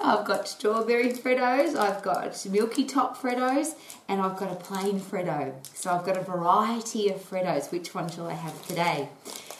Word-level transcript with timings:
I've 0.00 0.24
got 0.24 0.48
strawberry 0.48 1.12
Freddos, 1.12 1.76
I've 1.76 2.02
got 2.02 2.44
milky 2.46 2.84
top 2.84 3.20
Freddos, 3.20 3.74
and 4.08 4.20
I've 4.20 4.36
got 4.36 4.50
a 4.50 4.56
plain 4.56 5.00
Freddo. 5.00 5.54
So 5.74 5.92
I've 5.92 6.04
got 6.04 6.16
a 6.16 6.22
variety 6.22 7.08
of 7.08 7.20
Freddos. 7.20 7.70
Which 7.70 7.94
one 7.94 8.08
shall 8.08 8.28
I 8.28 8.34
have 8.34 8.66
today? 8.66 9.08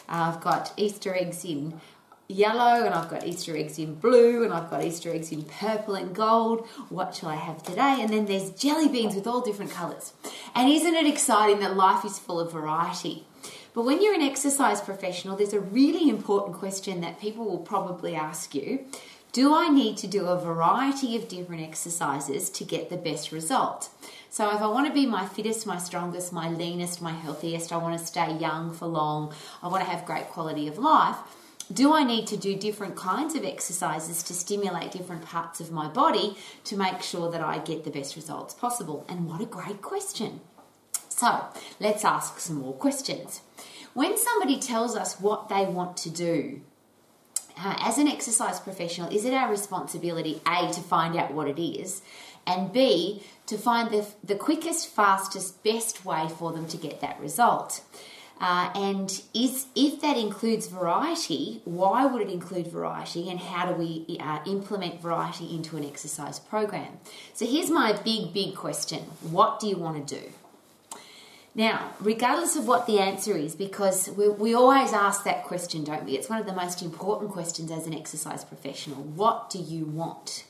Uh, 0.09 0.33
I've 0.35 0.41
got 0.41 0.73
Easter 0.77 1.15
eggs 1.15 1.45
in 1.45 1.81
yellow, 2.29 2.85
and 2.85 2.95
I've 2.95 3.11
got 3.11 3.27
Easter 3.27 3.57
eggs 3.57 3.79
in 3.79 3.95
blue, 3.97 4.45
and 4.45 4.53
I've 4.53 4.71
got 4.71 4.83
Easter 4.83 5.13
eggs 5.15 5.31
in 5.31 5.43
purple 5.43 5.95
and 5.95 6.15
gold. 6.15 6.67
What 6.89 7.15
shall 7.15 7.29
I 7.29 7.37
have 7.37 7.63
today? 7.63 7.99
And 8.01 8.11
then 8.11 8.27
there's 8.27 8.51
jelly 8.51 8.89
beans 8.89 9.15
with 9.15 9.27
all 9.27 9.43
different 9.43 9.73
colours. 9.73 10.15
And 10.55 10.71
isn't 10.71 10.95
it 10.95 11.07
exciting 11.07 11.61
that 11.61 11.77
life 11.77 12.05
is 12.05 12.19
full 12.19 12.41
of 12.41 12.53
variety? 12.53 13.27
But 13.75 13.85
when 13.85 14.01
you're 14.01 14.15
an 14.15 14.23
exercise 14.23 14.81
professional, 14.81 15.37
there's 15.37 15.53
a 15.53 15.61
really 15.61 16.09
important 16.09 16.57
question 16.57 17.01
that 17.01 17.21
people 17.21 17.45
will 17.45 17.59
probably 17.59 18.15
ask 18.15 18.55
you 18.55 18.87
Do 19.35 19.53
I 19.53 19.67
need 19.67 19.97
to 19.97 20.07
do 20.07 20.27
a 20.27 20.39
variety 20.39 21.17
of 21.17 21.27
different 21.27 21.61
exercises 21.61 22.49
to 22.51 22.63
get 22.63 22.89
the 22.89 22.97
best 22.97 23.33
result? 23.33 23.89
So, 24.31 24.55
if 24.55 24.63
I 24.63 24.69
want 24.69 24.87
to 24.87 24.95
be 24.95 25.07
my 25.07 25.27
fittest, 25.27 25.67
my 25.67 25.77
strongest, 25.77 26.33
my 26.33 26.49
leanest, 26.49 27.03
my 27.03 27.11
healthiest, 27.11 27.73
I 27.73 27.79
want 27.79 27.99
to 27.99 28.07
stay 28.07 28.33
young 28.37 28.73
for 28.73 28.87
long, 28.87 29.35
I 29.61 29.67
want 29.67 29.83
to 29.83 29.91
have 29.91 30.07
great 30.07 30.29
quality 30.29 30.69
of 30.69 30.79
life, 30.79 31.17
do 31.73 31.93
I 31.93 32.05
need 32.05 32.29
to 32.29 32.37
do 32.37 32.55
different 32.55 32.95
kinds 32.95 33.35
of 33.35 33.45
exercises 33.45 34.23
to 34.23 34.35
stimulate 34.35 34.93
different 34.93 35.25
parts 35.25 35.59
of 35.59 35.73
my 35.73 35.89
body 35.89 36.37
to 36.63 36.77
make 36.77 37.03
sure 37.03 37.29
that 37.33 37.41
I 37.41 37.59
get 37.59 37.83
the 37.83 37.91
best 37.91 38.15
results 38.15 38.55
possible? 38.55 39.05
And 39.09 39.27
what 39.27 39.41
a 39.41 39.47
great 39.47 39.83
question! 39.83 40.43
So, 41.09 41.47
let's 41.81 42.05
ask 42.05 42.39
some 42.39 42.61
more 42.61 42.75
questions. 42.75 43.41
When 43.95 44.17
somebody 44.17 44.61
tells 44.61 44.95
us 44.95 45.19
what 45.19 45.49
they 45.49 45.65
want 45.65 45.97
to 45.97 46.11
do, 46.11 46.61
uh, 47.57 47.77
as 47.81 47.99
an 47.99 48.09
exercise 48.09 48.61
professional, 48.61 49.15
is 49.15 49.25
it 49.25 49.35
our 49.35 49.51
responsibility, 49.51 50.41
A, 50.47 50.73
to 50.73 50.81
find 50.81 51.17
out 51.17 51.33
what 51.33 51.49
it 51.49 51.61
is, 51.61 52.03
and 52.47 52.73
B, 52.73 53.23
to 53.47 53.57
find 53.57 53.91
the, 53.91 54.07
the 54.23 54.35
quickest, 54.35 54.89
fastest, 54.89 55.63
best 55.63 56.05
way 56.05 56.29
for 56.29 56.53
them 56.53 56.67
to 56.69 56.77
get 56.77 57.01
that 57.01 57.21
result? 57.21 57.83
Uh, 58.41 58.71
and 58.75 59.23
is 59.33 59.67
if 59.77 60.01
that 60.01 60.17
includes 60.17 60.67
variety, 60.67 61.63
why 61.65 62.05
would 62.05 62.21
it 62.21 62.31
include 62.31 62.67
variety, 62.67 63.31
and 63.31 63.39
how 63.39 63.73
do 63.73 63.75
we 63.75 64.19
uh, 64.19 64.41
implement 64.47 65.01
variety 65.01 65.55
into 65.55 65.77
an 65.77 65.85
exercise 65.85 66.41
program? 66.41 66.99
So 67.33 67.47
here's 67.47 67.71
my 67.71 67.93
big, 67.93 68.35
big 68.35 68.57
question: 68.57 69.03
What 69.23 69.61
do 69.61 69.69
you 69.69 69.77
want 69.77 70.09
to 70.09 70.21
do? 70.21 70.33
Now, 71.55 71.93
regardless 72.01 72.57
of 72.57 72.67
what 72.67 72.87
the 72.87 72.99
answer 72.99 73.37
is, 73.37 73.55
because 73.55 74.09
we, 74.11 74.29
we 74.29 74.55
always 74.55 74.93
ask 74.93 75.23
that 75.23 75.45
question, 75.45 75.85
don't 75.85 76.05
we? 76.05 76.17
It's 76.17 76.29
one 76.29 76.41
of 76.41 76.47
the 76.47 76.53
most 76.53 76.83
important 76.83 77.31
questions 77.31 77.71
as 77.71 77.87
an 77.87 77.95
exercise 77.95 78.45
professional. 78.45 78.97
What 78.97 79.51
do 79.51 79.61
you 79.61 79.85
want? 79.85 80.45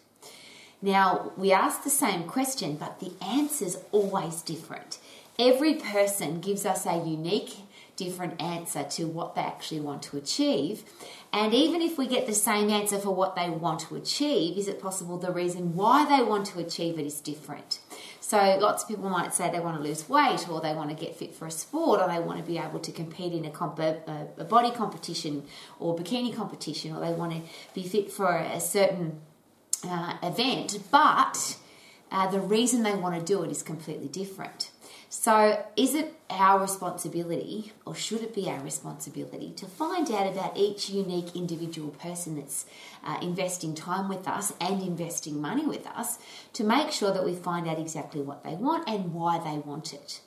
Now, 0.80 1.33
we 1.36 1.52
ask 1.52 1.83
the 1.83 1.91
same 1.91 2.24
question, 2.24 2.77
but 2.77 3.00
the 3.00 3.12
answer's 3.22 3.78
always 3.92 4.41
different. 4.41 4.98
Every 5.38 5.74
person 5.74 6.41
gives 6.41 6.64
us 6.64 6.86
a 6.86 6.96
unique, 6.96 7.56
different 7.96 8.41
answer 8.41 8.84
to 8.84 9.05
what 9.06 9.34
they 9.34 9.42
actually 9.42 9.80
want 9.80 10.02
to 10.05 10.16
achieve. 10.16 10.84
And 11.33 11.52
even 11.52 11.83
if 11.83 11.98
we 11.98 12.06
get 12.06 12.27
the 12.27 12.34
same 12.34 12.70
answer 12.70 12.98
for 12.98 13.14
what 13.14 13.36
they 13.36 13.50
want 13.50 13.80
to 13.80 13.96
achieve, 13.96 14.56
is 14.56 14.68
it 14.68 14.80
possible 14.80 15.18
the 15.18 15.33
reason 15.33 15.74
why 15.74 16.05
they 16.05 16.22
want 16.22 16.46
to 16.46 16.61
achieve 16.61 16.98
it 16.98 17.06
is 17.06 17.20
different? 17.20 17.80
So 18.27 18.39
lots 18.58 18.83
of 18.83 18.89
people 18.89 19.11
might 19.11 19.34
say 19.34 19.50
they 19.50 19.61
want 19.61 19.77
to 19.77 19.83
lose 19.83 20.08
weight 20.08 20.48
or 20.48 20.58
they 20.62 20.72
want 20.72 20.89
to 20.89 20.97
get 20.97 21.14
fit 21.14 21.34
for 21.34 21.47
a 21.47 21.50
sport 21.50 22.00
or 22.00 22.08
they 22.08 22.19
want 22.19 22.39
to 22.39 22.44
be 22.44 22.56
able 22.56 22.80
to 22.80 22.91
compete 22.91 23.34
in 23.34 23.44
a, 23.44 23.50
comp- 23.50 23.78
a, 23.78 24.28
a 24.39 24.44
body 24.44 24.70
competition 24.70 25.42
or 25.78 25.94
bikini 25.94 26.34
competition 26.34 26.97
or 26.97 27.00
they 27.00 27.12
want 27.12 27.33
to 27.33 27.42
be 27.75 27.86
fit 27.86 28.11
for 28.11 28.34
a 28.34 28.58
certain 28.61 29.20
uh, 29.86 30.14
event, 30.22 30.78
but 30.91 31.58
uh, 32.11 32.27
the 32.30 32.41
reason 32.41 32.83
they 32.83 32.95
want 32.95 33.14
to 33.14 33.22
do 33.22 33.42
it 33.42 33.50
is 33.50 33.62
completely 33.62 34.08
different. 34.08 34.70
So, 35.16 35.64
is 35.76 35.94
it 35.94 36.12
our 36.28 36.58
responsibility, 36.61 37.72
or 37.86 37.94
should 37.94 38.22
it 38.22 38.34
be 38.34 38.50
our 38.50 38.61
responsibility, 38.61 39.52
to 39.56 39.64
find 39.64 40.11
out 40.11 40.27
about 40.27 40.56
each 40.56 40.90
unique 40.90 41.36
individual 41.36 41.90
person 41.90 42.34
that's 42.34 42.66
uh, 43.05 43.18
investing 43.22 43.77
time 43.77 44.08
with 44.08 44.27
us 44.27 44.52
and 44.61 44.83
investing 44.83 45.40
money 45.40 45.64
with 45.64 45.86
us 45.86 46.18
to 46.55 46.64
make 46.64 46.90
sure 46.90 47.12
that 47.12 47.24
we 47.24 47.33
find 47.33 47.68
out 47.68 47.78
exactly 47.78 48.22
what 48.22 48.42
they 48.42 48.55
want 48.56 48.89
and 48.89 49.14
why 49.14 49.39
they 49.39 49.58
want 49.58 49.94
it? 49.94 50.20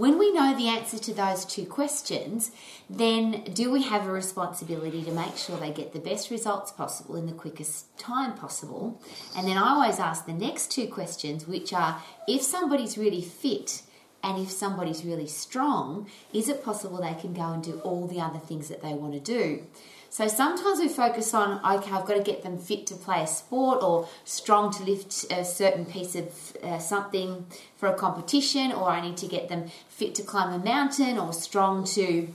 When 0.00 0.16
we 0.16 0.32
know 0.32 0.56
the 0.56 0.68
answer 0.68 0.96
to 0.96 1.12
those 1.12 1.44
two 1.44 1.66
questions, 1.66 2.52
then 2.88 3.44
do 3.52 3.70
we 3.70 3.82
have 3.82 4.06
a 4.06 4.10
responsibility 4.10 5.02
to 5.02 5.12
make 5.12 5.36
sure 5.36 5.58
they 5.58 5.72
get 5.72 5.92
the 5.92 5.98
best 5.98 6.30
results 6.30 6.72
possible 6.72 7.16
in 7.16 7.26
the 7.26 7.34
quickest 7.34 7.98
time 7.98 8.32
possible? 8.32 8.98
And 9.36 9.46
then 9.46 9.58
I 9.58 9.74
always 9.74 9.98
ask 9.98 10.24
the 10.24 10.32
next 10.32 10.72
two 10.72 10.86
questions, 10.86 11.46
which 11.46 11.74
are 11.74 12.02
if 12.26 12.40
somebody's 12.40 12.96
really 12.96 13.20
fit 13.20 13.82
and 14.22 14.40
if 14.40 14.50
somebody's 14.50 15.04
really 15.04 15.26
strong, 15.26 16.08
is 16.32 16.48
it 16.48 16.64
possible 16.64 17.02
they 17.02 17.12
can 17.12 17.34
go 17.34 17.52
and 17.52 17.62
do 17.62 17.78
all 17.80 18.06
the 18.06 18.22
other 18.22 18.38
things 18.38 18.68
that 18.70 18.80
they 18.80 18.94
want 18.94 19.12
to 19.12 19.20
do? 19.20 19.66
So 20.10 20.26
sometimes 20.26 20.80
we 20.80 20.88
focus 20.88 21.32
on, 21.34 21.58
okay, 21.64 21.92
I've 21.92 22.04
got 22.04 22.16
to 22.16 22.22
get 22.22 22.42
them 22.42 22.58
fit 22.58 22.84
to 22.88 22.96
play 22.96 23.22
a 23.22 23.26
sport 23.28 23.80
or 23.80 24.08
strong 24.24 24.72
to 24.72 24.82
lift 24.82 25.24
a 25.30 25.44
certain 25.44 25.86
piece 25.86 26.16
of 26.16 26.56
uh, 26.64 26.80
something 26.80 27.46
for 27.76 27.88
a 27.88 27.94
competition, 27.94 28.72
or 28.72 28.90
I 28.90 29.00
need 29.00 29.16
to 29.18 29.28
get 29.28 29.48
them 29.48 29.70
fit 29.88 30.16
to 30.16 30.24
climb 30.24 30.52
a 30.52 30.62
mountain 30.62 31.16
or 31.16 31.32
strong 31.32 31.84
to. 31.94 32.28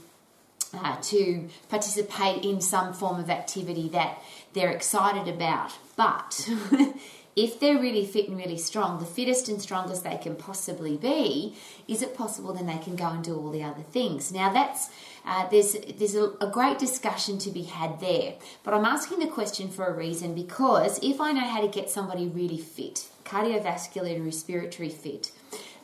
Uh, 0.74 1.00
to 1.00 1.48
participate 1.70 2.44
in 2.44 2.60
some 2.60 2.92
form 2.92 3.18
of 3.18 3.30
activity 3.30 3.88
that 3.88 4.22
they're 4.52 4.72
excited 4.72 5.34
about. 5.34 5.72
But 5.96 6.50
if 7.38 7.62
they're 7.62 7.80
really 7.80 8.06
fit 8.06 8.28
and 8.28 8.38
really 8.38 8.58
strong, 8.58 9.00
the 9.00 9.06
fittest 9.06 9.48
and 9.48 9.62
strongest 9.62 10.04
they 10.04 10.18
can 10.18 10.36
possibly 10.36 10.98
be, 10.98 11.56
is 11.88 12.02
it 12.02 12.18
possible 12.18 12.52
then 12.52 12.66
they 12.66 12.78
can 12.80 12.98
go 12.98 13.08
and 13.08 13.24
do 13.24 13.38
all 13.38 13.52
the 13.52 13.64
other 13.64 13.84
things? 13.84 14.34
Now 14.34 14.52
that's 14.52 14.90
uh, 15.26 15.48
there's 15.50 15.76
there's 15.98 16.16
a, 16.16 16.32
a 16.40 16.50
great 16.52 16.78
discussion 16.78 17.38
to 17.40 17.50
be 17.50 17.64
had 17.64 18.00
there, 18.00 18.36
but 18.64 18.74
I'm 18.74 18.86
asking 18.86 19.20
the 19.20 19.28
question 19.28 19.70
for 19.70 19.86
a 19.86 19.94
reason 19.94 20.36
because 20.36 21.00
if 21.02 21.20
I 21.20 21.32
know 21.32 21.48
how 21.48 21.62
to 21.62 21.68
get 21.68 21.90
somebody 21.90 22.28
really 22.28 22.60
fit, 22.60 23.08
cardiovascular 23.24 24.16
and 24.16 24.26
respiratory 24.26 24.90
fit, 24.90 25.32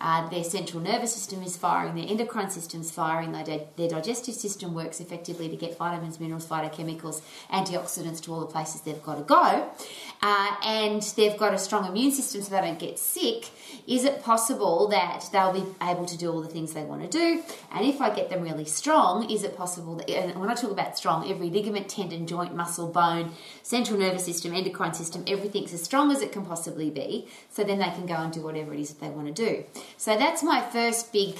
uh, 0.01 0.27
their 0.29 0.43
central 0.43 0.81
nervous 0.81 1.13
system 1.13 1.43
is 1.43 1.55
firing, 1.55 1.95
their 1.95 2.07
endocrine 2.07 2.49
system 2.49 2.81
is 2.81 2.89
firing, 2.89 3.31
their, 3.31 3.61
their 3.77 3.87
digestive 3.87 4.33
system 4.33 4.73
works 4.73 4.99
effectively 4.99 5.47
to 5.47 5.55
get 5.55 5.77
vitamins, 5.77 6.19
minerals, 6.19 6.45
phytochemicals, 6.45 7.21
antioxidants 7.51 8.19
to 8.21 8.33
all 8.33 8.39
the 8.39 8.47
places 8.47 8.81
they've 8.81 9.03
got 9.03 9.15
to 9.15 9.23
go, 9.23 9.69
uh, 10.21 10.55
and 10.65 11.01
they've 11.15 11.37
got 11.37 11.53
a 11.53 11.57
strong 11.57 11.85
immune 11.85 12.11
system 12.11 12.41
so 12.41 12.49
they 12.49 12.61
don't 12.61 12.79
get 12.79 12.97
sick. 12.97 13.49
Is 13.87 14.03
it 14.03 14.21
possible 14.23 14.87
that 14.89 15.29
they'll 15.31 15.53
be 15.53 15.63
able 15.81 16.05
to 16.05 16.17
do 16.17 16.31
all 16.31 16.41
the 16.41 16.49
things 16.49 16.73
they 16.73 16.83
want 16.83 17.03
to 17.03 17.07
do? 17.07 17.43
And 17.71 17.85
if 17.85 18.01
I 18.01 18.13
get 18.13 18.29
them 18.29 18.41
really 18.41 18.65
strong, 18.65 19.29
is 19.29 19.43
it 19.43 19.55
possible 19.55 19.95
that, 19.95 20.09
and 20.09 20.39
when 20.39 20.49
I 20.49 20.55
talk 20.55 20.71
about 20.71 20.97
strong, 20.97 21.29
every 21.29 21.49
ligament, 21.49 21.89
tendon, 21.89 22.27
joint, 22.27 22.55
muscle, 22.55 22.87
bone, 22.87 23.31
central 23.61 23.99
nervous 23.99 24.25
system, 24.25 24.53
endocrine 24.53 24.93
system, 24.93 25.23
everything's 25.27 25.73
as 25.73 25.83
strong 25.83 26.11
as 26.11 26.21
it 26.21 26.31
can 26.31 26.45
possibly 26.45 26.89
be, 26.89 27.27
so 27.49 27.63
then 27.63 27.79
they 27.79 27.85
can 27.85 28.05
go 28.05 28.15
and 28.15 28.33
do 28.33 28.41
whatever 28.41 28.73
it 28.73 28.79
is 28.79 28.93
that 28.93 29.01
they 29.01 29.09
want 29.09 29.27
to 29.27 29.33
do. 29.33 29.63
So 30.01 30.17
that's 30.17 30.41
my 30.41 30.61
first 30.61 31.13
big 31.13 31.35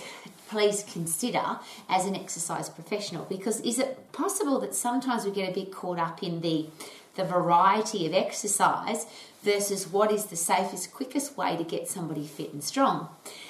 please 0.48 0.84
consider 0.84 1.58
as 1.90 2.06
an 2.06 2.16
exercise 2.16 2.70
professional 2.70 3.26
because 3.26 3.60
is 3.62 3.80
it 3.80 4.12
possible 4.12 4.60
that 4.60 4.76
sometimes 4.76 5.26
we 5.26 5.32
get 5.32 5.50
a 5.50 5.52
bit 5.52 5.72
caught 5.72 5.98
up 5.98 6.22
in 6.22 6.42
the 6.42 6.68
the 7.16 7.24
variety 7.24 8.06
of 8.06 8.14
exercise 8.14 9.08
versus 9.42 9.88
what 9.88 10.12
is 10.12 10.26
the 10.26 10.36
safest 10.36 10.94
quickest 10.94 11.36
way 11.36 11.58
to 11.58 11.64
get 11.64 11.88
somebody 11.88 12.28
fit 12.28 12.54
and 12.54 12.64
strong? 12.64 13.10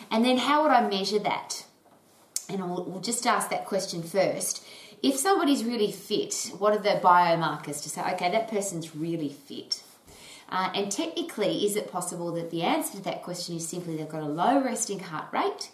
And 0.10 0.24
then 0.24 0.38
how 0.38 0.64
would 0.64 0.72
i 0.72 0.88
measure 0.88 1.20
that? 1.20 1.66
And 2.48 2.72
we'll, 2.72 2.86
we'll 2.86 3.02
just 3.02 3.28
ask 3.28 3.50
that 3.50 3.66
question 3.66 4.04
first. 4.04 4.64
If 5.04 5.18
somebody's 5.18 5.66
really 5.66 5.92
fit 5.92 6.52
what 6.58 6.72
are 6.72 6.80
the 6.80 7.02
biomarkers 7.02 7.84
to 7.84 7.90
say 7.90 8.02
okay 8.14 8.32
that 8.32 8.48
person's 8.48 8.96
really 8.96 9.28
fit 9.28 9.84
uh, 10.52 10.70
and 10.76 10.92
technically, 10.92 11.66
is 11.66 11.76
it 11.76 11.92
possible 11.92 12.32
that 12.34 12.52
the 12.52 12.62
answer 12.64 12.98
to 12.98 13.03
that 13.03 13.24
question 13.24 13.56
is 13.56 13.68
simply 13.68 13.96
they've 13.96 14.09
got 14.09 14.22
a 14.22 14.28
low 14.28 14.62
resting 14.62 15.00
heart 15.00 15.32
rate? 15.32 15.72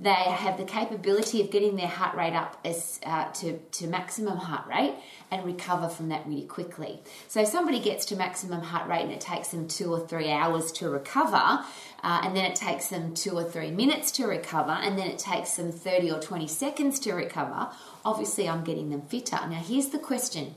They 0.00 0.10
have 0.10 0.58
the 0.58 0.64
capability 0.64 1.40
of 1.40 1.50
getting 1.50 1.74
their 1.74 1.88
heart 1.88 2.16
rate 2.16 2.32
up 2.32 2.56
as, 2.64 3.00
uh, 3.04 3.32
to, 3.32 3.58
to 3.58 3.88
maximum 3.88 4.36
heart 4.36 4.68
rate 4.68 4.94
and 5.30 5.44
recover 5.44 5.88
from 5.88 6.10
that 6.10 6.24
really 6.24 6.46
quickly. 6.46 7.00
So, 7.26 7.40
if 7.42 7.48
somebody 7.48 7.80
gets 7.80 8.06
to 8.06 8.16
maximum 8.16 8.62
heart 8.62 8.88
rate 8.88 9.02
and 9.02 9.10
it 9.10 9.20
takes 9.20 9.48
them 9.48 9.66
two 9.66 9.92
or 9.92 10.06
three 10.06 10.30
hours 10.30 10.70
to 10.72 10.88
recover, 10.88 11.36
uh, 11.36 12.20
and 12.22 12.36
then 12.36 12.44
it 12.44 12.54
takes 12.54 12.88
them 12.88 13.12
two 13.14 13.32
or 13.32 13.42
three 13.42 13.72
minutes 13.72 14.12
to 14.12 14.26
recover, 14.26 14.70
and 14.70 14.96
then 14.96 15.08
it 15.08 15.18
takes 15.18 15.56
them 15.56 15.72
30 15.72 16.12
or 16.12 16.20
20 16.20 16.46
seconds 16.46 17.00
to 17.00 17.12
recover, 17.12 17.68
obviously 18.04 18.48
I'm 18.48 18.62
getting 18.62 18.90
them 18.90 19.02
fitter. 19.02 19.38
Now, 19.48 19.60
here's 19.60 19.88
the 19.88 19.98
question 19.98 20.54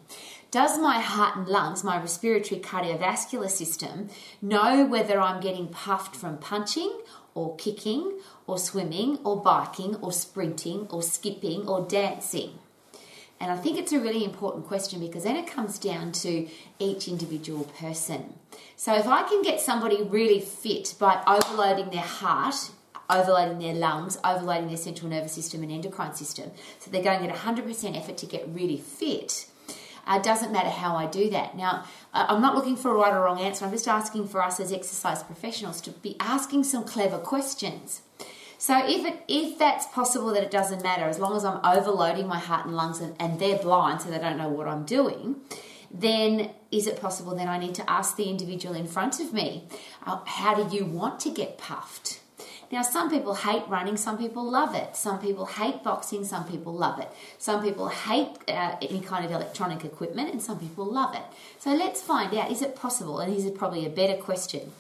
does 0.51 0.77
my 0.77 0.99
heart 0.99 1.37
and 1.37 1.47
lungs, 1.47 1.83
my 1.83 1.97
respiratory 1.97 2.59
cardiovascular 2.59 3.49
system, 3.49 4.09
know 4.41 4.85
whether 4.85 5.19
I'm 5.19 5.41
getting 5.41 5.69
puffed 5.69 6.15
from 6.15 6.37
punching 6.37 7.01
or 7.33 7.55
kicking 7.55 8.19
or 8.45 8.57
swimming 8.57 9.19
or 9.23 9.41
biking 9.41 9.95
or 9.95 10.11
sprinting 10.11 10.87
or 10.89 11.01
skipping 11.01 11.67
or 11.67 11.87
dancing? 11.87 12.59
And 13.39 13.49
I 13.49 13.55
think 13.55 13.79
it's 13.79 13.93
a 13.93 13.99
really 13.99 14.23
important 14.23 14.67
question 14.67 14.99
because 14.99 15.23
then 15.23 15.37
it 15.37 15.47
comes 15.47 15.79
down 15.79 16.11
to 16.11 16.47
each 16.77 17.07
individual 17.07 17.63
person. 17.63 18.35
So 18.75 18.93
if 18.93 19.07
I 19.07 19.23
can 19.23 19.41
get 19.41 19.61
somebody 19.61 20.03
really 20.03 20.41
fit 20.41 20.93
by 20.99 21.23
overloading 21.25 21.89
their 21.89 22.01
heart, 22.01 22.71
overloading 23.09 23.57
their 23.57 23.73
lungs, 23.73 24.19
overloading 24.23 24.67
their 24.67 24.77
central 24.77 25.09
nervous 25.09 25.31
system 25.31 25.63
and 25.63 25.71
endocrine 25.71 26.13
system, 26.13 26.51
so 26.77 26.91
they're 26.91 27.01
going 27.01 27.27
at 27.27 27.35
100% 27.35 27.97
effort 27.97 28.17
to 28.17 28.25
get 28.27 28.47
really 28.49 28.77
fit, 28.77 29.47
uh, 30.05 30.19
doesn't 30.19 30.51
matter 30.51 30.69
how 30.69 30.95
I 30.95 31.05
do 31.05 31.29
that. 31.29 31.55
Now, 31.55 31.85
I'm 32.13 32.41
not 32.41 32.55
looking 32.55 32.75
for 32.75 32.91
a 32.91 32.93
right 32.93 33.13
or 33.13 33.21
wrong 33.21 33.39
answer. 33.39 33.65
I'm 33.65 33.71
just 33.71 33.87
asking 33.87 34.27
for 34.27 34.41
us 34.41 34.59
as 34.59 34.71
exercise 34.71 35.23
professionals 35.23 35.81
to 35.81 35.91
be 35.91 36.15
asking 36.19 36.65
some 36.65 36.83
clever 36.83 37.17
questions. 37.17 38.01
So 38.57 38.77
if 38.85 39.03
it 39.05 39.23
if 39.27 39.57
that's 39.57 39.87
possible 39.87 40.31
that 40.33 40.43
it 40.43 40.51
doesn't 40.51 40.83
matter 40.83 41.05
as 41.05 41.17
long 41.17 41.35
as 41.35 41.43
I'm 41.43 41.65
overloading 41.65 42.27
my 42.27 42.37
heart 42.37 42.67
and 42.67 42.75
lungs 42.75 42.99
and, 42.99 43.15
and 43.19 43.39
they're 43.39 43.57
blind 43.57 44.01
so 44.01 44.11
they 44.11 44.19
don't 44.19 44.37
know 44.37 44.49
what 44.49 44.67
I'm 44.67 44.85
doing, 44.85 45.37
then 45.89 46.51
is 46.71 46.87
it 46.87 47.01
possible 47.01 47.35
then 47.35 47.47
I 47.47 47.57
need 47.57 47.73
to 47.75 47.89
ask 47.89 48.15
the 48.15 48.29
individual 48.29 48.75
in 48.75 48.85
front 48.85 49.19
of 49.19 49.33
me, 49.33 49.67
uh, 50.05 50.19
how 50.25 50.53
do 50.53 50.75
you 50.75 50.85
want 50.85 51.19
to 51.21 51.31
get 51.31 51.57
puffed? 51.57 52.20
Now, 52.71 52.83
some 52.83 53.09
people 53.09 53.35
hate 53.35 53.63
running, 53.67 53.97
some 53.97 54.17
people 54.17 54.49
love 54.49 54.75
it. 54.75 54.95
Some 54.95 55.19
people 55.19 55.45
hate 55.45 55.83
boxing, 55.83 56.23
some 56.23 56.45
people 56.45 56.73
love 56.73 56.99
it. 56.99 57.09
Some 57.37 57.61
people 57.61 57.89
hate 57.89 58.29
uh, 58.47 58.75
any 58.81 59.01
kind 59.01 59.25
of 59.25 59.31
electronic 59.31 59.83
equipment, 59.83 60.31
and 60.31 60.41
some 60.41 60.57
people 60.57 60.85
love 60.85 61.13
it. 61.13 61.23
So 61.59 61.73
let's 61.73 62.01
find 62.01 62.33
out 62.33 62.49
is 62.49 62.61
it 62.61 62.75
possible? 62.75 63.19
And 63.19 63.33
here's 63.33 63.51
probably 63.51 63.85
a 63.85 63.89
better 63.89 64.15
question. 64.15 64.71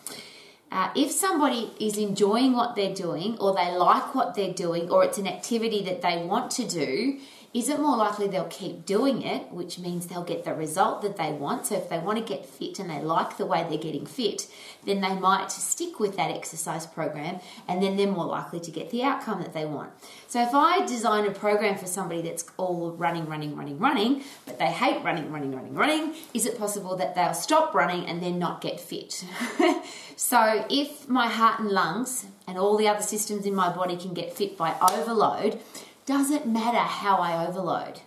Uh, 0.71 0.89
if 0.95 1.11
somebody 1.11 1.73
is 1.81 1.97
enjoying 1.97 2.53
what 2.53 2.77
they're 2.77 2.95
doing, 2.95 3.37
or 3.39 3.53
they 3.53 3.75
like 3.75 4.15
what 4.15 4.35
they're 4.35 4.53
doing, 4.53 4.89
or 4.89 5.03
it's 5.03 5.17
an 5.17 5.27
activity 5.27 5.83
that 5.83 6.01
they 6.01 6.23
want 6.23 6.49
to 6.51 6.65
do, 6.65 7.19
is 7.53 7.67
it 7.67 7.81
more 7.81 7.97
likely 7.97 8.29
they'll 8.29 8.45
keep 8.45 8.85
doing 8.85 9.23
it, 9.23 9.51
which 9.51 9.77
means 9.77 10.07
they'll 10.07 10.23
get 10.23 10.45
the 10.45 10.53
result 10.53 11.01
that 11.01 11.17
they 11.17 11.33
want? 11.33 11.65
So, 11.65 11.75
if 11.75 11.89
they 11.89 11.99
want 11.99 12.17
to 12.17 12.23
get 12.23 12.45
fit 12.45 12.79
and 12.79 12.89
they 12.89 13.01
like 13.01 13.35
the 13.35 13.45
way 13.45 13.65
they're 13.67 13.77
getting 13.77 14.05
fit, 14.05 14.47
then 14.85 15.01
they 15.01 15.15
might 15.15 15.51
stick 15.51 15.99
with 15.99 16.15
that 16.15 16.31
exercise 16.31 16.85
program 16.85 17.41
and 17.67 17.83
then 17.83 17.97
they're 17.97 18.07
more 18.07 18.25
likely 18.25 18.61
to 18.61 18.71
get 18.71 18.89
the 18.89 19.03
outcome 19.03 19.41
that 19.41 19.53
they 19.53 19.65
want. 19.65 19.91
So, 20.29 20.41
if 20.41 20.53
I 20.53 20.85
design 20.85 21.25
a 21.25 21.31
program 21.31 21.77
for 21.77 21.87
somebody 21.87 22.21
that's 22.21 22.45
all 22.55 22.91
running, 22.91 23.25
running, 23.25 23.57
running, 23.57 23.79
running, 23.79 24.23
but 24.45 24.57
they 24.57 24.71
hate 24.71 25.03
running, 25.03 25.29
running, 25.29 25.53
running, 25.53 25.75
running, 25.75 26.15
is 26.33 26.45
it 26.45 26.57
possible 26.57 26.95
that 26.95 27.15
they'll 27.15 27.33
stop 27.33 27.73
running 27.73 28.05
and 28.05 28.23
then 28.23 28.39
not 28.39 28.61
get 28.61 28.79
fit? 28.79 29.25
so, 30.15 30.65
if 30.69 31.09
my 31.09 31.27
heart 31.27 31.59
and 31.59 31.69
lungs 31.69 32.27
and 32.47 32.57
all 32.57 32.77
the 32.77 32.87
other 32.87 33.03
systems 33.03 33.45
in 33.45 33.53
my 33.53 33.73
body 33.73 33.97
can 33.97 34.13
get 34.13 34.31
fit 34.31 34.57
by 34.57 34.73
overload, 34.81 35.59
doesn't 36.05 36.47
matter 36.47 36.77
how 36.77 37.17
I 37.17 37.45
overload. 37.47 38.01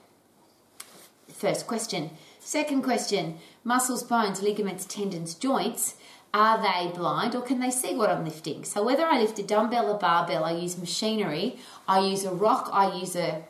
First 1.28 1.66
question. 1.66 2.10
Second 2.40 2.82
question 2.82 3.38
muscles, 3.64 4.02
bones, 4.02 4.42
ligaments, 4.42 4.84
tendons, 4.84 5.34
joints. 5.34 5.96
Are 6.34 6.60
they 6.60 6.90
blind 6.92 7.36
or 7.36 7.42
can 7.42 7.60
they 7.60 7.70
see 7.70 7.94
what 7.94 8.10
I'm 8.10 8.24
lifting? 8.24 8.64
So, 8.64 8.82
whether 8.82 9.04
I 9.04 9.20
lift 9.20 9.38
a 9.38 9.44
dumbbell 9.44 9.88
or 9.88 9.98
barbell, 9.98 10.44
I 10.44 10.52
use 10.52 10.76
machinery, 10.76 11.58
I 11.86 12.00
use 12.00 12.24
a 12.24 12.32
rock, 12.32 12.68
I 12.72 12.96
use 12.96 13.14
a, 13.14 13.44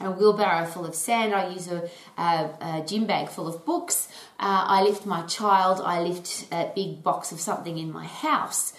a 0.00 0.10
wheelbarrow 0.10 0.66
full 0.66 0.84
of 0.84 0.96
sand, 0.96 1.32
I 1.32 1.50
use 1.50 1.68
a, 1.68 1.88
a, 2.18 2.50
a 2.60 2.84
gym 2.84 3.06
bag 3.06 3.28
full 3.28 3.46
of 3.46 3.64
books, 3.64 4.08
uh, 4.40 4.64
I 4.66 4.82
lift 4.82 5.06
my 5.06 5.22
child, 5.22 5.80
I 5.84 6.00
lift 6.00 6.46
a 6.50 6.72
big 6.74 7.04
box 7.04 7.30
of 7.30 7.38
something 7.40 7.78
in 7.78 7.92
my 7.92 8.06
house. 8.06 8.72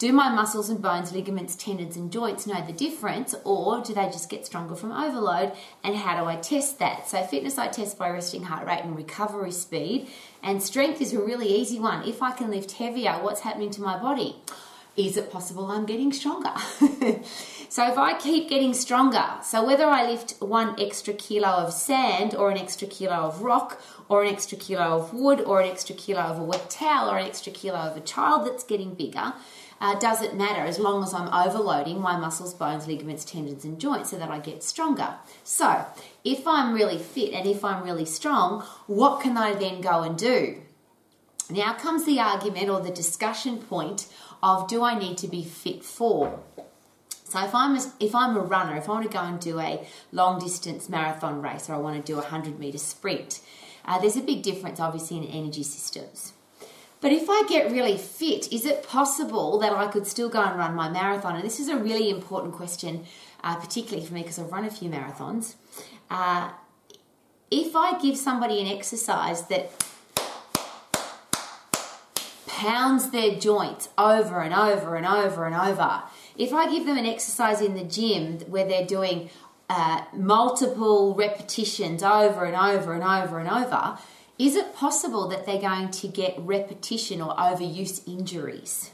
Do 0.00 0.14
my 0.14 0.30
muscles 0.30 0.70
and 0.70 0.80
bones, 0.80 1.12
ligaments, 1.12 1.54
tendons, 1.54 1.94
and 1.94 2.10
joints 2.10 2.46
know 2.46 2.64
the 2.66 2.72
difference, 2.72 3.34
or 3.44 3.82
do 3.82 3.92
they 3.92 4.06
just 4.06 4.30
get 4.30 4.46
stronger 4.46 4.74
from 4.74 4.92
overload? 4.92 5.52
And 5.84 5.94
how 5.94 6.18
do 6.18 6.26
I 6.26 6.36
test 6.36 6.78
that? 6.78 7.06
So, 7.06 7.22
fitness 7.22 7.58
I 7.58 7.68
test 7.68 7.98
by 7.98 8.08
resting 8.08 8.44
heart 8.44 8.66
rate 8.66 8.82
and 8.82 8.96
recovery 8.96 9.52
speed, 9.52 10.08
and 10.42 10.62
strength 10.62 11.02
is 11.02 11.12
a 11.12 11.20
really 11.20 11.48
easy 11.48 11.78
one. 11.78 12.08
If 12.08 12.22
I 12.22 12.32
can 12.32 12.50
lift 12.50 12.72
heavier, 12.72 13.12
what's 13.20 13.42
happening 13.42 13.70
to 13.72 13.82
my 13.82 13.98
body? 13.98 14.36
Is 14.96 15.18
it 15.18 15.30
possible 15.30 15.66
I'm 15.66 15.84
getting 15.84 16.14
stronger? 16.14 16.54
so, 17.68 17.86
if 17.86 17.98
I 17.98 18.18
keep 18.18 18.48
getting 18.48 18.72
stronger, 18.72 19.26
so 19.42 19.62
whether 19.62 19.84
I 19.84 20.08
lift 20.08 20.40
one 20.40 20.80
extra 20.80 21.12
kilo 21.12 21.48
of 21.48 21.74
sand, 21.74 22.34
or 22.34 22.50
an 22.50 22.56
extra 22.56 22.88
kilo 22.88 23.16
of 23.16 23.42
rock, 23.42 23.82
or 24.08 24.22
an 24.22 24.32
extra 24.32 24.56
kilo 24.56 24.98
of 24.98 25.12
wood, 25.12 25.42
or 25.42 25.60
an 25.60 25.68
extra 25.68 25.94
kilo 25.94 26.20
of 26.20 26.38
a 26.38 26.42
wet 26.42 26.70
towel, 26.70 27.10
or 27.10 27.18
an 27.18 27.26
extra 27.26 27.52
kilo 27.52 27.76
of 27.76 27.98
a 27.98 28.00
child 28.00 28.46
that's 28.46 28.64
getting 28.64 28.94
bigger, 28.94 29.34
uh, 29.80 29.98
doesn't 29.98 30.36
matter 30.36 30.60
as 30.60 30.78
long 30.78 31.02
as 31.02 31.14
I'm 31.14 31.32
overloading 31.32 32.00
my 32.00 32.16
muscles, 32.16 32.52
bones, 32.52 32.86
ligaments, 32.86 33.24
tendons, 33.24 33.64
and 33.64 33.80
joints 33.80 34.10
so 34.10 34.18
that 34.18 34.30
I 34.30 34.38
get 34.38 34.62
stronger. 34.62 35.14
So, 35.42 35.86
if 36.24 36.46
I'm 36.46 36.74
really 36.74 36.98
fit 36.98 37.32
and 37.32 37.48
if 37.48 37.64
I'm 37.64 37.82
really 37.82 38.04
strong, 38.04 38.62
what 38.86 39.22
can 39.22 39.36
I 39.36 39.54
then 39.54 39.80
go 39.80 40.02
and 40.02 40.18
do? 40.18 40.60
Now 41.48 41.72
comes 41.72 42.04
the 42.04 42.20
argument 42.20 42.68
or 42.68 42.80
the 42.80 42.90
discussion 42.90 43.58
point 43.58 44.06
of 44.42 44.68
do 44.68 44.84
I 44.84 44.98
need 44.98 45.18
to 45.18 45.28
be 45.28 45.42
fit 45.42 45.82
for? 45.82 46.40
So 47.24 47.44
if 47.44 47.54
I'm 47.54 47.76
a, 47.76 47.92
if 48.00 48.14
I'm 48.14 48.36
a 48.36 48.40
runner, 48.40 48.76
if 48.76 48.88
I 48.88 48.92
want 48.92 49.06
to 49.06 49.12
go 49.12 49.22
and 49.22 49.40
do 49.40 49.60
a 49.60 49.86
long 50.12 50.40
distance 50.40 50.88
marathon 50.88 51.40
race 51.40 51.70
or 51.70 51.74
I 51.74 51.78
want 51.78 52.04
to 52.04 52.12
do 52.12 52.18
a 52.18 52.22
100 52.22 52.58
meter 52.58 52.78
sprint, 52.78 53.40
uh, 53.84 53.98
there's 53.98 54.16
a 54.16 54.22
big 54.22 54.42
difference 54.42 54.80
obviously 54.80 55.18
in 55.18 55.24
energy 55.24 55.62
systems. 55.62 56.32
But 57.00 57.12
if 57.12 57.30
I 57.30 57.44
get 57.48 57.70
really 57.70 57.96
fit, 57.96 58.52
is 58.52 58.66
it 58.66 58.86
possible 58.86 59.58
that 59.60 59.72
I 59.72 59.86
could 59.86 60.06
still 60.06 60.28
go 60.28 60.42
and 60.42 60.58
run 60.58 60.74
my 60.74 60.90
marathon? 60.90 61.34
And 61.34 61.44
this 61.44 61.58
is 61.58 61.68
a 61.68 61.76
really 61.76 62.10
important 62.10 62.54
question, 62.54 63.06
uh, 63.42 63.56
particularly 63.56 64.06
for 64.06 64.12
me 64.12 64.22
because 64.22 64.38
I've 64.38 64.52
run 64.52 64.66
a 64.66 64.70
few 64.70 64.90
marathons. 64.90 65.54
Uh, 66.10 66.50
if 67.50 67.74
I 67.74 67.98
give 67.98 68.16
somebody 68.16 68.60
an 68.60 68.66
exercise 68.66 69.46
that 69.48 69.72
pounds 72.46 73.10
their 73.10 73.36
joints 73.36 73.88
over 73.96 74.42
and 74.42 74.52
over 74.52 74.94
and 74.94 75.06
over 75.06 75.46
and 75.46 75.54
over, 75.54 76.02
if 76.36 76.52
I 76.52 76.70
give 76.70 76.84
them 76.84 76.98
an 76.98 77.06
exercise 77.06 77.62
in 77.62 77.74
the 77.74 77.84
gym 77.84 78.40
where 78.40 78.66
they're 78.68 78.86
doing 78.86 79.30
uh, 79.70 80.04
multiple 80.12 81.14
repetitions 81.14 82.02
over 82.02 82.44
and 82.44 82.56
over 82.56 82.92
and 82.92 83.02
over 83.02 83.38
and 83.38 83.48
over, 83.48 83.98
is 84.40 84.56
it 84.56 84.74
possible 84.74 85.28
that 85.28 85.44
they're 85.44 85.60
going 85.60 85.90
to 85.90 86.08
get 86.08 86.34
repetition 86.38 87.20
or 87.20 87.36
overuse 87.36 88.08
injuries? 88.08 88.90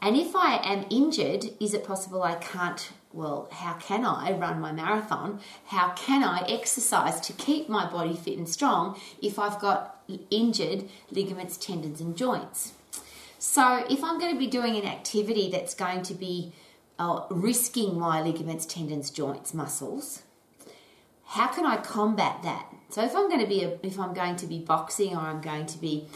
And 0.00 0.16
if 0.16 0.34
I 0.34 0.58
am 0.64 0.86
injured, 0.88 1.50
is 1.60 1.74
it 1.74 1.84
possible 1.84 2.22
I 2.22 2.36
can't? 2.36 2.90
Well, 3.12 3.50
how 3.52 3.74
can 3.74 4.06
I 4.06 4.32
run 4.32 4.58
my 4.58 4.72
marathon? 4.72 5.40
How 5.66 5.90
can 5.90 6.24
I 6.24 6.46
exercise 6.48 7.20
to 7.20 7.34
keep 7.34 7.68
my 7.68 7.90
body 7.90 8.16
fit 8.16 8.38
and 8.38 8.48
strong 8.48 8.98
if 9.20 9.38
I've 9.38 9.60
got 9.60 10.02
injured 10.30 10.88
ligaments, 11.10 11.58
tendons, 11.58 12.00
and 12.00 12.16
joints? 12.16 12.72
So, 13.38 13.84
if 13.90 14.02
I'm 14.02 14.18
going 14.18 14.32
to 14.32 14.38
be 14.38 14.46
doing 14.46 14.76
an 14.76 14.86
activity 14.86 15.50
that's 15.50 15.74
going 15.74 16.04
to 16.04 16.14
be 16.14 16.54
uh, 16.98 17.26
risking 17.28 17.98
my 17.98 18.22
ligaments, 18.22 18.64
tendons, 18.64 19.10
joints, 19.10 19.52
muscles, 19.52 20.22
how 21.26 21.48
can 21.48 21.66
I 21.66 21.76
combat 21.76 22.42
that? 22.44 22.69
So 22.90 23.04
if 23.04 23.14
I'm 23.14 23.28
going 23.28 23.40
to 23.40 23.46
be 23.46 23.62
a, 23.62 23.78
if 23.82 23.98
I'm 24.00 24.12
going 24.12 24.36
to 24.36 24.46
be 24.46 24.58
boxing 24.58 25.14
or 25.14 25.20
I'm 25.20 25.40
going 25.40 25.66
to 25.66 25.78
be 25.78 26.06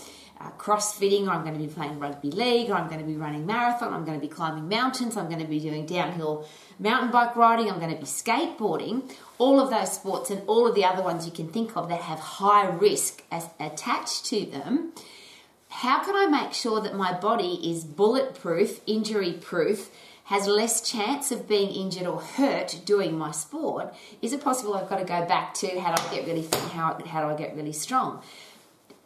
uh, 0.40 0.50
crossfitting 0.58 1.28
or 1.28 1.30
I'm 1.30 1.42
going 1.42 1.54
to 1.54 1.64
be 1.64 1.72
playing 1.72 2.00
rugby 2.00 2.32
league 2.32 2.68
or 2.68 2.74
I'm 2.74 2.88
going 2.88 3.00
to 3.00 3.06
be 3.06 3.16
running 3.16 3.46
marathon, 3.46 3.94
I'm 3.94 4.04
going 4.04 4.20
to 4.20 4.26
be 4.26 4.32
climbing 4.32 4.68
mountains, 4.68 5.16
I'm 5.16 5.28
going 5.28 5.40
to 5.40 5.46
be 5.46 5.60
doing 5.60 5.86
downhill 5.86 6.48
mountain 6.80 7.12
bike 7.12 7.36
riding, 7.36 7.70
I'm 7.70 7.78
going 7.78 7.94
to 7.94 8.00
be 8.00 8.06
skateboarding, 8.06 9.08
all 9.38 9.60
of 9.60 9.70
those 9.70 9.92
sports 9.92 10.30
and 10.30 10.42
all 10.48 10.66
of 10.66 10.74
the 10.74 10.84
other 10.84 11.02
ones 11.02 11.26
you 11.26 11.32
can 11.32 11.48
think 11.48 11.76
of 11.76 11.88
that 11.88 12.00
have 12.00 12.18
high 12.18 12.66
risk 12.66 13.22
as, 13.30 13.48
attached 13.60 14.26
to 14.26 14.44
them. 14.44 14.92
How 15.68 16.02
can 16.04 16.16
I 16.16 16.26
make 16.26 16.52
sure 16.52 16.80
that 16.80 16.96
my 16.96 17.16
body 17.16 17.70
is 17.70 17.84
bulletproof, 17.84 18.80
injury 18.86 19.32
proof, 19.32 19.90
has 20.24 20.46
less 20.46 20.80
chance 20.80 21.30
of 21.30 21.46
being 21.46 21.70
injured 21.70 22.06
or 22.06 22.20
hurt 22.20 22.80
doing 22.84 23.16
my 23.16 23.30
sport, 23.30 23.94
is 24.22 24.32
it 24.32 24.42
possible 24.42 24.74
I've 24.74 24.88
got 24.88 24.98
to 24.98 25.04
go 25.04 25.24
back 25.26 25.52
to 25.54 25.80
how 25.80 25.94
do 25.94 26.02
I 26.02 26.14
get 26.14 26.26
really 26.26 26.42
fit 26.42 26.60
how, 26.60 26.98
how 27.06 27.22
do 27.22 27.34
I 27.34 27.36
get 27.36 27.54
really 27.54 27.72
strong? 27.72 28.22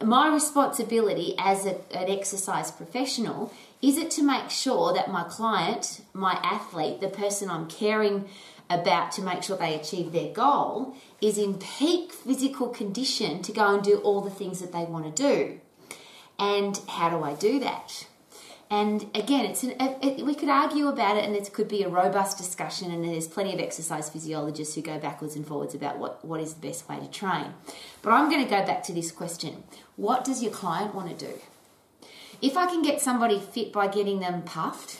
My 0.01 0.33
responsibility 0.33 1.35
as 1.37 1.65
a, 1.65 1.75
an 1.91 2.09
exercise 2.09 2.71
professional 2.71 3.53
is 3.81 3.97
it 3.97 4.11
to 4.11 4.23
make 4.23 4.49
sure 4.49 4.93
that 4.93 5.11
my 5.11 5.23
client, 5.23 6.01
my 6.13 6.39
athlete, 6.41 7.01
the 7.01 7.09
person 7.09 7.49
I'm 7.49 7.67
caring 7.67 8.29
about 8.69 9.11
to 9.13 9.21
make 9.21 9.43
sure 9.43 9.57
they 9.57 9.75
achieve 9.75 10.13
their 10.13 10.31
goal, 10.31 10.95
is 11.19 11.37
in 11.37 11.55
peak 11.55 12.13
physical 12.13 12.69
condition 12.69 13.41
to 13.41 13.51
go 13.51 13.73
and 13.73 13.83
do 13.83 13.97
all 13.97 14.21
the 14.21 14.29
things 14.29 14.61
that 14.61 14.71
they 14.71 14.85
want 14.85 15.13
to 15.13 15.23
do. 15.23 15.59
And 16.37 16.79
how 16.87 17.09
do 17.09 17.21
I 17.23 17.33
do 17.33 17.59
that? 17.59 18.07
And 18.71 19.09
again, 19.15 19.45
it's 19.45 19.63
an, 19.63 19.73
it, 19.79 20.23
we 20.23 20.35
could 20.35 20.49
argue 20.49 20.87
about 20.87 21.17
it, 21.17 21.23
and 21.23 21.35
it 21.35 21.51
could 21.53 21.67
be 21.67 21.81
a 21.81 21.89
robust 21.89 22.37
discussion. 22.37 22.91
And 22.91 23.03
there's 23.03 23.27
plenty 23.27 23.53
of 23.53 23.59
exercise 23.59 24.09
physiologists 24.09 24.75
who 24.75 24.81
go 24.81 24.99
backwards 24.99 25.35
and 25.35 25.45
forwards 25.45 25.73
about 25.73 25.97
what, 25.97 26.23
what 26.23 26.39
is 26.39 26.53
the 26.53 26.67
best 26.67 26.87
way 26.87 26.99
to 26.99 27.07
train. 27.07 27.53
But 28.03 28.11
I'm 28.11 28.29
going 28.29 28.43
to 28.43 28.49
go 28.49 28.63
back 28.65 28.83
to 28.83 28.93
this 28.93 29.11
question: 29.11 29.63
What 29.95 30.23
does 30.23 30.43
your 30.43 30.51
client 30.51 30.93
want 30.93 31.17
to 31.17 31.25
do? 31.25 31.33
If 32.41 32.55
I 32.55 32.67
can 32.67 32.83
get 32.83 33.01
somebody 33.01 33.39
fit 33.39 33.73
by 33.73 33.87
getting 33.87 34.19
them 34.19 34.43
puffed, 34.43 34.99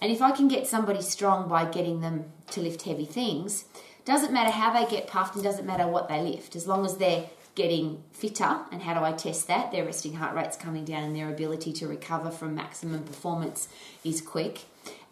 and 0.00 0.10
if 0.10 0.22
I 0.22 0.30
can 0.30 0.48
get 0.48 0.66
somebody 0.66 1.02
strong 1.02 1.48
by 1.48 1.66
getting 1.66 2.00
them 2.00 2.32
to 2.52 2.60
lift 2.62 2.82
heavy 2.82 3.04
things, 3.04 3.66
Doesn't 4.04 4.32
matter 4.32 4.50
how 4.50 4.72
they 4.72 4.90
get 4.90 5.06
puffed 5.06 5.34
and 5.34 5.44
doesn't 5.44 5.66
matter 5.66 5.86
what 5.86 6.08
they 6.08 6.20
lift, 6.22 6.56
as 6.56 6.66
long 6.66 6.84
as 6.84 6.96
they're 6.96 7.26
getting 7.54 8.02
fitter. 8.12 8.60
And 8.70 8.82
how 8.82 8.94
do 8.94 9.04
I 9.04 9.12
test 9.12 9.46
that? 9.48 9.72
Their 9.72 9.84
resting 9.84 10.14
heart 10.14 10.34
rate's 10.34 10.56
coming 10.56 10.84
down 10.84 11.04
and 11.04 11.16
their 11.16 11.28
ability 11.28 11.72
to 11.74 11.88
recover 11.88 12.30
from 12.30 12.54
maximum 12.54 13.02
performance 13.02 13.68
is 14.04 14.20
quick. 14.20 14.62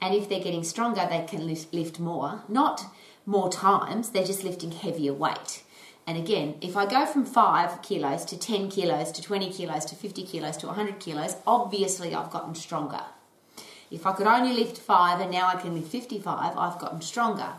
And 0.01 0.15
if 0.15 0.29
they're 0.29 0.41
getting 0.41 0.65
stronger, 0.65 1.07
they 1.09 1.25
can 1.25 1.47
lift, 1.47 2.01
more. 2.01 2.43
Not 2.49 2.85
more 3.27 3.51
times, 3.51 4.11
they're 4.11 4.25
just 4.25 4.45
lifting 4.45 4.71
heavier 4.71 5.13
weight. 5.13 5.63
And 6.07 6.17
again, 6.17 6.55
if 6.63 6.77
I 6.77 6.87
go 6.87 7.05
from 7.05 7.27
5 7.27 7.83
kilos 7.83 8.25
to 8.27 8.39
10 8.39 8.71
kilos 8.71 9.13
to 9.13 9.21
20 9.21 9.51
kilos 9.53 9.85
to 9.87 9.95
50 9.95 10.23
kilos 10.25 10.57
to 10.59 10.67
100 10.67 10.99
kilos, 11.01 11.37
obviously 11.47 12.15
I've 12.15 12.31
gotten 12.31 12.55
stronger. 12.55 13.03
If 13.91 14.07
I 14.07 14.13
could 14.13 14.27
only 14.27 14.55
lift 14.55 14.79
5 14.79 15.21
and 15.21 15.31
now 15.31 15.49
I 15.49 15.57
can 15.57 15.75
lift 15.75 15.89
55, 15.89 16.57
I've 16.57 16.79
gotten 16.79 17.03
stronger. 17.03 17.55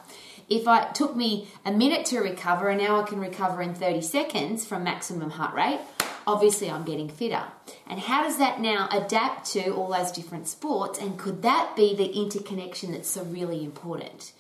If 0.49 0.67
it 0.67 0.95
took 0.95 1.15
me 1.15 1.47
a 1.63 1.71
minute 1.71 2.05
to 2.07 2.19
recover 2.19 2.69
and 2.69 2.81
now 2.81 2.99
I 2.99 3.03
can 3.03 3.19
recover 3.19 3.61
in 3.61 3.75
30 3.75 4.01
seconds 4.01 4.65
from 4.65 4.83
maximum 4.83 5.29
heart 5.29 5.53
rate, 5.53 5.79
obviously 6.25 6.69
I'm 6.71 6.83
getting 6.83 7.09
fitter. 7.09 7.43
And 7.87 7.99
how 7.99 8.23
does 8.23 8.37
that 8.39 8.59
now 8.59 8.89
adapt 8.91 9.51
to 9.51 9.69
all 9.71 9.89
those 9.89 10.11
different 10.11 10.47
sports? 10.47 10.99
And 10.99 11.19
could 11.19 11.43
that 11.43 11.73
be 11.75 11.95
the 11.95 12.11
interconnection 12.19 12.91
that's 12.91 13.09
so 13.09 13.23
really 13.23 13.63
important? 13.63 14.33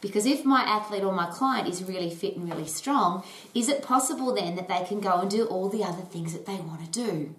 Because 0.00 0.26
if 0.26 0.44
my 0.44 0.62
athlete 0.62 1.04
or 1.04 1.12
my 1.12 1.30
client 1.30 1.68
is 1.68 1.84
really 1.84 2.10
fit 2.10 2.36
and 2.36 2.50
really 2.50 2.66
strong, 2.66 3.22
is 3.54 3.68
it 3.68 3.84
possible 3.84 4.34
then 4.34 4.56
that 4.56 4.66
they 4.68 4.84
can 4.84 4.98
go 5.00 5.20
and 5.20 5.30
do 5.30 5.44
all 5.44 5.68
the 5.68 5.84
other 5.84 6.02
things 6.02 6.32
that 6.32 6.44
they 6.44 6.56
want 6.56 6.84
to 6.84 6.90
do? 6.90 7.36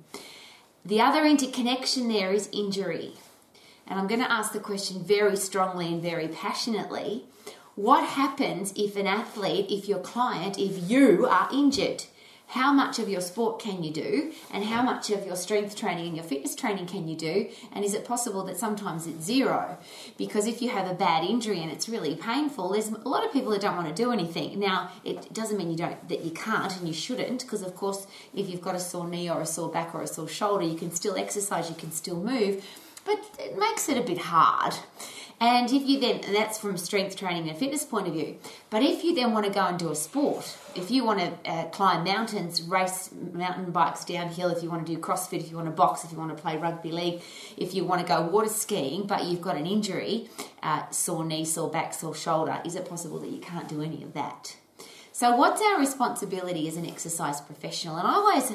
The 0.86 1.02
other 1.02 1.26
interconnection 1.26 2.08
there 2.08 2.32
is 2.32 2.50
injury. 2.54 3.16
And 3.86 4.00
I'm 4.00 4.08
going 4.08 4.22
to 4.22 4.32
ask 4.32 4.54
the 4.54 4.62
question 4.62 5.04
very 5.04 5.36
strongly 5.36 5.88
and 5.88 6.02
very 6.02 6.30
passionately. 6.30 7.26
What 7.76 8.08
happens 8.08 8.74
if 8.76 8.96
an 8.96 9.08
athlete, 9.08 9.68
if 9.70 9.88
your 9.88 10.00
client, 10.00 10.60
if 10.60 10.90
you 10.90 11.26
are 11.26 11.50
injured? 11.52 12.04
how 12.54 12.72
much 12.72 13.00
of 13.00 13.10
your 13.10 13.22
sport 13.22 13.60
can 13.60 13.84
you 13.84 13.92
do? 13.92 14.32
And 14.52 14.64
how 14.64 14.84
much 14.84 15.10
of 15.10 15.26
your 15.26 15.36
strength 15.36 15.76
training 15.76 16.06
and 16.06 16.16
your 16.16 16.24
fitness 16.24 16.54
training 16.54 16.86
can 16.86 17.08
you 17.08 17.16
do? 17.16 17.50
And 17.72 17.84
is 17.84 17.96
it 17.96 18.06
possible 18.06 18.44
that 18.44 18.58
sometimes 18.58 19.08
it's 19.08 19.24
zero? 19.24 19.78
Because 20.18 20.46
if 20.46 20.62
you 20.62 20.70
have 20.70 20.88
a 20.90 20.94
bad 20.94 21.24
injury 21.24 21.62
and 21.64 21.72
it's 21.72 21.90
really 21.90 22.16
painful 22.16 22.70
there's 22.70 22.90
a 22.90 23.10
lot 23.10 23.26
of 23.26 23.34
people 23.34 23.52
that 23.52 23.62
don't 23.62 23.76
want 23.76 23.88
to 23.88 24.04
do 24.04 24.12
anything. 24.12 24.60
Now 24.60 24.92
it 25.04 25.34
doesn't 25.34 25.58
mean 25.58 25.72
you 25.72 25.78
don't 25.78 26.08
that 26.10 26.24
you 26.24 26.32
can't 26.32 26.76
and 26.78 26.88
you 26.88 26.94
shouldn't 26.94 27.42
because 27.42 27.64
of 27.64 27.76
course 27.76 28.06
if 28.36 28.48
you've 28.50 28.62
got 28.62 28.76
a 28.76 28.80
sore 28.80 29.08
knee 29.08 29.30
or 29.30 29.42
a 29.42 29.48
sore 29.48 29.72
back 29.72 29.96
or 29.96 30.04
a 30.04 30.08
sore 30.08 30.28
shoulder 30.28 30.64
you 30.64 30.78
can 30.78 30.92
still 30.92 31.16
exercise 31.16 31.70
you 31.70 31.76
can 31.76 31.92
still 31.92 32.18
move 32.18 32.64
but 33.06 33.20
it 33.40 33.58
makes 33.58 33.90
it 33.90 33.98
a 33.98 34.02
bit 34.02 34.18
hard 34.18 34.74
and 35.44 35.70
if 35.74 35.86
you 35.90 36.00
then, 36.00 36.22
and 36.24 36.34
that's 36.34 36.58
from 36.58 36.78
strength 36.78 37.18
training 37.18 37.50
and 37.50 37.58
fitness 37.58 37.84
point 37.84 38.08
of 38.08 38.14
view, 38.14 38.38
but 38.70 38.82
if 38.82 39.04
you 39.04 39.14
then 39.14 39.34
want 39.34 39.46
to 39.46 39.52
go 39.52 39.60
and 39.66 39.78
do 39.78 39.92
a 39.92 39.96
sport, 39.96 40.58
if 40.74 40.90
you 40.90 41.04
want 41.04 41.20
to 41.20 41.52
uh, 41.52 41.66
climb 41.66 42.06
mountains, 42.06 42.62
race 42.62 43.10
mountain 43.12 43.70
bikes 43.72 44.06
downhill, 44.06 44.48
if 44.52 44.64
you 44.64 44.70
want 44.70 44.88
to 44.88 44.96
do 44.96 45.02
CrossFit, 45.02 45.42
if 45.42 45.52
you 45.52 45.58
want 45.58 45.68
to 45.68 45.74
box, 45.74 46.06
if 46.06 46.14
you 46.14 46.18
want 46.18 46.34
to 46.34 46.42
play 46.42 46.56
rugby 46.56 46.94
league, 46.94 47.22
if 47.58 47.74
you 47.74 47.84
want 47.84 48.00
to 48.00 48.08
go 48.08 48.22
water 48.22 48.48
skiing, 48.48 49.06
but 49.06 49.26
you've 49.26 49.42
got 49.42 49.58
an 49.58 49.66
injury, 49.66 50.30
uh, 50.62 50.90
sore 50.92 51.26
knee, 51.26 51.44
sore 51.44 51.70
back, 51.70 51.94
sore 51.94 52.16
shoulder, 52.16 52.62
is 52.64 52.76
it 52.76 52.88
possible 52.88 53.20
that 53.20 53.30
you 53.30 53.40
can't 53.40 53.68
do 53.68 53.82
any 53.82 54.02
of 54.02 54.14
that? 54.14 54.56
So, 55.12 55.36
what's 55.36 55.62
our 55.62 55.78
responsibility 55.78 56.70
as 56.70 56.78
an 56.78 56.86
exercise 56.86 57.42
professional? 57.42 57.98
And 57.98 58.08
I 58.08 58.14
always 58.14 58.54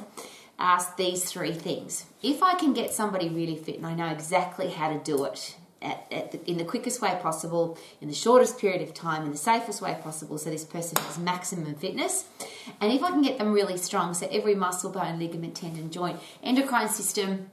ask 0.58 0.96
these 0.96 1.30
three 1.30 1.52
things. 1.52 2.06
If 2.22 2.42
I 2.42 2.54
can 2.54 2.72
get 2.72 2.94
somebody 2.94 3.28
really 3.28 3.56
fit 3.56 3.76
and 3.76 3.86
I 3.86 3.92
know 3.92 4.08
exactly 4.08 4.70
how 4.70 4.90
to 4.90 4.98
do 4.98 5.26
it, 5.26 5.54
at, 5.80 6.06
at 6.10 6.32
the, 6.32 6.50
in 6.50 6.58
the 6.58 6.64
quickest 6.64 7.00
way 7.00 7.18
possible, 7.22 7.78
in 8.00 8.08
the 8.08 8.14
shortest 8.14 8.58
period 8.58 8.82
of 8.82 8.94
time, 8.94 9.24
in 9.24 9.30
the 9.30 9.38
safest 9.38 9.80
way 9.80 9.96
possible, 10.02 10.38
so 10.38 10.50
this 10.50 10.64
person 10.64 10.96
has 11.02 11.18
maximum 11.18 11.74
fitness. 11.74 12.26
And 12.80 12.92
if 12.92 13.02
I 13.02 13.10
can 13.10 13.22
get 13.22 13.38
them 13.38 13.52
really 13.52 13.76
strong, 13.76 14.14
so 14.14 14.28
every 14.30 14.54
muscle, 14.54 14.90
bone, 14.90 15.18
ligament, 15.18 15.54
tendon, 15.54 15.90
joint, 15.90 16.18
endocrine 16.42 16.88
system, 16.88 17.50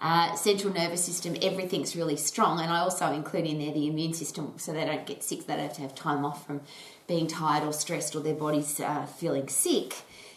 uh, 0.00 0.34
central 0.34 0.72
nervous 0.74 1.02
system, 1.02 1.34
everything's 1.40 1.96
really 1.96 2.16
strong. 2.16 2.60
And 2.60 2.70
I 2.70 2.80
also 2.80 3.10
include 3.12 3.46
in 3.46 3.58
there 3.58 3.72
the 3.72 3.86
immune 3.86 4.12
system 4.12 4.52
so 4.58 4.72
they 4.72 4.84
don't 4.84 5.06
get 5.06 5.22
sick, 5.22 5.46
they 5.46 5.54
don't 5.54 5.62
have 5.62 5.74
to 5.74 5.82
have 5.82 5.94
time 5.94 6.24
off 6.24 6.46
from 6.46 6.60
being 7.06 7.26
tired 7.26 7.64
or 7.64 7.72
stressed 7.72 8.14
or 8.14 8.20
their 8.20 8.34
body's 8.34 8.80
uh, 8.80 9.06
feeling 9.06 9.48
sick. 9.48 9.94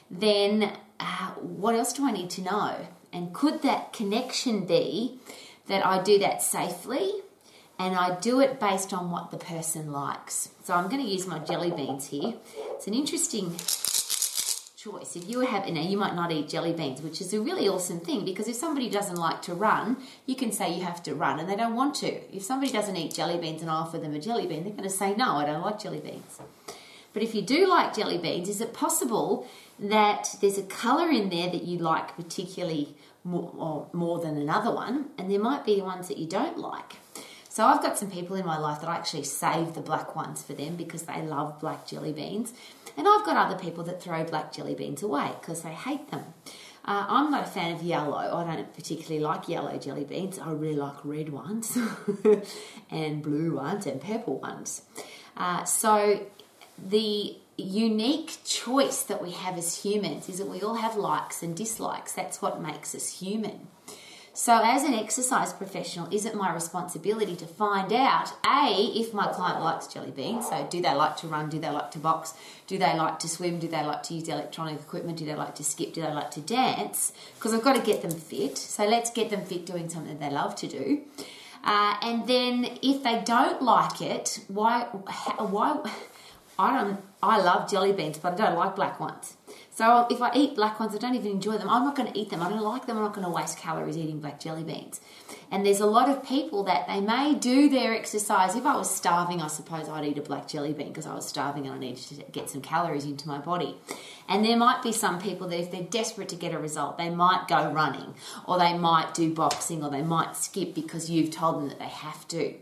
Then 0.09 0.71
uh, 0.99 1.31
what 1.31 1.75
else 1.75 1.91
do 1.91 2.05
I 2.05 2.11
need 2.11 2.29
to 2.31 2.41
know? 2.41 2.87
And 3.11 3.33
could 3.33 3.61
that 3.63 3.93
connection 3.93 4.65
be 4.65 5.19
that 5.67 5.85
I 5.85 6.01
do 6.01 6.19
that 6.19 6.41
safely 6.41 7.11
and 7.79 7.95
I 7.95 8.19
do 8.19 8.39
it 8.39 8.59
based 8.59 8.93
on 8.93 9.11
what 9.11 9.31
the 9.31 9.37
person 9.37 9.91
likes. 9.91 10.49
So 10.63 10.73
I'm 10.73 10.89
going 10.89 11.03
to 11.03 11.09
use 11.09 11.27
my 11.27 11.39
jelly 11.39 11.71
beans 11.71 12.07
here. 12.07 12.33
It's 12.71 12.87
an 12.87 12.93
interesting 12.93 13.55
choice. 14.77 15.15
If 15.15 15.29
you 15.29 15.41
have, 15.41 15.67
now 15.69 15.81
you 15.81 15.97
might 15.97 16.15
not 16.15 16.31
eat 16.31 16.49
jelly 16.49 16.73
beans, 16.73 17.01
which 17.01 17.21
is 17.21 17.33
a 17.33 17.41
really 17.41 17.67
awesome 17.67 17.99
thing 17.99 18.25
because 18.25 18.47
if 18.47 18.55
somebody 18.55 18.89
doesn't 18.89 19.17
like 19.17 19.41
to 19.43 19.53
run, 19.53 19.97
you 20.25 20.35
can 20.35 20.51
say 20.51 20.73
you 20.73 20.83
have 20.83 21.03
to 21.03 21.13
run 21.13 21.39
and 21.39 21.49
they 21.49 21.55
don't 21.55 21.75
want 21.75 21.95
to. 21.95 22.35
If 22.35 22.43
somebody 22.43 22.71
doesn't 22.71 22.95
eat 22.95 23.13
jelly 23.13 23.37
beans 23.37 23.61
and 23.61 23.69
I 23.69 23.75
offer 23.75 23.97
them 23.97 24.15
a 24.15 24.19
jelly 24.19 24.47
bean, 24.47 24.63
they're 24.63 24.73
going 24.73 24.83
to 24.83 24.89
say, 24.89 25.15
no, 25.15 25.35
I 25.35 25.45
don't 25.45 25.61
like 25.61 25.79
jelly 25.79 25.99
beans. 25.99 26.39
But 27.13 27.23
if 27.23 27.33
you 27.35 27.41
do 27.41 27.67
like 27.67 27.95
jelly 27.95 28.17
beans, 28.17 28.49
is 28.49 28.61
it 28.61 28.73
possible 28.73 29.47
that 29.79 30.35
there's 30.41 30.57
a 30.57 30.63
colour 30.63 31.09
in 31.09 31.29
there 31.29 31.49
that 31.49 31.63
you 31.63 31.77
like 31.77 32.15
particularly 32.15 32.95
more, 33.27 33.53
or 33.57 33.87
more 33.93 34.19
than 34.19 34.37
another 34.37 34.73
one, 34.73 35.09
and 35.17 35.29
there 35.29 35.39
might 35.39 35.65
be 35.65 35.81
ones 35.81 36.07
that 36.07 36.17
you 36.17 36.27
don't 36.27 36.57
like. 36.57 36.95
So 37.49 37.65
I've 37.65 37.81
got 37.81 37.97
some 37.97 38.09
people 38.09 38.35
in 38.35 38.45
my 38.45 38.57
life 38.57 38.81
that 38.81 38.89
I 38.89 38.95
actually 38.95 39.23
save 39.23 39.73
the 39.73 39.81
black 39.81 40.15
ones 40.15 40.43
for 40.43 40.53
them 40.53 40.75
because 40.75 41.03
they 41.03 41.21
love 41.21 41.59
black 41.59 41.85
jelly 41.85 42.13
beans, 42.13 42.53
and 42.95 43.07
I've 43.07 43.25
got 43.25 43.35
other 43.35 43.59
people 43.59 43.83
that 43.85 44.01
throw 44.01 44.23
black 44.23 44.53
jelly 44.53 44.75
beans 44.75 45.03
away 45.03 45.31
because 45.41 45.61
they 45.61 45.73
hate 45.73 46.09
them. 46.09 46.23
Uh, 46.85 47.05
I'm 47.09 47.29
not 47.31 47.45
a 47.45 47.49
fan 47.49 47.75
of 47.75 47.83
yellow. 47.83 48.15
I 48.15 48.55
don't 48.55 48.73
particularly 48.73 49.19
like 49.19 49.49
yellow 49.49 49.77
jelly 49.77 50.05
beans. 50.05 50.39
I 50.39 50.51
really 50.51 50.77
like 50.77 51.03
red 51.03 51.29
ones 51.29 51.77
and 52.89 53.21
blue 53.21 53.55
ones 53.55 53.85
and 53.85 53.99
purple 53.99 54.39
ones. 54.39 54.83
Uh, 55.35 55.65
so 55.65 56.25
the 56.77 57.37
unique 57.57 58.37
choice 58.45 59.03
that 59.03 59.21
we 59.21 59.31
have 59.31 59.57
as 59.57 59.83
humans 59.83 60.29
is 60.29 60.37
that 60.37 60.47
we 60.47 60.61
all 60.61 60.75
have 60.75 60.95
likes 60.95 61.41
and 61.41 61.55
dislikes. 61.55 62.13
That's 62.13 62.41
what 62.41 62.61
makes 62.61 62.93
us 62.93 63.19
human. 63.19 63.67
So, 64.37 64.61
as 64.63 64.83
an 64.83 64.93
exercise 64.93 65.51
professional, 65.51 66.13
is 66.13 66.23
it 66.23 66.35
my 66.35 66.53
responsibility 66.53 67.35
to 67.37 67.47
find 67.47 67.91
out 67.91 68.31
A, 68.45 68.69
if 68.93 69.11
my 69.11 69.25
client 69.33 69.63
likes 69.63 69.87
jelly 69.87 70.11
beans? 70.11 70.47
So, 70.47 70.67
do 70.69 70.79
they 70.79 70.93
like 70.93 71.17
to 71.17 71.27
run? 71.27 71.49
Do 71.49 71.57
they 71.57 71.71
like 71.71 71.89
to 71.91 71.97
box? 71.97 72.35
Do 72.67 72.77
they 72.77 72.95
like 72.95 73.17
to 73.19 73.27
swim? 73.27 73.57
Do 73.57 73.67
they 73.67 73.83
like 73.83 74.03
to 74.03 74.13
use 74.13 74.27
electronic 74.27 74.75
equipment? 74.75 75.17
Do 75.17 75.25
they 75.25 75.33
like 75.33 75.55
to 75.55 75.63
skip? 75.63 75.93
Do 75.93 76.03
they 76.03 76.13
like 76.13 76.29
to 76.31 76.41
dance? 76.41 77.13
Because 77.33 77.55
I've 77.55 77.63
got 77.63 77.77
to 77.77 77.81
get 77.81 78.03
them 78.03 78.11
fit. 78.11 78.59
So, 78.59 78.85
let's 78.85 79.09
get 79.09 79.31
them 79.31 79.43
fit 79.43 79.65
doing 79.65 79.89
something 79.89 80.19
they 80.19 80.29
love 80.29 80.55
to 80.57 80.67
do. 80.67 81.01
Uh, 81.63 81.97
and 82.03 82.27
then, 82.27 82.77
if 82.83 83.01
they 83.01 83.23
don't 83.25 83.63
like 83.63 84.03
it, 84.03 84.41
why? 84.49 84.83
Why? 85.39 85.81
I 86.59 86.83
don't. 86.83 86.99
I 87.21 87.41
love 87.41 87.69
jelly 87.69 87.93
beans, 87.93 88.19
but 88.19 88.33
I 88.33 88.35
don't 88.35 88.55
like 88.55 88.75
black 88.75 88.99
ones. 88.99 89.37
So 89.77 90.07
if 90.09 90.21
I 90.21 90.31
eat 90.33 90.55
black 90.55 90.79
ones, 90.79 90.95
I 90.95 90.97
don't 90.97 91.15
even 91.15 91.31
enjoy 91.31 91.57
them. 91.57 91.69
I'm 91.69 91.83
not 91.83 91.95
going 91.95 92.11
to 92.11 92.17
eat 92.17 92.29
them. 92.29 92.41
I 92.41 92.49
don't 92.49 92.61
like 92.61 92.85
them. 92.85 92.97
I'm 92.97 93.03
not 93.03 93.13
going 93.13 93.25
to 93.25 93.31
waste 93.31 93.57
calories 93.57 93.97
eating 93.97 94.19
black 94.19 94.39
jelly 94.39 94.63
beans. 94.63 95.01
And 95.51 95.65
there's 95.65 95.79
a 95.79 95.85
lot 95.85 96.09
of 96.09 96.23
people 96.23 96.63
that 96.63 96.87
they 96.87 96.99
may 96.99 97.35
do 97.35 97.69
their 97.69 97.93
exercise. 97.93 98.55
If 98.55 98.65
I 98.65 98.75
was 98.75 98.93
starving, 98.93 99.41
I 99.41 99.47
suppose 99.47 99.87
I'd 99.87 100.05
eat 100.05 100.17
a 100.17 100.21
black 100.21 100.47
jelly 100.47 100.73
bean 100.73 100.89
because 100.89 101.05
I 101.05 101.13
was 101.13 101.27
starving 101.27 101.65
and 101.67 101.75
I 101.75 101.77
needed 101.77 102.03
to 102.03 102.15
get 102.31 102.49
some 102.49 102.61
calories 102.61 103.05
into 103.05 103.27
my 103.27 103.37
body. 103.37 103.77
And 104.27 104.43
there 104.43 104.57
might 104.57 104.81
be 104.81 104.91
some 104.91 105.19
people 105.19 105.47
that 105.49 105.59
if 105.59 105.71
they're 105.71 105.83
desperate 105.83 106.29
to 106.29 106.35
get 106.35 106.53
a 106.53 106.59
result, 106.59 106.97
they 106.97 107.09
might 107.09 107.47
go 107.47 107.71
running 107.71 108.15
or 108.47 108.57
they 108.57 108.77
might 108.77 109.13
do 109.13 109.33
boxing 109.33 109.83
or 109.83 109.89
they 109.89 110.01
might 110.01 110.35
skip 110.35 110.73
because 110.73 111.09
you've 111.09 111.31
told 111.31 111.57
them 111.57 111.69
that 111.69 111.79
they 111.79 111.85
have 111.85 112.27
to. 112.29 112.55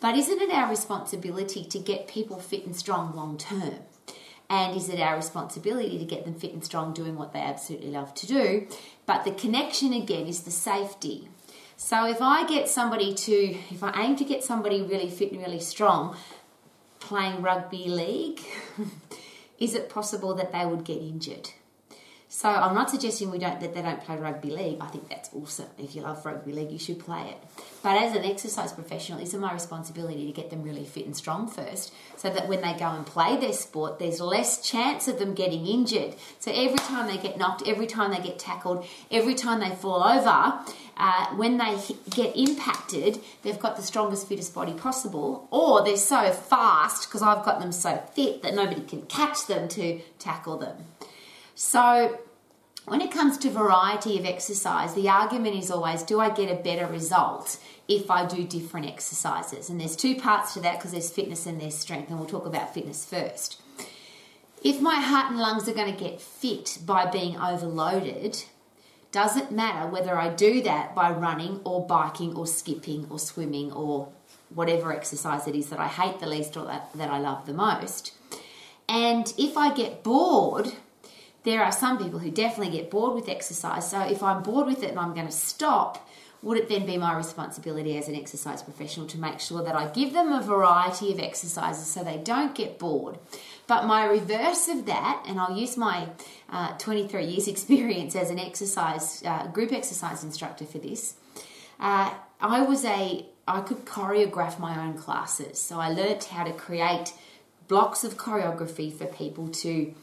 But 0.00 0.16
isn't 0.16 0.40
it 0.40 0.50
our 0.50 0.68
responsibility 0.68 1.64
to 1.64 1.78
get 1.78 2.08
people 2.08 2.38
fit 2.38 2.66
and 2.66 2.76
strong 2.76 3.14
long 3.14 3.38
term? 3.38 3.76
And 4.48 4.76
is 4.76 4.88
it 4.88 5.00
our 5.00 5.16
responsibility 5.16 5.98
to 5.98 6.04
get 6.04 6.24
them 6.24 6.34
fit 6.34 6.52
and 6.52 6.64
strong 6.64 6.92
doing 6.92 7.16
what 7.16 7.32
they 7.32 7.40
absolutely 7.40 7.90
love 7.90 8.14
to 8.14 8.26
do? 8.26 8.68
But 9.04 9.24
the 9.24 9.32
connection 9.32 9.92
again 9.92 10.26
is 10.26 10.42
the 10.42 10.50
safety. 10.50 11.28
So 11.76 12.06
if 12.06 12.22
I 12.22 12.46
get 12.46 12.68
somebody 12.68 13.12
to, 13.14 13.34
if 13.70 13.82
I 13.82 14.02
aim 14.02 14.16
to 14.16 14.24
get 14.24 14.44
somebody 14.44 14.82
really 14.82 15.10
fit 15.10 15.32
and 15.32 15.40
really 15.40 15.60
strong 15.60 16.16
playing 17.00 17.42
rugby 17.42 17.88
league, 17.88 18.40
is 19.58 19.74
it 19.74 19.88
possible 19.88 20.34
that 20.34 20.52
they 20.52 20.64
would 20.64 20.84
get 20.84 20.98
injured? 20.98 21.50
So 22.28 22.48
I'm 22.48 22.74
not 22.74 22.90
suggesting 22.90 23.30
we 23.30 23.38
don't 23.38 23.60
that 23.60 23.72
they 23.72 23.82
don't 23.82 24.00
play 24.02 24.16
rugby 24.16 24.50
league. 24.50 24.78
I 24.80 24.88
think 24.88 25.08
that's 25.08 25.30
awesome. 25.32 25.68
If 25.78 25.94
you 25.94 26.02
love 26.02 26.26
rugby 26.26 26.52
league, 26.52 26.72
you 26.72 26.78
should 26.78 26.98
play 26.98 27.28
it. 27.30 27.36
But 27.84 28.02
as 28.02 28.16
an 28.16 28.24
exercise 28.24 28.72
professional, 28.72 29.20
it's 29.20 29.32
my 29.34 29.52
responsibility 29.52 30.26
to 30.26 30.32
get 30.32 30.50
them 30.50 30.62
really 30.62 30.84
fit 30.84 31.06
and 31.06 31.16
strong 31.16 31.46
first, 31.46 31.94
so 32.16 32.28
that 32.28 32.48
when 32.48 32.62
they 32.62 32.72
go 32.74 32.86
and 32.86 33.06
play 33.06 33.36
their 33.36 33.52
sport, 33.52 34.00
there's 34.00 34.20
less 34.20 34.68
chance 34.68 35.06
of 35.06 35.20
them 35.20 35.34
getting 35.34 35.66
injured. 35.66 36.16
So 36.40 36.50
every 36.50 36.78
time 36.78 37.06
they 37.06 37.16
get 37.16 37.38
knocked, 37.38 37.62
every 37.66 37.86
time 37.86 38.10
they 38.10 38.18
get 38.18 38.40
tackled, 38.40 38.84
every 39.10 39.34
time 39.34 39.60
they 39.60 39.74
fall 39.74 40.02
over, 40.02 40.58
uh, 40.96 41.26
when 41.36 41.58
they 41.58 41.78
get 42.10 42.36
impacted, 42.36 43.20
they've 43.42 43.58
got 43.58 43.76
the 43.76 43.82
strongest, 43.82 44.28
fittest 44.28 44.52
body 44.52 44.72
possible, 44.72 45.46
or 45.52 45.84
they're 45.84 45.96
so 45.96 46.32
fast 46.32 47.08
because 47.08 47.22
I've 47.22 47.44
got 47.44 47.60
them 47.60 47.70
so 47.70 48.02
fit 48.14 48.42
that 48.42 48.54
nobody 48.54 48.80
can 48.80 49.02
catch 49.02 49.46
them 49.46 49.68
to 49.68 50.00
tackle 50.18 50.56
them. 50.58 50.76
So, 51.56 52.20
when 52.84 53.00
it 53.00 53.10
comes 53.10 53.38
to 53.38 53.50
variety 53.50 54.18
of 54.18 54.26
exercise, 54.26 54.94
the 54.94 55.08
argument 55.08 55.56
is 55.56 55.70
always 55.70 56.02
do 56.02 56.20
I 56.20 56.28
get 56.28 56.50
a 56.52 56.62
better 56.62 56.86
result 56.86 57.58
if 57.88 58.10
I 58.10 58.26
do 58.26 58.44
different 58.44 58.86
exercises? 58.86 59.70
And 59.70 59.80
there's 59.80 59.96
two 59.96 60.16
parts 60.16 60.52
to 60.52 60.60
that 60.60 60.76
because 60.76 60.92
there's 60.92 61.10
fitness 61.10 61.46
and 61.46 61.58
there's 61.58 61.74
strength, 61.74 62.10
and 62.10 62.18
we'll 62.18 62.28
talk 62.28 62.44
about 62.44 62.74
fitness 62.74 63.06
first. 63.06 63.60
If 64.62 64.82
my 64.82 64.96
heart 64.96 65.30
and 65.30 65.40
lungs 65.40 65.66
are 65.66 65.72
going 65.72 65.90
to 65.90 65.98
get 65.98 66.20
fit 66.20 66.78
by 66.84 67.06
being 67.06 67.38
overloaded, 67.38 68.44
doesn't 69.10 69.50
matter 69.50 69.88
whether 69.88 70.18
I 70.18 70.28
do 70.28 70.62
that 70.62 70.94
by 70.94 71.10
running 71.10 71.62
or 71.64 71.86
biking 71.86 72.36
or 72.36 72.46
skipping 72.46 73.06
or 73.08 73.18
swimming 73.18 73.72
or 73.72 74.08
whatever 74.54 74.92
exercise 74.92 75.48
it 75.48 75.54
is 75.54 75.70
that 75.70 75.80
I 75.80 75.88
hate 75.88 76.20
the 76.20 76.26
least 76.26 76.54
or 76.54 76.66
that, 76.66 76.90
that 76.94 77.08
I 77.08 77.18
love 77.18 77.46
the 77.46 77.54
most. 77.54 78.12
And 78.90 79.32
if 79.38 79.56
I 79.56 79.74
get 79.74 80.02
bored, 80.02 80.72
there 81.46 81.62
are 81.62 81.70
some 81.70 81.96
people 81.96 82.18
who 82.18 82.30
definitely 82.30 82.76
get 82.76 82.90
bored 82.90 83.14
with 83.14 83.28
exercise. 83.28 83.88
So 83.88 84.00
if 84.00 84.20
I'm 84.20 84.42
bored 84.42 84.66
with 84.66 84.82
it 84.82 84.90
and 84.90 84.98
I'm 84.98 85.14
going 85.14 85.28
to 85.28 85.32
stop, 85.32 86.06
would 86.42 86.58
it 86.58 86.68
then 86.68 86.84
be 86.86 86.98
my 86.98 87.16
responsibility 87.16 87.96
as 87.96 88.08
an 88.08 88.16
exercise 88.16 88.64
professional 88.64 89.06
to 89.06 89.18
make 89.18 89.38
sure 89.38 89.62
that 89.62 89.76
I 89.76 89.86
give 89.86 90.12
them 90.12 90.32
a 90.32 90.42
variety 90.42 91.12
of 91.12 91.20
exercises 91.20 91.86
so 91.86 92.02
they 92.02 92.18
don't 92.18 92.52
get 92.52 92.80
bored? 92.80 93.18
But 93.68 93.86
my 93.86 94.04
reverse 94.06 94.66
of 94.66 94.86
that, 94.86 95.24
and 95.28 95.38
I'll 95.38 95.56
use 95.56 95.76
my 95.76 96.08
uh, 96.50 96.76
23 96.78 97.24
years 97.24 97.46
experience 97.54 98.16
as 98.16 98.28
an 98.30 98.40
exercise 98.40 99.22
uh, 99.24 99.46
group 99.46 99.72
exercise 99.72 100.24
instructor 100.24 100.64
for 100.64 100.78
this. 100.78 101.14
Uh, 101.78 102.12
I 102.40 102.62
was 102.62 102.84
a 102.84 103.24
I 103.48 103.60
could 103.60 103.84
choreograph 103.84 104.58
my 104.58 104.84
own 104.84 104.98
classes, 104.98 105.60
so 105.60 105.78
I 105.78 105.90
learnt 105.90 106.24
how 106.24 106.42
to 106.42 106.52
create 106.52 107.12
blocks 107.68 108.02
of 108.02 108.16
choreography 108.16 108.92
for 108.92 109.06
people 109.06 109.46
to 109.48 109.94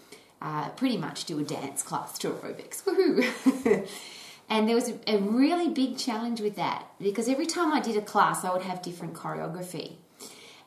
uh, 0.44 0.70
pretty 0.72 0.98
much 0.98 1.26
do 1.26 1.40
a 1.40 1.44
dance 1.44 1.82
class 1.82 2.18
to 2.20 2.30
aerobics. 2.30 2.84
Woohoo! 2.84 3.88
and 4.50 4.68
there 4.68 4.76
was 4.76 4.92
a, 5.08 5.18
really 5.18 5.70
big 5.70 5.98
challenge 5.98 6.42
with 6.42 6.58
that 6.58 6.86
because 7.00 7.30
every 7.30 7.46
time 7.46 7.72
I 7.74 7.80
did 7.80 7.96
a 7.96 8.02
class, 8.02 8.44
I 8.44 8.52
would 8.52 8.64
have 8.64 8.82
different 8.82 9.14
choreography. 9.14 9.94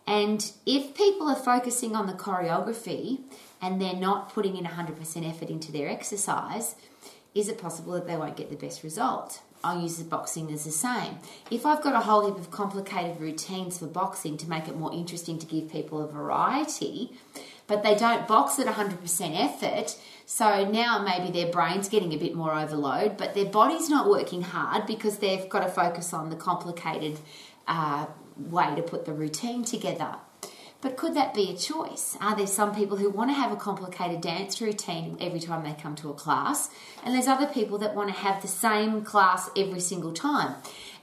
And 0.07 0.51
if 0.65 0.95
people 0.95 1.29
are 1.29 1.37
focusing 1.37 1.95
on 1.95 2.07
the 2.07 2.15
choreography 2.15 3.21
and 3.61 3.81
they're 3.81 3.95
not 3.95 4.33
putting 4.33 4.57
in 4.57 4.65
100% 4.65 5.29
effort 5.29 5.51
into 5.51 5.73
their 5.73 5.89
exercise, 5.89 6.77
is 7.35 7.49
it 7.49 7.59
possible 7.59 7.93
that 7.93 8.07
they 8.07 8.17
won't 8.17 8.37
get 8.37 8.49
the 8.49 8.57
best 8.57 8.83
result? 8.83 9.43
I'll 9.63 9.83
use 9.83 9.97
the 9.97 10.05
boxing 10.05 10.51
as 10.53 10.65
the 10.65 10.71
same. 10.71 11.19
If 11.51 11.67
I've 11.67 11.83
got 11.83 11.95
a 11.95 12.01
whole 12.01 12.27
heap 12.27 12.39
of 12.39 12.51
complicated 12.51 13.21
routines 13.21 13.79
for 13.79 13.87
boxing 13.87 14.37
to 14.39 14.49
make 14.49 14.69
it 14.69 14.77
more 14.77 14.93
interesting 14.93 15.39
to 15.41 15.47
give 15.47 15.71
people 15.71 16.03
a 16.03 16.07
variety, 16.07 17.13
but 17.67 17.83
they 17.83 17.95
don't 17.95 18.29
box 18.29 18.59
at 18.59 18.67
100% 18.67 19.39
effort, 19.39 19.97
so 20.25 20.69
now 20.69 20.99
maybe 20.99 21.31
their 21.31 21.51
brain's 21.51 21.89
getting 21.89 22.13
a 22.13 22.17
bit 22.17 22.35
more 22.35 22.55
overload, 22.55 23.17
but 23.17 23.35
their 23.35 23.45
body's 23.45 23.89
not 23.89 24.09
working 24.09 24.43
hard 24.43 24.87
because 24.87 25.19
they've 25.19 25.49
got 25.49 25.61
to 25.61 25.69
focus 25.69 26.13
on 26.13 26.31
the 26.31 26.37
complicated 26.37 27.19
uh, 27.69 28.07
way 28.37 28.75
to 28.75 28.83
put 28.83 29.05
the 29.05 29.13
routine 29.13 29.65
together. 29.65 30.17
But 30.81 30.97
could 30.97 31.15
that 31.15 31.33
be 31.33 31.51
a 31.51 31.57
choice? 31.57 32.17
Are 32.21 32.37
there 32.37 32.47
some 32.47 32.75
people 32.75 32.97
who 32.99 33.09
want 33.09 33.31
to 33.31 33.35
have 33.35 33.51
a 33.51 33.57
complicated 33.57 34.21
dance 34.21 34.61
routine 34.61 35.17
every 35.21 35.41
time 35.41 35.65
they 35.65 35.73
come 35.73 35.95
to 35.97 36.11
a 36.11 36.15
class? 36.15 36.71
And 37.03 37.15
there's 37.15 37.27
other 37.27 37.47
people 37.47 37.79
that 37.79 37.95
want 37.95 38.09
to 38.09 38.15
have 38.15 38.43
the 38.43 38.49
same 38.49 39.03
class 39.03 39.51
every 39.57 39.81
single 39.81 40.13
time. 40.13 40.57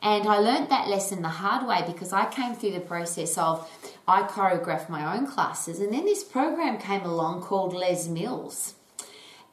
And 0.04 0.28
I 0.28 0.38
learned 0.40 0.68
that 0.68 0.90
lesson 0.90 1.22
the 1.22 1.30
hard 1.30 1.66
way 1.66 1.82
because 1.88 2.12
I 2.12 2.26
came 2.26 2.56
through 2.56 2.74
the 2.74 2.82
process 2.82 3.38
of 3.38 3.72
I 4.06 4.24
choreographed 4.24 4.90
my 4.90 5.16
own 5.16 5.26
classes, 5.26 5.80
and 5.80 5.94
then 5.94 6.04
this 6.04 6.26
program 6.26 6.78
came 6.78 7.04
along 7.04 7.42
called 7.42 7.74
Les 7.74 8.10
Mills 8.10 8.76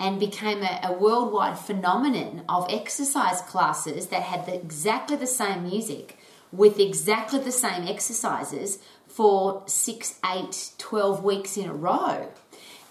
and 0.01 0.19
became 0.19 0.65
a, 0.65 0.81
a 0.83 0.93
worldwide 0.93 1.57
phenomenon 1.57 2.43
of 2.49 2.67
exercise 2.69 3.43
classes 3.43 4.09
that 4.09 4.23
had 4.23 4.45
the, 4.47 4.55
exactly 4.55 5.17
the 5.17 5.27
same 5.27 5.63
music 5.63 6.19
with 6.51 6.81
exactly 6.81 7.39
the 7.39 7.53
same 7.53 7.87
exercises 7.87 8.81
for 9.07 9.63
six, 9.67 10.19
eight, 10.35 10.73
12 10.79 11.23
weeks 11.23 11.57
in 11.57 11.69
a 11.69 11.75
row. 11.75 12.29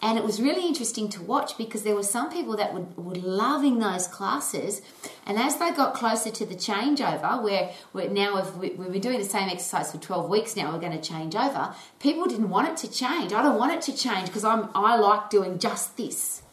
And 0.01 0.17
it 0.17 0.23
was 0.23 0.41
really 0.41 0.65
interesting 0.65 1.09
to 1.09 1.21
watch 1.21 1.57
because 1.57 1.83
there 1.83 1.95
were 1.95 2.03
some 2.03 2.31
people 2.31 2.55
that 2.55 2.73
were, 2.73 2.85
were 2.95 3.15
loving 3.15 3.79
those 3.79 4.07
classes. 4.07 4.81
And 5.25 5.37
as 5.37 5.57
they 5.57 5.71
got 5.71 5.93
closer 5.93 6.31
to 6.31 6.45
the 6.45 6.55
changeover, 6.55 7.43
where 7.43 7.71
we're 7.91 8.09
now 8.09 8.37
if 8.37 8.55
we, 8.55 8.69
we 8.71 8.87
were 8.87 8.99
doing 8.99 9.19
the 9.19 9.25
same 9.25 9.49
exercise 9.49 9.91
for 9.91 9.97
12 9.97 10.29
weeks 10.29 10.55
now, 10.55 10.71
we're 10.71 10.79
going 10.79 10.99
to 10.99 11.01
change 11.01 11.35
over, 11.35 11.75
people 11.99 12.27
didn't 12.27 12.49
want 12.49 12.69
it 12.69 12.77
to 12.77 12.91
change. 12.91 13.33
I 13.33 13.41
don't 13.41 13.57
want 13.57 13.73
it 13.73 13.81
to 13.91 13.97
change 13.97 14.27
because 14.27 14.45
I'm, 14.45 14.69
I 14.73 14.95
like 14.95 15.29
doing 15.29 15.59
just 15.59 15.97
this. 15.97 16.43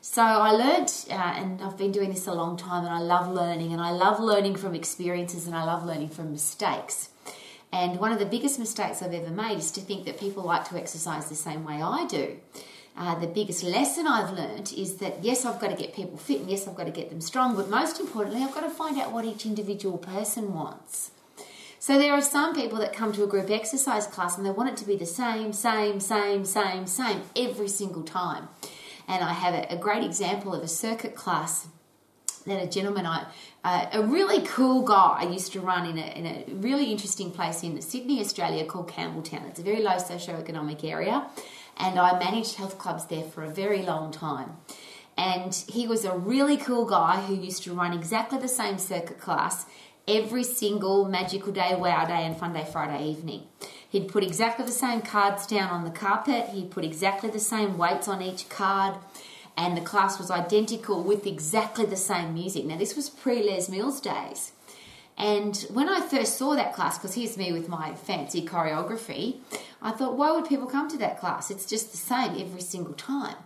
So 0.00 0.22
I 0.22 0.50
learned, 0.50 0.92
uh, 1.10 1.14
and 1.14 1.62
I've 1.62 1.78
been 1.78 1.90
doing 1.90 2.10
this 2.10 2.26
a 2.26 2.34
long 2.34 2.56
time, 2.56 2.84
and 2.84 2.92
I 2.92 2.98
love 2.98 3.32
learning, 3.32 3.72
and 3.72 3.80
I 3.80 3.90
love 3.90 4.20
learning 4.20 4.56
from 4.56 4.74
experiences, 4.74 5.46
and 5.46 5.56
I 5.56 5.64
love 5.64 5.84
learning 5.84 6.10
from 6.10 6.30
mistakes. 6.30 7.08
And 7.74 7.98
one 7.98 8.12
of 8.12 8.20
the 8.20 8.24
biggest 8.24 8.60
mistakes 8.60 9.02
I've 9.02 9.12
ever 9.12 9.30
made 9.30 9.58
is 9.58 9.72
to 9.72 9.80
think 9.80 10.04
that 10.04 10.20
people 10.20 10.44
like 10.44 10.68
to 10.68 10.76
exercise 10.76 11.28
the 11.28 11.34
same 11.34 11.64
way 11.64 11.82
I 11.82 12.06
do. 12.06 12.36
Uh, 12.96 13.18
the 13.18 13.26
biggest 13.26 13.64
lesson 13.64 14.06
I've 14.06 14.32
learned 14.32 14.72
is 14.76 14.98
that 14.98 15.24
yes, 15.24 15.44
I've 15.44 15.58
got 15.58 15.70
to 15.70 15.76
get 15.76 15.92
people 15.92 16.16
fit, 16.16 16.42
and 16.42 16.48
yes, 16.48 16.68
I've 16.68 16.76
got 16.76 16.84
to 16.84 16.92
get 16.92 17.10
them 17.10 17.20
strong, 17.20 17.56
but 17.56 17.68
most 17.68 17.98
importantly, 17.98 18.44
I've 18.44 18.54
got 18.54 18.60
to 18.60 18.70
find 18.70 18.96
out 19.00 19.10
what 19.10 19.24
each 19.24 19.44
individual 19.44 19.98
person 19.98 20.54
wants. 20.54 21.10
So 21.80 21.98
there 21.98 22.12
are 22.12 22.22
some 22.22 22.54
people 22.54 22.78
that 22.78 22.92
come 22.92 23.12
to 23.12 23.24
a 23.24 23.26
group 23.26 23.50
exercise 23.50 24.06
class 24.06 24.36
and 24.36 24.46
they 24.46 24.52
want 24.52 24.70
it 24.70 24.76
to 24.76 24.86
be 24.86 24.94
the 24.94 25.04
same, 25.04 25.52
same, 25.52 25.98
same, 25.98 26.44
same, 26.44 26.86
same 26.86 27.22
every 27.34 27.68
single 27.68 28.04
time. 28.04 28.48
And 29.08 29.24
I 29.24 29.32
have 29.32 29.52
a, 29.52 29.66
a 29.74 29.76
great 29.76 30.04
example 30.04 30.54
of 30.54 30.62
a 30.62 30.68
circuit 30.68 31.16
class 31.16 31.66
that 32.46 32.62
a 32.62 32.66
gentleman 32.66 33.06
I, 33.06 33.26
uh, 33.64 33.86
a 33.92 34.02
really 34.02 34.44
cool 34.46 34.82
guy 34.82 35.18
I 35.20 35.28
used 35.28 35.52
to 35.52 35.60
run 35.60 35.86
in 35.86 35.98
a, 35.98 36.06
in 36.18 36.26
a 36.26 36.44
really 36.54 36.90
interesting 36.90 37.30
place 37.30 37.62
in 37.62 37.80
Sydney, 37.80 38.20
Australia 38.20 38.64
called 38.64 38.88
Campbelltown. 38.88 39.48
It's 39.48 39.60
a 39.60 39.62
very 39.62 39.82
low 39.82 39.96
socioeconomic 39.96 40.84
area, 40.84 41.26
and 41.76 41.98
I 41.98 42.18
managed 42.18 42.56
health 42.56 42.78
clubs 42.78 43.06
there 43.06 43.24
for 43.24 43.42
a 43.44 43.50
very 43.50 43.82
long 43.82 44.12
time. 44.12 44.56
And 45.16 45.54
he 45.68 45.86
was 45.86 46.04
a 46.04 46.16
really 46.16 46.56
cool 46.56 46.84
guy 46.84 47.22
who 47.22 47.34
used 47.34 47.62
to 47.64 47.72
run 47.72 47.92
exactly 47.92 48.38
the 48.38 48.48
same 48.48 48.78
circuit 48.78 49.20
class 49.20 49.64
every 50.06 50.44
single 50.44 51.06
magical 51.06 51.52
day, 51.52 51.74
wow 51.74 52.04
day, 52.04 52.26
and 52.26 52.36
fun 52.36 52.52
day 52.52 52.66
Friday 52.70 53.04
evening. 53.06 53.42
He'd 53.88 54.08
put 54.08 54.24
exactly 54.24 54.66
the 54.66 54.72
same 54.72 55.02
cards 55.02 55.46
down 55.46 55.70
on 55.70 55.84
the 55.84 55.90
carpet, 55.90 56.48
he'd 56.48 56.70
put 56.70 56.84
exactly 56.84 57.30
the 57.30 57.38
same 57.38 57.78
weights 57.78 58.08
on 58.08 58.20
each 58.20 58.48
card, 58.48 58.96
and 59.56 59.76
the 59.76 59.80
class 59.80 60.18
was 60.18 60.30
identical 60.30 61.02
with 61.02 61.26
exactly 61.26 61.86
the 61.86 61.96
same 61.96 62.34
music. 62.34 62.64
Now, 62.64 62.76
this 62.76 62.96
was 62.96 63.08
pre 63.08 63.42
Les 63.42 63.68
Mills 63.68 64.00
days. 64.00 64.52
And 65.16 65.56
when 65.70 65.88
I 65.88 66.00
first 66.00 66.36
saw 66.36 66.56
that 66.56 66.74
class, 66.74 66.98
because 66.98 67.14
here's 67.14 67.36
me 67.36 67.52
with 67.52 67.68
my 67.68 67.94
fancy 67.94 68.44
choreography, 68.44 69.36
I 69.80 69.92
thought, 69.92 70.16
why 70.16 70.32
would 70.32 70.48
people 70.48 70.66
come 70.66 70.88
to 70.90 70.98
that 70.98 71.20
class? 71.20 71.50
It's 71.50 71.66
just 71.66 71.92
the 71.92 71.96
same 71.96 72.40
every 72.40 72.60
single 72.60 72.94
time. 72.94 73.36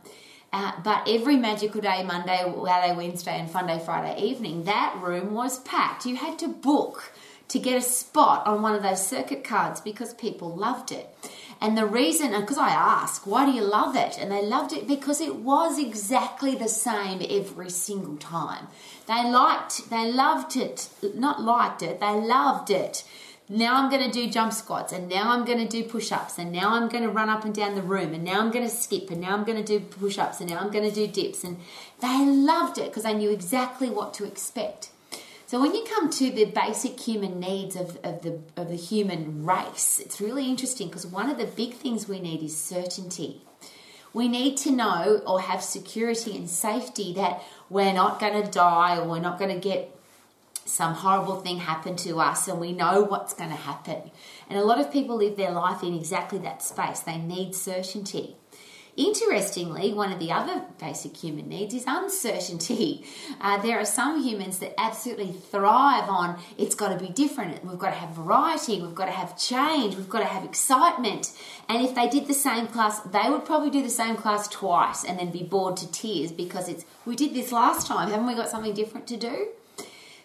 Uh, 0.50 0.72
but 0.82 1.06
every 1.06 1.36
magical 1.36 1.82
day, 1.82 2.02
Monday, 2.02 2.38
Saturday, 2.38 2.96
Wednesday, 2.96 3.38
and 3.38 3.50
Fun 3.50 3.66
Day, 3.66 3.78
Friday 3.84 4.18
evening, 4.22 4.64
that 4.64 4.96
room 4.98 5.34
was 5.34 5.58
packed. 5.60 6.06
You 6.06 6.16
had 6.16 6.38
to 6.38 6.48
book 6.48 7.12
to 7.48 7.58
get 7.58 7.76
a 7.76 7.82
spot 7.82 8.46
on 8.46 8.62
one 8.62 8.74
of 8.74 8.82
those 8.82 9.06
circuit 9.06 9.44
cards 9.44 9.80
because 9.80 10.14
people 10.14 10.54
loved 10.54 10.90
it. 10.90 11.14
And 11.60 11.76
the 11.76 11.86
reason, 11.86 12.34
uh, 12.34 12.40
because 12.40 12.58
I 12.58 12.70
ask, 12.70 13.26
why 13.26 13.44
do 13.44 13.52
you 13.52 13.62
love 13.62 13.96
it? 13.96 14.16
And 14.18 14.30
they 14.30 14.44
loved 14.44 14.72
it 14.72 14.86
because 14.86 15.20
it 15.20 15.36
was 15.36 15.78
exactly 15.78 16.54
the 16.54 16.68
same 16.68 17.20
every 17.28 17.70
single 17.70 18.16
time. 18.16 18.68
They 19.06 19.28
liked, 19.28 19.90
they 19.90 20.12
loved 20.12 20.56
it, 20.56 20.88
not 21.14 21.42
liked 21.42 21.82
it, 21.82 22.00
they 22.00 22.14
loved 22.14 22.70
it 22.70 23.04
now 23.50 23.76
I'm 23.76 23.90
going 23.90 24.04
to 24.04 24.10
do 24.10 24.28
jump 24.30 24.52
squats, 24.52 24.92
and 24.92 25.08
now 25.08 25.30
I'm 25.30 25.46
going 25.46 25.58
to 25.58 25.66
do 25.66 25.88
push 25.88 26.12
ups, 26.12 26.38
and 26.38 26.52
now 26.52 26.74
I'm 26.74 26.88
going 26.88 27.02
to 27.02 27.08
run 27.08 27.30
up 27.30 27.44
and 27.44 27.54
down 27.54 27.74
the 27.74 27.82
room, 27.82 28.12
and 28.12 28.22
now 28.22 28.40
I'm 28.40 28.50
going 28.50 28.68
to 28.68 28.74
skip, 28.74 29.10
and 29.10 29.20
now 29.20 29.34
I'm 29.34 29.44
going 29.44 29.62
to 29.62 29.64
do 29.64 29.80
push 29.84 30.18
ups, 30.18 30.40
and 30.40 30.50
now 30.50 30.58
I'm 30.58 30.70
going 30.70 30.88
to 30.88 30.94
do 30.94 31.06
dips. 31.06 31.44
And 31.44 31.58
they 32.00 32.26
loved 32.26 32.76
it 32.76 32.86
because 32.86 33.04
they 33.04 33.14
knew 33.14 33.30
exactly 33.30 33.88
what 33.88 34.12
to 34.14 34.26
expect. 34.26 34.90
So 35.48 35.58
when 35.58 35.74
you 35.74 35.82
come 35.82 36.10
to 36.10 36.30
the 36.30 36.44
basic 36.44 37.00
human 37.00 37.40
needs 37.40 37.74
of, 37.74 37.96
of, 38.04 38.20
the, 38.20 38.38
of 38.54 38.68
the 38.68 38.76
human 38.76 39.46
race, 39.46 39.98
it's 39.98 40.20
really 40.20 40.46
interesting 40.46 40.88
because 40.88 41.06
one 41.06 41.30
of 41.30 41.38
the 41.38 41.46
big 41.46 41.72
things 41.72 42.06
we 42.06 42.20
need 42.20 42.42
is 42.42 42.54
certainty. 42.54 43.40
We 44.12 44.28
need 44.28 44.58
to 44.58 44.70
know 44.70 45.22
or 45.26 45.40
have 45.40 45.62
security 45.62 46.36
and 46.36 46.50
safety 46.50 47.14
that 47.14 47.42
we're 47.70 47.94
not 47.94 48.20
going 48.20 48.44
to 48.44 48.50
die 48.50 48.98
or 48.98 49.08
we're 49.08 49.20
not 49.20 49.38
going 49.38 49.58
to 49.58 49.58
get 49.58 49.96
some 50.66 50.92
horrible 50.92 51.40
thing 51.40 51.60
happen 51.60 51.96
to 51.96 52.20
us 52.20 52.46
and 52.46 52.60
we 52.60 52.72
know 52.72 53.00
what's 53.04 53.32
going 53.32 53.48
to 53.48 53.56
happen. 53.56 54.10
And 54.50 54.58
a 54.58 54.64
lot 54.64 54.78
of 54.78 54.92
people 54.92 55.16
live 55.16 55.38
their 55.38 55.52
life 55.52 55.82
in 55.82 55.94
exactly 55.94 56.40
that 56.40 56.62
space. 56.62 57.00
They 57.00 57.16
need 57.16 57.54
certainty. 57.54 58.36
Interestingly, 58.98 59.92
one 59.92 60.12
of 60.12 60.18
the 60.18 60.32
other 60.32 60.64
basic 60.80 61.16
human 61.16 61.48
needs 61.48 61.72
is 61.72 61.84
uncertainty. 61.86 63.04
Uh, 63.40 63.56
there 63.62 63.78
are 63.78 63.84
some 63.84 64.20
humans 64.20 64.58
that 64.58 64.74
absolutely 64.80 65.30
thrive 65.30 66.08
on 66.08 66.36
it's 66.56 66.74
got 66.74 66.88
to 66.88 66.98
be 66.98 67.12
different. 67.12 67.64
We've 67.64 67.78
got 67.78 67.90
to 67.90 67.96
have 67.96 68.10
variety, 68.10 68.82
we've 68.82 68.96
got 68.96 69.04
to 69.04 69.12
have 69.12 69.38
change, 69.38 69.94
we've 69.94 70.08
got 70.08 70.20
to 70.20 70.24
have 70.24 70.44
excitement. 70.44 71.30
And 71.68 71.84
if 71.84 71.94
they 71.94 72.08
did 72.08 72.26
the 72.26 72.34
same 72.34 72.66
class, 72.66 72.98
they 73.00 73.30
would 73.30 73.44
probably 73.44 73.70
do 73.70 73.80
the 73.80 73.90
same 73.90 74.16
class 74.16 74.48
twice 74.48 75.04
and 75.04 75.18
then 75.18 75.30
be 75.30 75.44
bored 75.44 75.76
to 75.76 75.90
tears 75.92 76.32
because 76.32 76.68
it's 76.68 76.84
we 77.06 77.14
did 77.14 77.32
this 77.32 77.52
last 77.52 77.86
time, 77.86 78.10
haven't 78.10 78.26
we 78.26 78.34
got 78.34 78.48
something 78.48 78.74
different 78.74 79.06
to 79.08 79.16
do? 79.16 79.48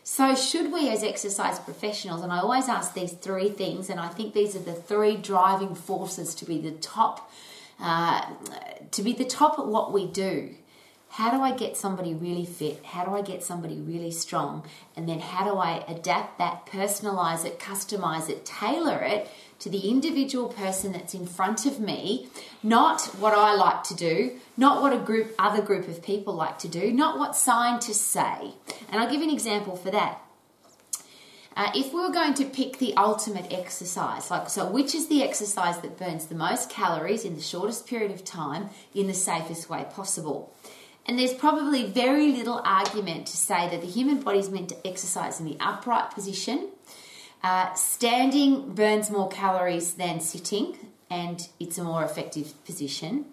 So, 0.04 0.34
should 0.34 0.74
we, 0.74 0.90
as 0.90 1.04
exercise 1.04 1.60
professionals, 1.60 2.24
and 2.24 2.32
I 2.32 2.40
always 2.40 2.68
ask 2.68 2.94
these 2.94 3.14
three 3.14 3.50
things, 3.50 3.90
and 3.90 4.00
I 4.00 4.10
think 4.10 4.34
these 4.34 4.56
are 4.56 4.60
the 4.60 4.74
three 4.74 5.18
driving 5.18 5.76
forces 5.76 6.34
to 6.36 6.46
be 6.46 6.58
the 6.58 6.72
top 6.72 7.32
uh, 7.80 8.26
to 8.92 9.02
be 9.02 9.14
the 9.14 9.26
top 9.26 9.60
at 9.60 9.68
what 9.68 9.92
we 9.92 10.08
do. 10.08 10.56
How 11.10 11.30
do 11.30 11.44
I 11.44 11.52
get 11.52 11.78
somebody 11.78 12.16
really 12.16 12.46
fit? 12.46 12.84
How 12.84 13.06
do 13.06 13.12
I 13.12 13.22
get 13.22 13.44
somebody 13.44 13.76
really 13.76 14.10
strong? 14.10 14.64
And 14.96 15.08
then 15.08 15.20
how 15.20 15.46
do 15.46 15.60
I 15.60 15.86
adapt 15.88 16.40
that, 16.40 16.66
personalize 16.66 17.46
it, 17.46 17.60
customize 17.60 18.30
it, 18.30 18.46
tailor 18.46 18.98
it 19.04 19.30
to 19.60 19.70
the 19.70 19.92
individual 19.92 20.50
person 20.50 20.92
that's 20.92 21.14
in 21.14 21.28
front 21.28 21.68
of 21.68 21.80
me, 21.80 22.30
not 22.64 23.02
what 23.20 23.36
I 23.36 23.54
like 23.54 23.84
to 23.84 23.94
do, 23.94 24.40
not 24.58 24.82
what 24.82 24.92
a 24.92 24.98
group 24.98 25.36
other 25.38 25.62
group 25.62 25.88
of 25.88 26.02
people 26.02 26.34
like 26.34 26.58
to 26.60 26.68
do, 26.68 26.92
not 26.92 27.20
what 27.20 27.36
scientists 27.36 28.02
say. 28.02 28.56
And 28.90 29.00
I'll 29.00 29.10
give 29.10 29.22
an 29.22 29.30
example 29.30 29.76
for 29.76 29.92
that. 29.92 30.20
Uh, 31.56 31.72
if 31.76 31.94
we 31.94 32.02
were 32.02 32.12
going 32.12 32.34
to 32.34 32.46
pick 32.46 32.80
the 32.80 32.96
ultimate 32.98 33.52
exercise, 33.52 34.32
like 34.32 34.50
so, 34.50 34.70
which 34.70 34.96
is 34.96 35.08
the 35.08 35.22
exercise 35.22 35.80
that 35.80 35.98
burns 35.98 36.26
the 36.26 36.36
most 36.36 36.70
calories 36.70 37.24
in 37.24 37.36
the 37.36 37.42
shortest 37.42 37.86
period 37.86 38.12
of 38.12 38.26
time 38.26 38.70
in 38.96 39.08
the 39.08 39.14
safest 39.14 39.70
way 39.70 39.86
possible? 39.92 40.54
And 41.06 41.20
there's 41.20 41.34
probably 41.34 41.86
very 41.86 42.32
little 42.32 42.62
argument 42.64 43.28
to 43.28 43.38
say 43.38 43.70
that 43.70 43.82
the 43.82 43.88
human 43.88 44.22
body 44.22 44.40
is 44.40 44.50
meant 44.50 44.70
to 44.70 44.88
exercise 44.88 45.40
in 45.40 45.46
the 45.46 45.58
upright 45.60 46.12
position. 46.12 46.70
Uh, 47.44 47.74
standing 47.74 48.74
burns 48.74 49.12
more 49.12 49.28
calories 49.28 49.96
than 49.96 50.22
sitting, 50.22 50.78
and 51.10 51.50
it's 51.60 51.78
a 51.78 51.84
more 51.84 52.04
effective 52.04 52.54
position. 52.66 53.26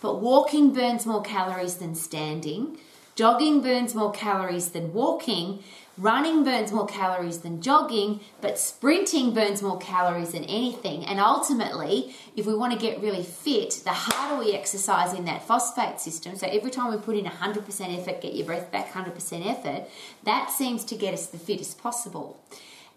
But 0.00 0.20
walking 0.20 0.74
burns 0.74 1.06
more 1.06 1.22
calories 1.22 1.76
than 1.76 1.94
standing. 1.94 2.76
Jogging 3.14 3.62
burns 3.62 3.94
more 3.94 4.10
calories 4.10 4.70
than 4.70 4.92
walking, 4.92 5.62
running 5.98 6.42
burns 6.42 6.72
more 6.72 6.86
calories 6.86 7.38
than 7.38 7.60
jogging, 7.60 8.20
but 8.40 8.58
sprinting 8.58 9.34
burns 9.34 9.62
more 9.62 9.78
calories 9.78 10.32
than 10.32 10.44
anything. 10.44 11.04
And 11.04 11.20
ultimately, 11.20 12.14
if 12.36 12.46
we 12.46 12.54
want 12.54 12.72
to 12.72 12.78
get 12.78 13.00
really 13.00 13.22
fit, 13.22 13.82
the 13.84 13.90
harder 13.90 14.42
we 14.42 14.52
exercise 14.52 15.12
in 15.12 15.26
that 15.26 15.46
phosphate 15.46 16.00
system, 16.00 16.36
so 16.36 16.46
every 16.46 16.70
time 16.70 16.90
we 16.90 16.98
put 16.98 17.16
in 17.16 17.26
100% 17.26 17.98
effort, 17.98 18.20
get 18.20 18.34
your 18.34 18.46
breath 18.46 18.72
back 18.72 18.92
100% 18.92 19.46
effort, 19.46 19.88
that 20.24 20.50
seems 20.50 20.84
to 20.86 20.96
get 20.96 21.12
us 21.12 21.26
the 21.26 21.38
fittest 21.38 21.82
possible. 21.82 22.40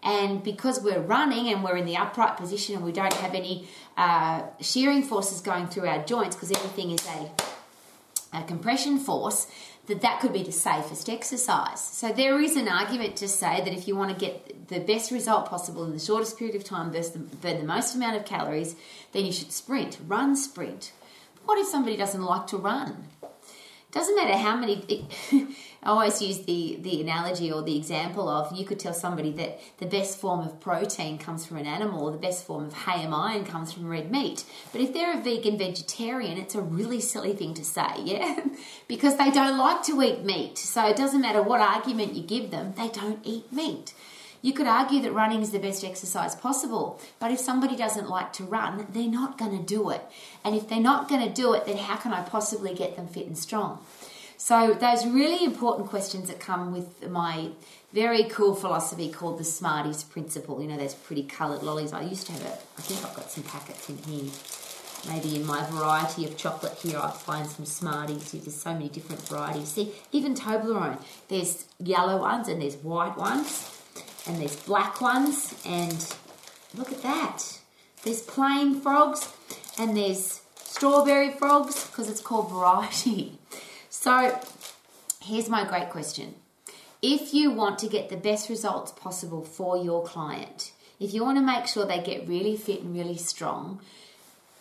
And 0.02 0.42
because 0.42 0.80
we're 0.80 1.00
running 1.00 1.48
and 1.48 1.64
we're 1.64 1.76
in 1.76 1.84
the 1.84 1.96
upright 1.96 2.36
position 2.36 2.76
and 2.76 2.84
we 2.84 2.92
don't 2.92 3.12
have 3.14 3.34
any 3.34 3.66
uh, 3.96 4.42
shearing 4.60 5.02
forces 5.02 5.40
going 5.40 5.66
through 5.66 5.86
our 5.86 6.04
joints 6.04 6.36
because 6.36 6.52
everything 6.52 6.92
is 6.92 7.06
a, 7.06 8.38
a 8.38 8.44
compression 8.44 8.98
force, 8.98 9.48
that 9.86 10.00
that 10.00 10.20
could 10.20 10.32
be 10.32 10.42
the 10.42 10.52
safest 10.52 11.08
exercise. 11.08 11.80
So 11.80 12.12
there 12.12 12.40
is 12.40 12.56
an 12.56 12.68
argument 12.68 13.16
to 13.16 13.28
say 13.28 13.60
that 13.60 13.72
if 13.72 13.86
you 13.86 13.96
want 13.96 14.10
to 14.10 14.16
get 14.16 14.68
the 14.68 14.80
best 14.80 15.10
result 15.10 15.48
possible 15.48 15.84
in 15.84 15.92
the 15.92 15.98
shortest 15.98 16.38
period 16.38 16.56
of 16.56 16.64
time, 16.64 16.90
burn 16.90 17.58
the 17.58 17.64
most 17.64 17.94
amount 17.94 18.16
of 18.16 18.24
calories, 18.24 18.74
then 19.12 19.24
you 19.24 19.32
should 19.32 19.52
sprint, 19.52 19.98
run 20.06 20.34
sprint. 20.34 20.92
What 21.44 21.58
if 21.58 21.66
somebody 21.66 21.96
doesn't 21.96 22.22
like 22.22 22.48
to 22.48 22.56
run? 22.56 23.08
Doesn't 23.92 24.16
matter 24.16 24.36
how 24.36 24.56
many. 24.56 25.08
I 25.86 25.90
always 25.90 26.20
use 26.20 26.40
the, 26.40 26.78
the 26.80 27.00
analogy 27.00 27.52
or 27.52 27.62
the 27.62 27.76
example 27.76 28.28
of 28.28 28.50
you 28.50 28.64
could 28.64 28.80
tell 28.80 28.92
somebody 28.92 29.30
that 29.34 29.60
the 29.78 29.86
best 29.86 30.18
form 30.18 30.40
of 30.40 30.58
protein 30.58 31.16
comes 31.16 31.46
from 31.46 31.58
an 31.58 31.66
animal 31.66 32.02
or 32.02 32.10
the 32.10 32.18
best 32.18 32.44
form 32.44 32.64
of 32.64 32.74
haem 32.74 33.14
iron 33.14 33.44
comes 33.44 33.72
from 33.72 33.86
red 33.88 34.10
meat. 34.10 34.44
But 34.72 34.80
if 34.80 34.92
they're 34.92 35.16
a 35.16 35.22
vegan 35.22 35.56
vegetarian, 35.56 36.38
it's 36.38 36.56
a 36.56 36.60
really 36.60 37.00
silly 37.00 37.34
thing 37.34 37.54
to 37.54 37.64
say, 37.64 37.86
yeah? 38.04 38.46
because 38.88 39.16
they 39.16 39.30
don't 39.30 39.58
like 39.58 39.84
to 39.84 40.02
eat 40.02 40.24
meat. 40.24 40.58
So 40.58 40.88
it 40.88 40.96
doesn't 40.96 41.20
matter 41.20 41.40
what 41.40 41.60
argument 41.60 42.14
you 42.16 42.24
give 42.24 42.50
them, 42.50 42.74
they 42.76 42.88
don't 42.88 43.20
eat 43.22 43.52
meat. 43.52 43.94
You 44.42 44.54
could 44.54 44.66
argue 44.66 45.00
that 45.02 45.12
running 45.12 45.40
is 45.40 45.52
the 45.52 45.60
best 45.60 45.84
exercise 45.84 46.34
possible, 46.34 47.00
but 47.20 47.30
if 47.30 47.38
somebody 47.38 47.76
doesn't 47.76 48.08
like 48.08 48.32
to 48.34 48.44
run, 48.44 48.88
they're 48.90 49.08
not 49.08 49.38
going 49.38 49.56
to 49.56 49.62
do 49.62 49.90
it. 49.90 50.02
And 50.42 50.56
if 50.56 50.68
they're 50.68 50.80
not 50.80 51.08
going 51.08 51.24
to 51.26 51.32
do 51.32 51.54
it, 51.54 51.64
then 51.64 51.76
how 51.76 51.94
can 51.94 52.12
I 52.12 52.22
possibly 52.22 52.74
get 52.74 52.96
them 52.96 53.06
fit 53.06 53.26
and 53.26 53.38
strong? 53.38 53.84
So, 54.38 54.74
those 54.74 55.06
really 55.06 55.44
important 55.44 55.88
questions 55.88 56.28
that 56.28 56.40
come 56.40 56.72
with 56.72 57.08
my 57.08 57.50
very 57.92 58.24
cool 58.24 58.54
philosophy 58.54 59.10
called 59.10 59.38
the 59.38 59.44
Smarties 59.44 60.04
Principle. 60.04 60.60
You 60.60 60.68
know, 60.68 60.76
those 60.76 60.94
pretty 60.94 61.22
coloured 61.22 61.62
lollies. 61.62 61.92
I 61.92 62.02
used 62.02 62.26
to 62.26 62.32
have 62.32 62.42
it, 62.42 62.60
I 62.76 62.82
think 62.82 63.04
I've 63.04 63.16
got 63.16 63.30
some 63.30 63.44
packets 63.44 63.88
in 63.88 63.96
here. 63.98 64.30
Maybe 65.08 65.36
in 65.36 65.46
my 65.46 65.64
variety 65.70 66.24
of 66.24 66.36
chocolate 66.36 66.74
here, 66.82 66.98
I 66.98 67.10
find 67.10 67.46
some 67.46 67.64
Smarties. 67.64 68.32
There's 68.32 68.54
so 68.54 68.72
many 68.72 68.88
different 68.88 69.26
varieties. 69.28 69.68
See, 69.68 69.92
even 70.12 70.34
Toblerone, 70.34 71.00
there's 71.28 71.66
yellow 71.78 72.20
ones 72.20 72.48
and 72.48 72.60
there's 72.60 72.76
white 72.76 73.16
ones 73.16 73.70
and 74.26 74.40
there's 74.40 74.56
black 74.56 75.00
ones. 75.00 75.54
And 75.64 76.14
look 76.76 76.90
at 76.92 77.02
that. 77.02 77.60
There's 78.02 78.20
plain 78.20 78.80
frogs 78.80 79.32
and 79.78 79.96
there's 79.96 80.42
strawberry 80.56 81.30
frogs 81.30 81.86
because 81.86 82.10
it's 82.10 82.20
called 82.20 82.50
variety. 82.50 83.38
So 83.98 84.38
here's 85.20 85.48
my 85.48 85.64
great 85.64 85.88
question. 85.90 86.34
If 87.02 87.34
you 87.34 87.50
want 87.50 87.78
to 87.80 87.88
get 87.88 88.08
the 88.08 88.16
best 88.16 88.48
results 88.48 88.92
possible 88.92 89.42
for 89.42 89.76
your 89.78 90.04
client, 90.04 90.72
if 91.00 91.12
you 91.12 91.24
want 91.24 91.38
to 91.38 91.42
make 91.42 91.66
sure 91.66 91.84
they 91.84 92.00
get 92.00 92.28
really 92.28 92.56
fit 92.56 92.82
and 92.82 92.94
really 92.94 93.16
strong, 93.16 93.80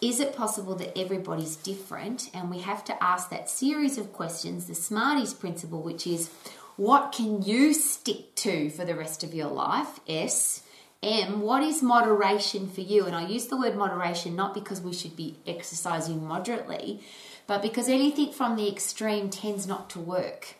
is 0.02 0.20
it 0.20 0.36
possible 0.36 0.74
that 0.76 0.98
everybody's 0.98 1.58
different? 1.58 2.32
And 2.34 2.50
we 2.50 2.60
have 2.60 2.84
to 2.86 3.04
ask 3.04 3.30
that 3.30 3.50
series 3.50 3.98
of 3.98 4.14
questions, 4.14 4.66
the 4.66 4.74
Smarties 4.74 5.34
principle, 5.34 5.82
which 5.82 6.08
is 6.08 6.32
what 6.78 7.12
can 7.12 7.44
you 7.44 7.74
stick 7.74 8.34
to 8.36 8.70
for 8.70 8.84
the 8.84 8.96
rest 8.96 9.24
of 9.24 9.34
your 9.34 9.50
life? 9.50 10.00
S. 10.08 10.64
M, 11.04 11.42
what 11.42 11.62
is 11.62 11.84
moderation 11.84 12.68
for 12.68 12.82
you? 12.82 13.06
And 13.06 13.16
I 13.16 13.28
use 13.28 13.48
the 13.48 13.58
word 13.58 13.76
moderation 13.76 14.36
not 14.36 14.54
because 14.56 14.82
we 14.82 14.94
should 14.94 15.16
be 15.16 15.36
exercising 15.46 16.26
moderately, 16.26 17.02
but 17.48 17.62
because 17.62 17.88
anything 17.88 18.32
from 18.32 18.56
the 18.56 18.68
extreme 18.68 19.30
tends 19.30 19.68
not 19.68 19.90
to 19.92 20.00
work. 20.00 20.56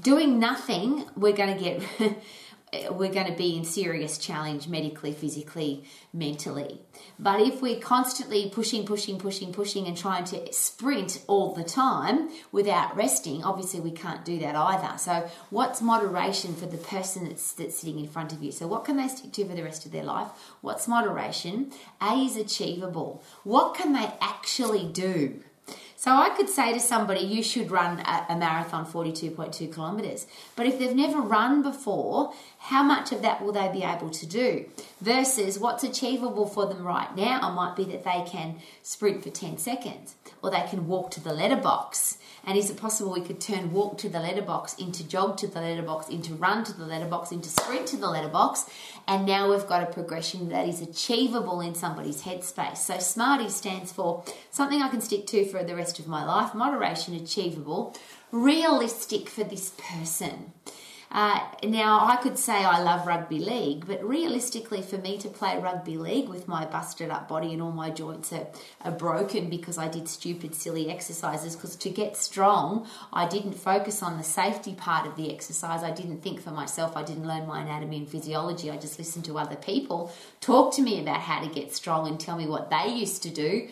Doing 0.00 0.38
nothing, 0.38 1.04
we're 1.16 1.32
going 1.32 1.56
to 1.56 1.62
get. 1.62 2.16
we're 2.90 3.12
going 3.12 3.26
to 3.26 3.36
be 3.36 3.56
in 3.56 3.64
serious 3.64 4.18
challenge 4.18 4.68
medically, 4.68 5.12
physically, 5.12 5.84
mentally. 6.12 6.80
But 7.18 7.40
if 7.40 7.62
we're 7.62 7.80
constantly 7.80 8.50
pushing, 8.50 8.84
pushing, 8.84 9.18
pushing, 9.18 9.52
pushing, 9.52 9.86
and 9.86 9.96
trying 9.96 10.24
to 10.24 10.52
sprint 10.52 11.22
all 11.26 11.54
the 11.54 11.64
time 11.64 12.28
without 12.52 12.94
resting, 12.96 13.42
obviously 13.42 13.80
we 13.80 13.90
can't 13.90 14.24
do 14.24 14.38
that 14.40 14.54
either. 14.54 14.98
So, 14.98 15.28
what's 15.50 15.80
moderation 15.80 16.54
for 16.54 16.66
the 16.66 16.76
person 16.76 17.24
that's, 17.24 17.52
that's 17.52 17.78
sitting 17.78 17.98
in 17.98 18.08
front 18.08 18.32
of 18.32 18.42
you? 18.42 18.52
So, 18.52 18.66
what 18.66 18.84
can 18.84 18.96
they 18.96 19.08
stick 19.08 19.32
to 19.32 19.46
for 19.46 19.54
the 19.54 19.64
rest 19.64 19.86
of 19.86 19.92
their 19.92 20.04
life? 20.04 20.28
What's 20.60 20.86
moderation? 20.86 21.72
A 22.00 22.12
is 22.14 22.36
achievable. 22.36 23.22
What 23.44 23.74
can 23.74 23.92
they 23.92 24.10
actually 24.20 24.86
do? 24.86 25.42
So 25.98 26.12
I 26.12 26.28
could 26.28 26.48
say 26.48 26.72
to 26.72 26.78
somebody, 26.78 27.22
you 27.22 27.42
should 27.42 27.72
run 27.72 27.98
a, 27.98 28.36
marathon 28.36 28.86
42.2 28.86 29.74
kilometres. 29.74 30.28
But 30.54 30.66
if 30.66 30.78
they've 30.78 30.94
never 30.94 31.20
run 31.20 31.60
before, 31.60 32.32
how 32.60 32.84
much 32.84 33.10
of 33.10 33.20
that 33.22 33.42
will 33.42 33.50
they 33.50 33.68
be 33.72 33.82
able 33.82 34.10
to 34.10 34.24
do? 34.24 34.66
Versus 35.00 35.58
what's 35.58 35.82
achievable 35.82 36.46
for 36.46 36.66
them 36.66 36.84
right 36.84 37.16
now 37.16 37.50
might 37.50 37.74
be 37.74 37.82
that 37.86 38.04
they 38.04 38.24
can 38.24 38.60
sprint 38.80 39.24
for 39.24 39.30
10 39.30 39.58
seconds 39.58 40.14
or 40.40 40.52
they 40.52 40.64
can 40.70 40.86
walk 40.86 41.10
to 41.10 41.20
the 41.20 41.32
letterbox. 41.32 42.18
And 42.48 42.56
is 42.56 42.70
it 42.70 42.78
possible 42.78 43.12
we 43.12 43.20
could 43.20 43.42
turn 43.42 43.74
walk 43.74 43.98
to 43.98 44.08
the 44.08 44.20
letterbox 44.20 44.72
into 44.76 45.06
jog 45.06 45.36
to 45.36 45.46
the 45.46 45.60
letterbox, 45.60 46.08
into 46.08 46.32
run 46.32 46.64
to 46.64 46.72
the 46.72 46.86
letterbox, 46.86 47.30
into 47.30 47.50
sprint 47.50 47.86
to 47.88 47.98
the 47.98 48.08
letterbox? 48.08 48.64
And 49.06 49.26
now 49.26 49.50
we've 49.50 49.66
got 49.66 49.82
a 49.82 49.92
progression 49.92 50.48
that 50.48 50.66
is 50.66 50.80
achievable 50.80 51.60
in 51.60 51.74
somebody's 51.74 52.22
headspace. 52.22 52.78
So 52.78 52.98
SMARTY 53.00 53.50
stands 53.50 53.92
for 53.92 54.24
something 54.50 54.80
I 54.80 54.88
can 54.88 55.02
stick 55.02 55.26
to 55.26 55.44
for 55.44 55.62
the 55.62 55.76
rest 55.76 55.98
of 55.98 56.08
my 56.08 56.24
life, 56.24 56.54
moderation, 56.54 57.14
achievable, 57.14 57.94
realistic 58.32 59.28
for 59.28 59.44
this 59.44 59.72
person. 59.76 60.54
Uh, 61.10 61.40
now, 61.64 62.06
I 62.06 62.16
could 62.16 62.38
say 62.38 62.52
I 62.52 62.82
love 62.82 63.06
rugby 63.06 63.38
league, 63.38 63.86
but 63.86 64.02
realistically, 64.04 64.82
for 64.82 64.98
me 64.98 65.16
to 65.18 65.28
play 65.28 65.58
rugby 65.58 65.96
league 65.96 66.28
with 66.28 66.46
my 66.46 66.66
busted 66.66 67.10
up 67.10 67.28
body 67.28 67.52
and 67.52 67.62
all 67.62 67.72
my 67.72 67.88
joints 67.88 68.32
are, 68.32 68.46
are 68.84 68.92
broken 68.92 69.48
because 69.48 69.78
I 69.78 69.88
did 69.88 70.06
stupid, 70.08 70.54
silly 70.54 70.90
exercises, 70.90 71.56
because 71.56 71.76
to 71.76 71.90
get 71.90 72.16
strong, 72.16 72.86
I 73.12 73.26
didn't 73.26 73.54
focus 73.54 74.02
on 74.02 74.18
the 74.18 74.24
safety 74.24 74.74
part 74.74 75.06
of 75.06 75.16
the 75.16 75.32
exercise. 75.32 75.82
I 75.82 75.92
didn't 75.92 76.22
think 76.22 76.42
for 76.42 76.50
myself, 76.50 76.96
I 76.96 77.02
didn't 77.02 77.26
learn 77.26 77.46
my 77.46 77.62
anatomy 77.62 77.98
and 77.98 78.08
physiology. 78.08 78.70
I 78.70 78.76
just 78.76 78.98
listened 78.98 79.24
to 79.26 79.38
other 79.38 79.56
people 79.56 80.12
talk 80.40 80.74
to 80.74 80.82
me 80.82 81.00
about 81.00 81.20
how 81.20 81.40
to 81.40 81.48
get 81.48 81.74
strong 81.74 82.06
and 82.06 82.18
tell 82.18 82.36
me 82.36 82.46
what 82.46 82.70
they 82.70 82.88
used 82.88 83.22
to 83.22 83.30
do. 83.30 83.68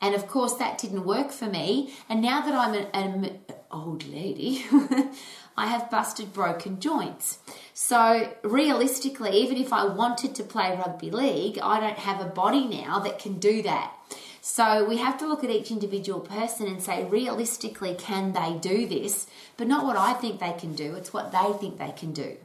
And 0.00 0.14
of 0.14 0.26
course, 0.28 0.54
that 0.54 0.78
didn't 0.78 1.04
work 1.04 1.30
for 1.30 1.46
me. 1.46 1.94
And 2.08 2.22
now 2.22 2.40
that 2.40 2.54
I'm 2.54 2.74
an, 2.74 2.86
an 2.92 3.38
old 3.70 4.06
lady, 4.06 4.64
I 5.56 5.66
have 5.66 5.90
busted 5.90 6.32
broken 6.32 6.80
joints. 6.80 7.38
So, 7.72 8.32
realistically, 8.42 9.30
even 9.30 9.56
if 9.56 9.72
I 9.72 9.86
wanted 9.86 10.34
to 10.34 10.42
play 10.42 10.76
rugby 10.76 11.10
league, 11.10 11.58
I 11.58 11.80
don't 11.80 11.98
have 11.98 12.20
a 12.20 12.28
body 12.28 12.66
now 12.66 12.98
that 13.00 13.18
can 13.18 13.38
do 13.38 13.62
that. 13.62 13.92
So, 14.42 14.84
we 14.84 14.98
have 14.98 15.18
to 15.18 15.26
look 15.26 15.42
at 15.42 15.50
each 15.50 15.70
individual 15.70 16.20
person 16.20 16.68
and 16.68 16.80
say, 16.80 17.04
realistically, 17.04 17.94
can 17.94 18.32
they 18.32 18.58
do 18.60 18.86
this? 18.86 19.26
But 19.56 19.66
not 19.66 19.84
what 19.84 19.96
I 19.96 20.12
think 20.12 20.38
they 20.38 20.52
can 20.52 20.74
do, 20.74 20.94
it's 20.94 21.12
what 21.12 21.32
they 21.32 21.52
think 21.58 21.78
they 21.78 21.90
can 21.90 22.12
do. 22.12 22.36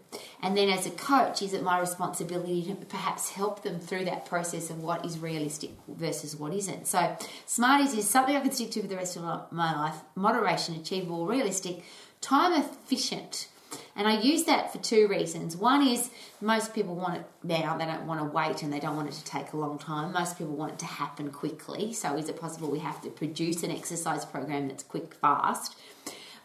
And 0.41 0.57
then, 0.57 0.69
as 0.69 0.85
a 0.85 0.91
coach, 0.91 1.41
is 1.41 1.53
it 1.53 1.61
my 1.61 1.79
responsibility 1.79 2.63
to 2.63 2.75
perhaps 2.75 3.29
help 3.29 3.61
them 3.61 3.79
through 3.79 4.05
that 4.05 4.25
process 4.25 4.69
of 4.69 4.81
what 4.81 5.05
is 5.05 5.19
realistic 5.19 5.71
versus 5.87 6.35
what 6.35 6.53
isn't? 6.53 6.87
So, 6.87 7.15
Smarties 7.45 7.93
is 7.93 8.09
something 8.09 8.35
I 8.35 8.41
can 8.41 8.51
stick 8.51 8.71
to 8.71 8.81
for 8.81 8.87
the 8.87 8.95
rest 8.95 9.17
of 9.17 9.23
my 9.51 9.75
life 9.75 9.95
moderation, 10.15 10.75
achievable, 10.75 11.27
realistic 11.27 11.83
time 12.21 12.53
efficient. 12.53 13.47
And 13.95 14.07
I 14.07 14.19
use 14.19 14.43
that 14.45 14.71
for 14.71 14.79
two 14.79 15.07
reasons. 15.07 15.55
One 15.55 15.85
is 15.85 16.09
most 16.39 16.73
people 16.73 16.95
want 16.95 17.17
it 17.17 17.25
now, 17.43 17.77
they 17.77 17.85
don't 17.85 18.07
want 18.07 18.19
to 18.19 18.25
wait 18.25 18.63
and 18.63 18.71
they 18.71 18.79
don't 18.79 18.95
want 18.95 19.09
it 19.09 19.13
to 19.13 19.23
take 19.23 19.53
a 19.53 19.57
long 19.57 19.77
time. 19.77 20.13
Most 20.13 20.37
people 20.37 20.55
want 20.55 20.73
it 20.73 20.79
to 20.79 20.85
happen 20.85 21.31
quickly. 21.31 21.93
So, 21.93 22.15
is 22.17 22.29
it 22.29 22.39
possible 22.39 22.69
we 22.69 22.79
have 22.79 23.01
to 23.01 23.09
produce 23.09 23.63
an 23.63 23.71
exercise 23.71 24.25
program 24.25 24.67
that's 24.67 24.83
quick, 24.83 25.13
fast? 25.13 25.75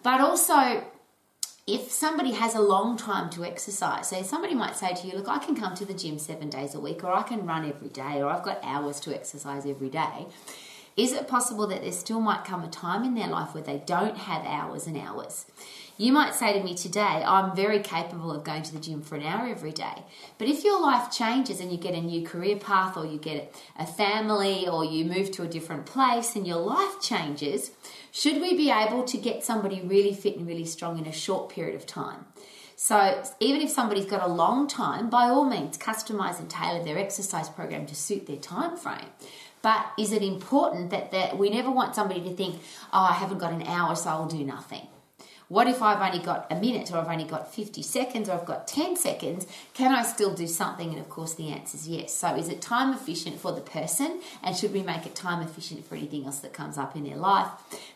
But 0.02 0.20
also, 0.20 0.84
if 1.66 1.90
somebody 1.90 2.32
has 2.32 2.54
a 2.54 2.60
long 2.60 2.96
time 2.96 3.28
to 3.30 3.44
exercise, 3.44 4.08
so 4.08 4.22
somebody 4.22 4.54
might 4.54 4.76
say 4.76 4.94
to 4.94 5.06
you, 5.06 5.16
Look, 5.16 5.28
I 5.28 5.38
can 5.38 5.56
come 5.56 5.74
to 5.76 5.84
the 5.84 5.94
gym 5.94 6.18
seven 6.18 6.48
days 6.48 6.74
a 6.74 6.80
week, 6.80 7.02
or 7.02 7.12
I 7.12 7.22
can 7.22 7.46
run 7.46 7.68
every 7.68 7.88
day, 7.88 8.22
or 8.22 8.26
I've 8.26 8.44
got 8.44 8.60
hours 8.62 9.00
to 9.00 9.14
exercise 9.14 9.66
every 9.66 9.88
day. 9.88 10.26
Is 10.96 11.12
it 11.12 11.28
possible 11.28 11.66
that 11.66 11.82
there 11.82 11.92
still 11.92 12.20
might 12.20 12.46
come 12.46 12.64
a 12.64 12.68
time 12.68 13.04
in 13.04 13.14
their 13.14 13.28
life 13.28 13.52
where 13.52 13.62
they 13.62 13.82
don't 13.84 14.16
have 14.16 14.46
hours 14.46 14.86
and 14.86 14.96
hours? 14.96 15.44
You 15.98 16.10
might 16.10 16.34
say 16.34 16.54
to 16.54 16.64
me 16.64 16.74
today, 16.74 17.00
I'm 17.00 17.54
very 17.54 17.80
capable 17.80 18.32
of 18.32 18.44
going 18.44 18.62
to 18.62 18.72
the 18.72 18.80
gym 18.80 19.02
for 19.02 19.14
an 19.14 19.22
hour 19.22 19.46
every 19.46 19.72
day. 19.72 20.04
But 20.38 20.48
if 20.48 20.64
your 20.64 20.80
life 20.80 21.10
changes 21.10 21.60
and 21.60 21.70
you 21.70 21.76
get 21.76 21.94
a 21.94 22.00
new 22.00 22.26
career 22.26 22.56
path, 22.56 22.96
or 22.96 23.04
you 23.04 23.18
get 23.18 23.54
a 23.78 23.86
family, 23.86 24.66
or 24.66 24.86
you 24.86 25.04
move 25.04 25.30
to 25.32 25.42
a 25.42 25.48
different 25.48 25.84
place 25.84 26.34
and 26.34 26.46
your 26.46 26.60
life 26.60 27.00
changes, 27.02 27.72
should 28.10 28.40
we 28.40 28.56
be 28.56 28.70
able 28.70 29.04
to 29.04 29.18
get 29.18 29.44
somebody 29.44 29.82
really 29.82 30.14
fit 30.14 30.38
and 30.38 30.46
really 30.46 30.64
strong 30.64 30.98
in 30.98 31.06
a 31.06 31.12
short 31.12 31.50
period 31.50 31.74
of 31.74 31.84
time? 31.84 32.24
So, 32.78 33.22
even 33.40 33.62
if 33.62 33.70
somebody's 33.70 34.04
got 34.04 34.22
a 34.22 34.30
long 34.30 34.68
time, 34.68 35.08
by 35.08 35.24
all 35.24 35.46
means, 35.46 35.78
customize 35.78 36.38
and 36.38 36.50
tailor 36.50 36.84
their 36.84 36.98
exercise 36.98 37.48
program 37.48 37.86
to 37.86 37.94
suit 37.94 38.26
their 38.26 38.36
time 38.36 38.76
frame. 38.76 39.08
But 39.66 39.84
is 39.98 40.12
it 40.12 40.22
important 40.22 40.90
that, 40.90 41.10
that 41.10 41.38
we 41.38 41.50
never 41.50 41.72
want 41.72 41.96
somebody 41.96 42.20
to 42.20 42.30
think, 42.30 42.54
oh, 42.92 43.08
I 43.10 43.14
haven't 43.14 43.38
got 43.38 43.52
an 43.52 43.62
hour, 43.62 43.96
so 43.96 44.10
I'll 44.10 44.28
do 44.28 44.44
nothing? 44.44 44.86
What 45.48 45.66
if 45.66 45.82
I've 45.82 46.00
only 46.00 46.24
got 46.24 46.46
a 46.52 46.54
minute 46.54 46.92
or 46.92 46.98
I've 46.98 47.08
only 47.08 47.24
got 47.24 47.52
50 47.52 47.82
seconds 47.82 48.28
or 48.28 48.34
I've 48.34 48.46
got 48.46 48.68
10 48.68 48.96
seconds? 48.96 49.44
Can 49.74 49.92
I 49.92 50.04
still 50.04 50.34
do 50.34 50.46
something? 50.46 50.90
And 50.90 50.98
of 51.00 51.08
course, 51.08 51.34
the 51.34 51.48
answer 51.50 51.76
is 51.76 51.88
yes. 51.88 52.14
So, 52.14 52.36
is 52.36 52.48
it 52.48 52.60
time 52.60 52.92
efficient 52.92 53.40
for 53.40 53.50
the 53.50 53.60
person? 53.60 54.20
And 54.42 54.56
should 54.56 54.72
we 54.72 54.82
make 54.82 55.04
it 55.04 55.16
time 55.16 55.42
efficient 55.42 55.84
for 55.84 55.96
anything 55.96 56.26
else 56.26 56.38
that 56.40 56.52
comes 56.52 56.78
up 56.78 56.94
in 56.94 57.02
their 57.02 57.16
life? 57.16 57.48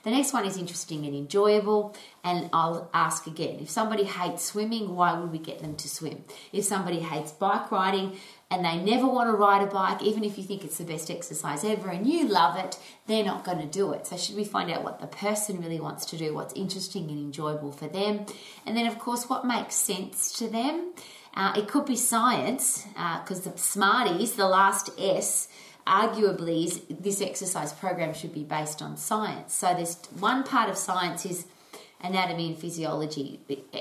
The 0.03 0.11
next 0.11 0.33
one 0.33 0.47
is 0.47 0.57
interesting 0.57 1.07
and 1.07 1.15
enjoyable. 1.15 1.95
And 2.23 2.51
I'll 2.53 2.91
ask 2.93 3.27
again 3.27 3.59
if 3.61 3.71
somebody 3.71 4.05
hates 4.05 4.45
swimming, 4.45 4.95
why 4.95 5.19
would 5.19 5.33
we 5.33 5.39
get 5.39 5.61
them 5.61 5.77
to 5.77 5.89
swim? 5.89 6.25
If 6.53 6.65
somebody 6.65 6.99
hates 7.01 7.33
bike 7.33 7.71
riding, 7.73 8.17
and 8.51 8.65
they 8.65 8.79
never 8.79 9.07
want 9.07 9.31
to 9.31 9.37
ride 9.37 9.63
a 9.63 9.71
bike, 9.71 10.03
even 10.03 10.25
if 10.25 10.37
you 10.37 10.43
think 10.43 10.65
it's 10.65 10.79
the 10.79 10.85
best 10.85 11.09
exercise 11.09 11.63
ever 11.65 11.89
and 11.89 12.07
you 12.07 12.27
love 12.27 12.57
it, 12.57 12.77
they're 13.07 13.25
not 13.25 13.45
going 13.45 13.59
to 13.59 13.67
do 13.67 13.93
it. 13.93 14.09
So, 14.09 14.17
should 14.17 14.35
we 14.35 14.45
find 14.45 14.71
out 14.71 14.83
what 14.83 15.01
the 15.01 15.07
person 15.07 15.61
really 15.61 15.79
wants 15.79 16.05
to 16.07 16.17
do, 16.17 16.35
what's 16.35 16.55
interesting 16.55 17.09
and 17.11 17.19
enjoyable 17.19 17.71
for 17.71 17.87
them? 17.87 18.27
And 18.67 18.77
then, 18.77 18.87
of 18.87 18.99
course, 18.99 19.29
what 19.29 19.47
makes 19.47 19.77
sense 19.77 20.33
to 20.39 20.49
them? 20.49 20.93
Uh, 21.35 21.53
it 21.57 21.69
could 21.69 21.87
be 21.87 21.95
science, 21.95 22.85
because 22.89 23.47
uh, 23.47 23.53
the 23.53 23.59
Smarties, 23.59 24.33
the 24.33 24.49
last 24.49 24.91
S, 24.99 25.47
arguably 25.87 26.65
is 26.65 26.83
this 26.91 27.21
exercise 27.21 27.73
program 27.73 28.13
should 28.13 28.35
be 28.35 28.43
based 28.43 28.83
on 28.83 28.97
science. 28.97 29.55
So, 29.55 29.75
there's 29.75 29.97
one 30.19 30.43
part 30.43 30.69
of 30.69 30.77
science 30.77 31.25
is 31.25 31.47
anatomy 32.03 32.49
and 32.49 32.59
physiology. 32.59 33.41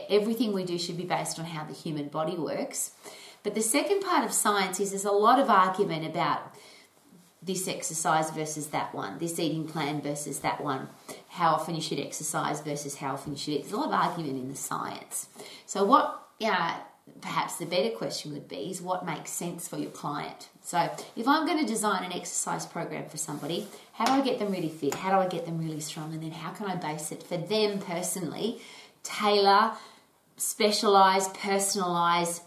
Everything 0.09 0.53
we 0.53 0.63
do 0.63 0.77
should 0.77 0.97
be 0.97 1.05
based 1.05 1.39
on 1.39 1.45
how 1.45 1.63
the 1.63 1.73
human 1.73 2.07
body 2.09 2.35
works. 2.35 2.91
But 3.43 3.55
the 3.55 3.61
second 3.61 4.01
part 4.01 4.25
of 4.25 4.31
science 4.31 4.79
is 4.79 4.91
there's 4.91 5.05
a 5.05 5.11
lot 5.11 5.39
of 5.39 5.49
argument 5.49 6.05
about 6.05 6.53
this 7.41 7.67
exercise 7.67 8.31
versus 8.31 8.67
that 8.67 8.93
one, 8.93 9.17
this 9.17 9.39
eating 9.39 9.65
plan 9.65 10.01
versus 10.01 10.39
that 10.39 10.61
one, 10.61 10.89
how 11.29 11.53
often 11.53 11.73
you 11.73 11.81
should 11.81 11.99
exercise 11.99 12.59
versus 12.61 12.95
how 12.95 13.13
often 13.13 13.33
you 13.33 13.37
should 13.37 13.53
eat. 13.53 13.61
There's 13.61 13.73
a 13.73 13.77
lot 13.77 13.87
of 13.87 13.93
argument 13.93 14.37
in 14.37 14.49
the 14.49 14.57
science. 14.57 15.27
So, 15.65 15.85
what, 15.85 16.27
yeah, 16.37 16.77
perhaps 17.21 17.55
the 17.55 17.65
better 17.65 17.95
question 17.95 18.33
would 18.33 18.49
be 18.49 18.69
is 18.71 18.81
what 18.81 19.05
makes 19.05 19.31
sense 19.31 19.67
for 19.67 19.77
your 19.77 19.91
client. 19.91 20.49
So, 20.63 20.89
if 21.15 21.27
I'm 21.27 21.45
going 21.45 21.59
to 21.59 21.65
design 21.65 22.03
an 22.03 22.11
exercise 22.11 22.65
program 22.65 23.07
for 23.07 23.17
somebody, 23.17 23.67
how 23.93 24.05
do 24.05 24.11
I 24.11 24.21
get 24.21 24.39
them 24.39 24.51
really 24.51 24.69
fit? 24.69 24.95
How 24.95 25.09
do 25.11 25.17
I 25.17 25.27
get 25.27 25.45
them 25.45 25.59
really 25.59 25.79
strong? 25.79 26.13
And 26.13 26.21
then 26.21 26.31
how 26.31 26.51
can 26.51 26.67
I 26.67 26.75
base 26.75 27.11
it 27.13 27.23
for 27.23 27.37
them 27.37 27.79
personally, 27.79 28.59
tailor, 29.03 29.71
specialize, 30.35 31.29
personalize 31.29 32.41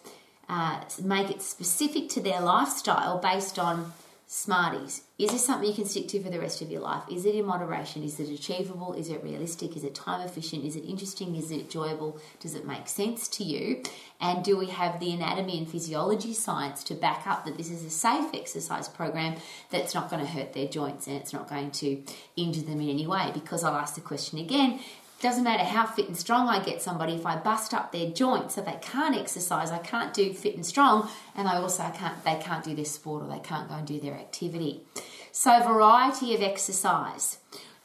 uh, 0.49 0.83
make 1.03 1.31
it 1.31 1.43
specific 1.43 2.09
to 2.11 2.21
their 2.21 2.41
lifestyle 2.41 3.19
based 3.19 3.59
on 3.59 3.93
Smarties. 4.35 5.03
Is 5.19 5.31
this 5.31 5.45
something 5.45 5.69
you 5.69 5.75
can 5.75 5.85
stick 5.85 6.09
to 6.09 6.23
for 6.23 6.31
the 6.31 6.41
rest 6.41 6.63
of 6.63 6.71
your 6.71 6.81
life? 6.81 7.03
Is 7.11 7.27
it 7.27 7.35
in 7.35 7.45
moderation? 7.45 8.03
Is 8.03 8.19
it 8.19 8.31
achievable? 8.31 8.95
Is 8.95 9.11
it 9.11 9.23
realistic? 9.23 9.77
Is 9.77 9.85
it 9.85 9.95
time 9.95 10.27
efficient? 10.27 10.65
Is 10.65 10.75
it 10.75 10.87
interesting? 10.87 11.37
Is 11.37 11.51
it 11.51 11.61
enjoyable? 11.61 12.19
Does 12.41 12.55
it 12.55 12.67
make 12.67 12.89
sense 12.89 13.29
to 13.29 13.45
you? 13.45 13.83
And 14.23 14.43
do 14.43 14.57
we 14.57 14.69
have 14.69 15.01
the 15.01 15.13
anatomy 15.13 15.59
and 15.59 15.69
physiology 15.69 16.33
science 16.33 16.83
to 16.85 16.95
back 16.95 17.27
up 17.27 17.45
that 17.45 17.59
this 17.59 17.71
is 17.71 17.85
a 17.85 17.91
safe 17.91 18.31
exercise 18.33 18.89
program 18.89 19.37
that's 19.69 19.95
not 19.95 20.09
going 20.09 20.25
to 20.25 20.31
hurt 20.31 20.55
their 20.55 20.67
joints 20.67 21.07
and 21.09 21.17
it's 21.17 21.35
not 21.35 21.47
going 21.47 21.71
to 21.73 22.03
injure 22.35 22.63
them 22.63 22.81
in 22.81 22.89
any 22.89 23.07
way? 23.07 23.33
Because 23.35 23.63
I'll 23.63 23.77
ask 23.77 23.97
the 23.97 24.01
question 24.01 24.39
again 24.39 24.81
doesn't 25.23 25.45
matter 25.45 25.63
how 25.63 25.87
fit 25.87 26.09
and 26.09 26.17
strong 26.17 26.49
I 26.49 26.63
get 26.63 26.83
somebody, 26.83 27.15
if 27.15 27.25
I 27.25 27.37
bust 27.37 27.73
up 27.73 27.93
their 27.93 28.11
joints 28.11 28.57
so 28.57 28.61
they 28.61 28.79
can't 28.83 29.17
exercise, 29.17 29.71
I 29.71 29.79
can't 29.79 30.13
do 30.13 30.35
fit 30.35 30.57
and 30.57 30.67
strong, 30.67 31.09
and 31.37 31.47
I 31.49 31.57
also 31.57 31.89
can't 31.95 32.23
they 32.25 32.35
can't 32.35 32.65
do 32.65 32.75
their 32.75 32.85
sport 32.85 33.23
or 33.23 33.29
they 33.29 33.39
can't 33.39 33.69
go 33.69 33.77
and 33.77 33.87
do 33.87 34.01
their 34.01 34.15
activity. 34.15 34.83
So 35.31 35.63
variety 35.63 36.35
of 36.35 36.43
exercise. 36.43 37.39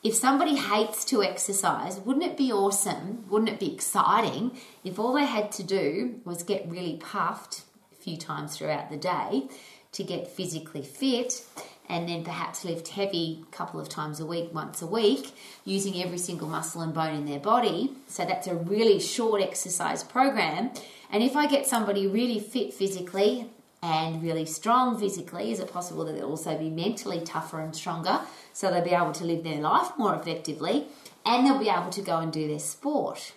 If 0.04 0.16
somebody 0.16 0.56
hates 0.56 1.06
to 1.06 1.24
exercise, 1.24 2.00
wouldn't 2.00 2.26
it 2.26 2.38
be 2.38 2.52
awesome? 2.52 3.26
Wouldn't 3.30 3.50
it 3.50 3.60
be 3.60 3.74
exciting 3.74 4.58
if 4.84 4.98
all 4.98 5.14
they 5.14 5.26
had 5.26 5.52
to 5.54 5.64
do 5.64 6.20
was 6.26 6.44
get 6.44 6.68
really 6.68 6.98
puffed 6.98 7.64
a 7.92 7.96
few 7.96 8.18
times 8.18 8.58
throughout 8.58 8.90
the 8.90 8.98
day 8.98 9.48
to 9.92 10.04
get 10.04 10.28
physically 10.28 10.84
fit 10.84 11.44
and 11.90 12.08
then 12.08 12.24
perhaps 12.24 12.66
lift 12.66 12.90
heavy 12.90 13.46
a 13.48 13.56
couple 13.56 13.80
of 13.80 13.90
times 13.90 14.20
a 14.20 14.26
week, 14.26 14.54
once 14.54 14.82
a 14.82 14.88
week, 14.88 15.32
using 15.64 16.02
every 16.02 16.18
single 16.18 16.48
muscle 16.48 16.82
and 16.82 16.94
bone 16.94 17.16
in 17.16 17.26
their 17.26 17.40
body. 17.40 17.92
So 18.08 18.26
that's 18.26 18.48
a 18.48 18.56
really 18.56 19.00
short 19.00 19.42
exercise 19.42 20.04
program. 20.04 20.72
And 21.12 21.24
if 21.24 21.36
I 21.36 21.48
get 21.48 21.66
somebody 21.66 22.08
really 22.08 22.40
fit 22.40 22.74
physically 22.74 23.50
and 23.82 24.22
really 24.22 24.46
strong 24.46 25.00
physically, 25.00 25.52
is 25.52 25.60
it 25.60 25.72
possible 25.72 26.04
that 26.06 26.14
they'll 26.14 26.30
also 26.30 26.58
be 26.58 26.70
mentally 26.70 27.22
tougher 27.22 27.62
and 27.62 27.76
stronger 27.76 28.22
so 28.52 28.70
they'll 28.70 28.84
be 28.84 28.92
able 28.92 29.14
to 29.14 29.24
live 29.24 29.44
their 29.44 29.62
life 29.62 29.92
more 29.98 30.16
effectively 30.16 30.88
and 31.26 31.46
they'll 31.46 31.60
be 31.60 31.70
able 31.70 31.92
to 31.92 32.02
go 32.02 32.18
and 32.18 32.34
do 32.34 32.48
their 32.48 32.60
sport? 32.60 33.34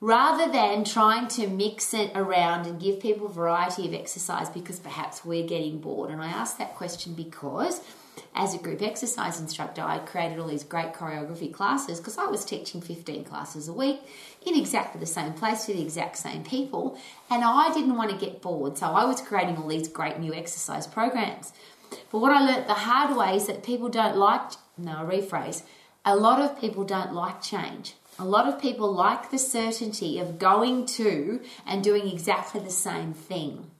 Rather 0.00 0.50
than 0.50 0.84
trying 0.84 1.28
to 1.28 1.46
mix 1.46 1.92
it 1.92 2.10
around 2.14 2.66
and 2.66 2.80
give 2.80 3.00
people 3.00 3.28
variety 3.28 3.86
of 3.86 3.94
exercise 3.94 4.48
because 4.48 4.78
perhaps 4.78 5.24
we're 5.24 5.46
getting 5.46 5.78
bored. 5.78 6.10
And 6.10 6.22
I 6.22 6.28
ask 6.28 6.56
that 6.58 6.74
question 6.74 7.12
because 7.14 7.82
as 8.34 8.54
a 8.54 8.58
group 8.58 8.80
exercise 8.80 9.40
instructor, 9.40 9.82
I 9.82 9.98
created 9.98 10.38
all 10.38 10.46
these 10.46 10.64
great 10.64 10.94
choreography 10.94 11.52
classes 11.52 11.98
because 11.98 12.16
I 12.16 12.26
was 12.26 12.44
teaching 12.44 12.80
15 12.80 13.24
classes 13.24 13.68
a 13.68 13.72
week 13.72 14.00
in 14.46 14.56
exactly 14.56 15.00
the 15.00 15.06
same 15.06 15.32
place 15.34 15.66
to 15.66 15.74
the 15.74 15.82
exact 15.82 16.16
same 16.16 16.44
people, 16.44 16.98
and 17.28 17.44
I 17.44 17.72
didn't 17.72 17.96
want 17.96 18.10
to 18.10 18.16
get 18.16 18.40
bored, 18.40 18.78
so 18.78 18.86
I 18.86 19.04
was 19.04 19.20
creating 19.20 19.56
all 19.56 19.68
these 19.68 19.88
great 19.88 20.18
new 20.18 20.32
exercise 20.32 20.86
programs. 20.86 21.52
But 22.10 22.20
what 22.20 22.32
I 22.32 22.44
learnt 22.46 22.66
the 22.68 22.74
hard 22.74 23.16
way 23.16 23.36
is 23.36 23.46
that 23.48 23.62
people 23.62 23.88
don't 23.88 24.16
like, 24.16 24.52
no, 24.78 24.92
I 24.92 25.04
rephrase, 25.04 25.62
a 26.04 26.16
lot 26.16 26.40
of 26.40 26.58
people 26.60 26.84
don't 26.84 27.12
like 27.12 27.42
change. 27.42 27.94
A 28.20 28.24
lot 28.24 28.46
of 28.46 28.60
people 28.60 28.92
like 28.92 29.30
the 29.30 29.38
certainty 29.38 30.18
of 30.18 30.38
going 30.38 30.84
to 31.00 31.40
and 31.66 31.82
doing 31.82 32.06
exactly 32.06 32.60
the 32.60 32.68
same 32.68 33.14
thing. 33.14 33.70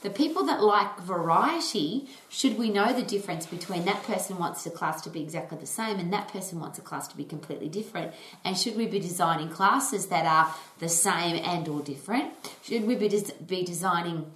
The 0.00 0.08
people 0.08 0.46
that 0.46 0.62
like 0.62 0.98
variety, 1.00 2.08
should 2.30 2.56
we 2.56 2.70
know 2.70 2.94
the 2.94 3.02
difference 3.02 3.44
between 3.44 3.84
that 3.84 4.02
person 4.04 4.38
wants 4.38 4.64
the 4.64 4.70
class 4.70 5.02
to 5.02 5.10
be 5.10 5.20
exactly 5.20 5.58
the 5.58 5.66
same 5.66 5.98
and 5.98 6.10
that 6.14 6.28
person 6.28 6.58
wants 6.60 6.78
a 6.78 6.80
class 6.80 7.08
to 7.08 7.16
be 7.16 7.24
completely 7.24 7.68
different? 7.68 8.14
And 8.42 8.56
should 8.56 8.74
we 8.74 8.86
be 8.86 9.00
designing 9.00 9.50
classes 9.50 10.06
that 10.06 10.24
are 10.24 10.54
the 10.78 10.88
same 10.88 11.36
and 11.44 11.68
or 11.68 11.82
different? 11.82 12.32
Should 12.62 12.86
we 12.86 12.94
be, 12.94 13.08
des- 13.08 13.34
be 13.46 13.62
designing 13.62 14.32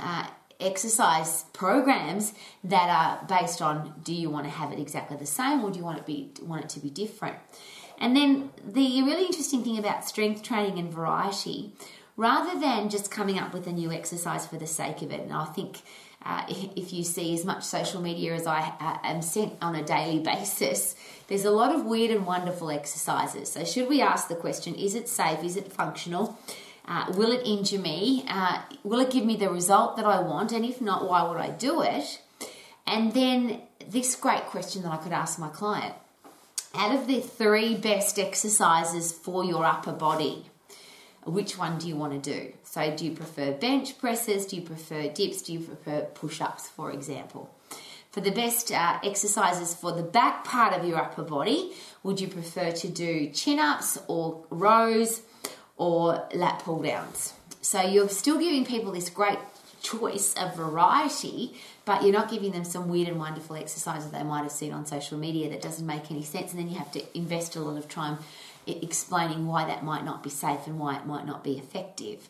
uh, 0.00 0.26
exercise 0.58 1.44
programs 1.52 2.34
that 2.64 2.88
are 2.90 3.24
based 3.28 3.62
on 3.62 3.94
do 4.02 4.12
you 4.12 4.28
want 4.28 4.46
to 4.46 4.50
have 4.50 4.72
it 4.72 4.80
exactly 4.80 5.16
the 5.16 5.26
same 5.26 5.62
or 5.62 5.70
do 5.70 5.78
you 5.78 5.84
want 5.84 5.98
it 5.98 6.06
be 6.06 6.32
want 6.42 6.64
it 6.64 6.68
to 6.70 6.80
be 6.80 6.90
different? 6.90 7.36
And 7.98 8.16
then 8.16 8.50
the 8.64 9.02
really 9.02 9.26
interesting 9.26 9.64
thing 9.64 9.78
about 9.78 10.08
strength 10.08 10.42
training 10.42 10.78
and 10.78 10.92
variety, 10.92 11.72
rather 12.16 12.58
than 12.58 12.88
just 12.88 13.10
coming 13.10 13.38
up 13.38 13.52
with 13.52 13.66
a 13.66 13.72
new 13.72 13.92
exercise 13.92 14.46
for 14.46 14.56
the 14.56 14.66
sake 14.66 15.02
of 15.02 15.10
it, 15.10 15.20
and 15.20 15.32
I 15.32 15.46
think 15.46 15.82
uh, 16.24 16.44
if 16.48 16.92
you 16.92 17.04
see 17.04 17.32
as 17.34 17.44
much 17.44 17.62
social 17.62 18.00
media 18.00 18.34
as 18.34 18.46
I 18.46 18.60
uh, 18.80 18.98
am 19.02 19.22
sent 19.22 19.54
on 19.62 19.74
a 19.74 19.84
daily 19.84 20.18
basis, 20.34 20.94
there's 21.28 21.44
a 21.44 21.50
lot 21.50 21.74
of 21.74 21.84
weird 21.84 22.10
and 22.10 22.26
wonderful 22.26 22.70
exercises. 22.70 23.52
So, 23.52 23.64
should 23.64 23.88
we 23.88 24.00
ask 24.00 24.28
the 24.28 24.36
question 24.36 24.74
is 24.74 24.94
it 24.94 25.08
safe? 25.08 25.42
Is 25.42 25.56
it 25.56 25.72
functional? 25.72 26.38
Uh, 26.86 27.12
will 27.16 27.32
it 27.32 27.46
injure 27.46 27.78
me? 27.78 28.24
Uh, 28.28 28.62
will 28.82 29.00
it 29.00 29.10
give 29.10 29.24
me 29.24 29.36
the 29.36 29.50
result 29.50 29.96
that 29.96 30.06
I 30.06 30.20
want? 30.20 30.52
And 30.52 30.64
if 30.64 30.80
not, 30.80 31.06
why 31.06 31.22
would 31.22 31.36
I 31.36 31.50
do 31.50 31.82
it? 31.82 32.22
And 32.86 33.12
then 33.12 33.60
this 33.86 34.16
great 34.16 34.46
question 34.46 34.82
that 34.82 34.92
I 34.92 34.96
could 34.96 35.12
ask 35.12 35.38
my 35.38 35.48
client 35.48 35.94
out 36.78 36.94
of 36.94 37.08
the 37.08 37.20
three 37.20 37.74
best 37.74 38.20
exercises 38.20 39.10
for 39.10 39.44
your 39.44 39.64
upper 39.64 39.90
body, 39.90 40.46
which 41.26 41.58
one 41.58 41.76
do 41.76 41.88
you 41.88 41.96
want 41.96 42.22
to 42.22 42.32
do? 42.32 42.52
So, 42.62 42.94
do 42.94 43.04
you 43.04 43.10
prefer 43.10 43.50
bench 43.50 43.98
presses? 43.98 44.46
Do 44.46 44.54
you 44.54 44.62
prefer 44.62 45.08
dips? 45.08 45.42
Do 45.42 45.54
you 45.54 45.58
prefer 45.58 46.02
push 46.02 46.40
ups, 46.40 46.68
for 46.68 46.92
example? 46.92 47.52
For 48.12 48.20
the 48.20 48.30
best 48.30 48.70
uh, 48.70 49.00
exercises 49.02 49.74
for 49.74 49.90
the 49.90 50.04
back 50.04 50.44
part 50.44 50.72
of 50.72 50.86
your 50.86 50.98
upper 50.98 51.24
body, 51.24 51.72
would 52.04 52.20
you 52.20 52.28
prefer 52.28 52.70
to 52.70 52.88
do 52.88 53.28
chin 53.30 53.58
ups 53.58 53.98
or 54.06 54.44
rows 54.48 55.22
or 55.76 56.28
lat 56.32 56.60
pull 56.60 56.80
downs? 56.80 57.32
So, 57.60 57.82
you're 57.82 58.08
still 58.08 58.38
giving 58.38 58.64
people 58.64 58.92
this 58.92 59.10
great 59.10 59.38
choice 59.82 60.34
of 60.34 60.56
variety, 60.56 61.54
but 61.84 62.02
you're 62.02 62.12
not 62.12 62.30
giving 62.30 62.52
them 62.52 62.64
some 62.64 62.88
weird 62.88 63.08
and 63.08 63.18
wonderful 63.18 63.56
exercises 63.56 64.10
they 64.10 64.22
might 64.22 64.42
have 64.42 64.52
seen 64.52 64.72
on 64.72 64.86
social 64.86 65.18
media 65.18 65.48
that 65.50 65.62
doesn't 65.62 65.86
make 65.86 66.10
any 66.10 66.22
sense. 66.22 66.52
And 66.52 66.60
then 66.60 66.68
you 66.68 66.78
have 66.78 66.92
to 66.92 67.16
invest 67.16 67.56
a 67.56 67.60
lot 67.60 67.78
of 67.78 67.88
time 67.88 68.18
explaining 68.66 69.46
why 69.46 69.64
that 69.66 69.82
might 69.84 70.04
not 70.04 70.22
be 70.22 70.30
safe 70.30 70.66
and 70.66 70.78
why 70.78 70.96
it 70.96 71.06
might 71.06 71.26
not 71.26 71.42
be 71.42 71.58
effective. 71.58 72.28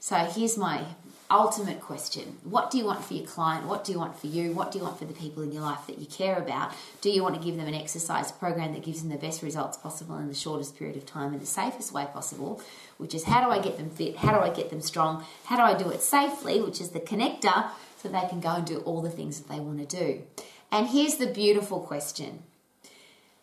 So 0.00 0.16
here's 0.16 0.56
my 0.56 0.84
ultimate 1.30 1.80
question 1.80 2.38
What 2.44 2.70
do 2.70 2.78
you 2.78 2.84
want 2.84 3.04
for 3.04 3.14
your 3.14 3.26
client? 3.26 3.66
What 3.66 3.84
do 3.84 3.92
you 3.92 3.98
want 3.98 4.18
for 4.18 4.26
you? 4.26 4.52
What 4.52 4.72
do 4.72 4.78
you 4.78 4.84
want 4.84 4.98
for 4.98 5.04
the 5.04 5.14
people 5.14 5.42
in 5.42 5.52
your 5.52 5.62
life 5.62 5.86
that 5.86 5.98
you 5.98 6.06
care 6.06 6.36
about? 6.36 6.72
Do 7.00 7.10
you 7.10 7.22
want 7.22 7.34
to 7.34 7.40
give 7.40 7.56
them 7.56 7.68
an 7.68 7.74
exercise 7.74 8.32
program 8.32 8.72
that 8.72 8.82
gives 8.82 9.02
them 9.02 9.10
the 9.10 9.16
best 9.16 9.42
results 9.42 9.76
possible 9.76 10.16
in 10.18 10.28
the 10.28 10.34
shortest 10.34 10.78
period 10.78 10.96
of 10.96 11.06
time 11.06 11.34
in 11.34 11.40
the 11.40 11.46
safest 11.46 11.92
way 11.92 12.06
possible? 12.12 12.62
Which 12.96 13.14
is 13.14 13.24
how 13.24 13.44
do 13.44 13.50
I 13.50 13.60
get 13.60 13.76
them 13.76 13.90
fit? 13.90 14.16
How 14.16 14.32
do 14.32 14.40
I 14.40 14.50
get 14.50 14.70
them 14.70 14.80
strong? 14.80 15.24
How 15.44 15.56
do 15.56 15.62
I 15.62 15.76
do 15.76 15.90
it 15.90 16.02
safely? 16.02 16.60
Which 16.60 16.80
is 16.80 16.90
the 16.90 17.00
connector 17.00 17.70
so 18.02 18.08
they 18.08 18.26
can 18.28 18.40
go 18.40 18.50
and 18.50 18.66
do 18.66 18.78
all 18.80 19.02
the 19.02 19.10
things 19.10 19.40
that 19.40 19.52
they 19.52 19.60
want 19.60 19.78
to 19.88 19.96
do. 19.96 20.22
And 20.70 20.88
here's 20.88 21.16
the 21.16 21.26
beautiful 21.26 21.80
question 21.80 22.42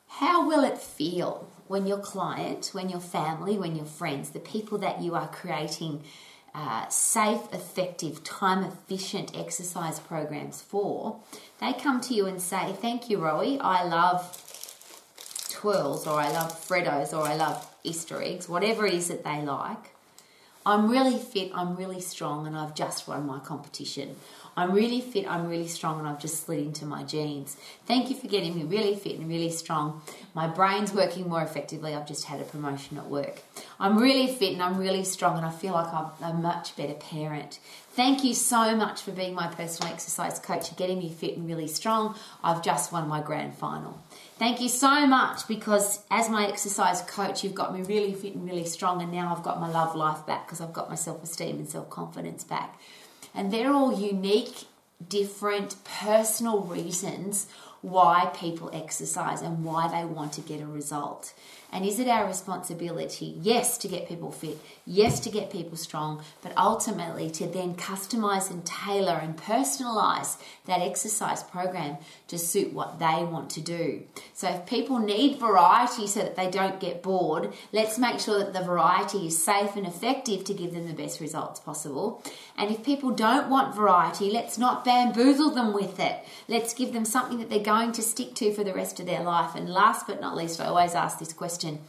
How 0.07 0.47
will 0.47 0.63
it 0.63 0.77
feel 0.77 1.51
when 1.67 1.87
your 1.87 1.97
client, 1.97 2.69
when 2.73 2.89
your 2.89 2.99
family, 2.99 3.57
when 3.57 3.75
your 3.75 3.85
friends, 3.85 4.29
the 4.29 4.39
people 4.39 4.77
that 4.79 5.01
you 5.01 5.15
are 5.15 5.27
creating 5.27 6.03
uh, 6.55 6.87
safe, 6.87 7.41
effective, 7.51 8.23
time 8.23 8.63
efficient 8.63 9.37
exercise 9.37 9.99
programs 9.99 10.61
for, 10.61 11.19
they 11.59 11.73
come 11.73 11.99
to 11.99 12.13
you 12.13 12.25
and 12.25 12.41
say, 12.41 12.73
Thank 12.81 13.09
you, 13.09 13.17
Rowie. 13.17 13.59
I 13.59 13.83
love 13.83 14.41
twirls, 15.49 16.07
or 16.07 16.19
I 16.19 16.31
love 16.31 16.51
Freddos, 16.53 17.11
or 17.11 17.27
I 17.27 17.35
love 17.35 17.69
Easter 17.83 18.21
eggs, 18.21 18.47
whatever 18.47 18.85
it 18.85 18.93
is 18.93 19.09
that 19.09 19.25
they 19.25 19.41
like. 19.41 19.91
I'm 20.65 20.89
really 20.89 21.19
fit, 21.19 21.51
I'm 21.53 21.75
really 21.75 21.99
strong, 21.99 22.47
and 22.47 22.57
I've 22.57 22.73
just 22.73 23.05
won 23.07 23.27
my 23.27 23.39
competition. 23.39 24.15
I'm 24.57 24.71
really 24.71 25.01
fit, 25.01 25.29
I'm 25.29 25.47
really 25.49 25.67
strong, 25.67 25.99
and 25.99 26.07
I've 26.07 26.19
just 26.19 26.45
slid 26.45 26.59
into 26.59 26.85
my 26.85 27.03
jeans. 27.03 27.57
Thank 27.85 28.09
you 28.09 28.15
for 28.15 28.27
getting 28.27 28.55
me 28.55 28.63
really 28.63 28.95
fit 28.95 29.19
and 29.19 29.27
really 29.27 29.51
strong. 29.51 30.01
My 30.33 30.47
brain's 30.47 30.93
working 30.93 31.27
more 31.27 31.41
effectively. 31.41 31.93
I've 31.93 32.07
just 32.07 32.25
had 32.25 32.39
a 32.39 32.45
promotion 32.45 32.97
at 32.97 33.09
work. 33.09 33.41
I'm 33.79 33.97
really 33.97 34.33
fit 34.33 34.53
and 34.53 34.63
I'm 34.63 34.77
really 34.77 35.03
strong, 35.03 35.35
and 35.37 35.45
I 35.45 35.51
feel 35.51 35.73
like 35.73 35.93
I'm 35.93 36.11
a 36.23 36.33
much 36.33 36.75
better 36.77 36.93
parent. 36.93 37.59
Thank 37.91 38.23
you 38.23 38.33
so 38.33 38.75
much 38.75 39.01
for 39.01 39.11
being 39.11 39.33
my 39.33 39.47
personal 39.47 39.91
exercise 39.91 40.37
coach 40.39 40.69
and 40.69 40.77
getting 40.77 40.99
me 40.99 41.09
fit 41.09 41.37
and 41.37 41.47
really 41.47 41.67
strong. 41.67 42.15
I've 42.43 42.61
just 42.61 42.91
won 42.91 43.07
my 43.07 43.21
grand 43.21 43.55
final. 43.55 44.01
Thank 44.37 44.59
you 44.59 44.67
so 44.67 45.07
much 45.07 45.47
because 45.47 45.99
as 46.11 46.29
my 46.29 46.45
exercise 46.47 47.01
coach, 47.01 47.43
you've 47.43 47.55
got 47.55 47.73
me 47.73 47.83
really 47.83 48.13
fit 48.13 48.35
and 48.35 48.45
really 48.45 48.65
strong, 48.65 49.01
and 49.01 49.11
now 49.11 49.33
I've 49.35 49.43
got 49.43 49.59
my 49.59 49.69
love 49.69 49.95
life 49.95 50.25
back 50.25 50.45
because 50.45 50.61
I've 50.61 50.73
got 50.73 50.89
my 50.89 50.95
self 50.95 51.23
esteem 51.23 51.57
and 51.57 51.69
self 51.69 51.89
confidence 51.89 52.45
back. 52.45 52.79
And 53.35 53.51
they're 53.51 53.73
all 53.73 53.99
unique, 53.99 54.63
different, 55.07 55.75
personal 55.83 56.61
reasons 56.61 57.47
why 57.81 58.31
people 58.35 58.71
exercise 58.73 59.41
and 59.41 59.63
why 59.63 59.87
they 59.87 60.05
want 60.05 60.33
to 60.33 60.41
get 60.41 60.61
a 60.61 60.65
result. 60.65 61.33
And 61.75 61.85
is 61.85 61.99
it 61.99 62.07
our 62.07 62.25
responsibility, 62.25 63.35
yes, 63.41 63.77
to 63.79 63.89
get 63.89 64.07
people 64.07 64.31
fit, 64.31 64.57
yes, 64.85 65.19
to 65.19 65.29
get 65.29 65.51
people 65.51 65.75
strong, 65.75 66.23
but 66.41 66.53
ultimately 66.55 67.29
to 67.31 67.47
then 67.47 67.75
customize 67.75 68.49
and 68.49 68.65
tailor 68.65 69.19
and 69.21 69.35
personalize 69.35 70.37
that 70.67 70.79
exercise 70.79 71.43
program 71.43 71.97
to 72.29 72.37
suit 72.37 72.71
what 72.71 72.97
they 72.99 73.25
want 73.25 73.49
to 73.49 73.61
do? 73.61 74.03
So 74.33 74.47
if 74.47 74.65
people 74.65 74.99
need 74.99 75.37
variety 75.37 76.07
so 76.07 76.21
that 76.21 76.37
they 76.37 76.49
don't 76.49 76.79
get 76.79 77.03
bored, 77.03 77.51
let's 77.73 77.99
make 77.99 78.21
sure 78.21 78.39
that 78.39 78.53
the 78.53 78.63
variety 78.63 79.27
is 79.27 79.43
safe 79.43 79.75
and 79.75 79.85
effective 79.85 80.45
to 80.45 80.53
give 80.53 80.73
them 80.73 80.87
the 80.87 80.93
best 80.93 81.19
results 81.19 81.59
possible. 81.59 82.23
And 82.57 82.71
if 82.71 82.85
people 82.85 83.11
don't 83.11 83.49
want 83.49 83.75
variety, 83.75 84.31
let's 84.31 84.57
not 84.57 84.85
bamboozle 84.85 85.51
them 85.51 85.73
with 85.73 85.99
it. 85.99 86.23
Let's 86.47 86.73
give 86.73 86.93
them 86.93 87.03
something 87.03 87.39
that 87.39 87.49
they're 87.49 87.59
going 87.59 87.91
to 87.91 88.01
stick 88.01 88.33
to 88.35 88.53
for 88.53 88.63
the 88.63 88.73
rest 88.73 89.01
of 89.01 89.07
their 89.07 89.23
life. 89.23 89.55
And 89.55 89.69
last 89.69 90.07
but 90.07 90.21
not 90.21 90.37
least, 90.37 90.61
I 90.61 90.67
always 90.67 90.95
ask 90.95 91.19
this 91.19 91.33
question 91.65 91.79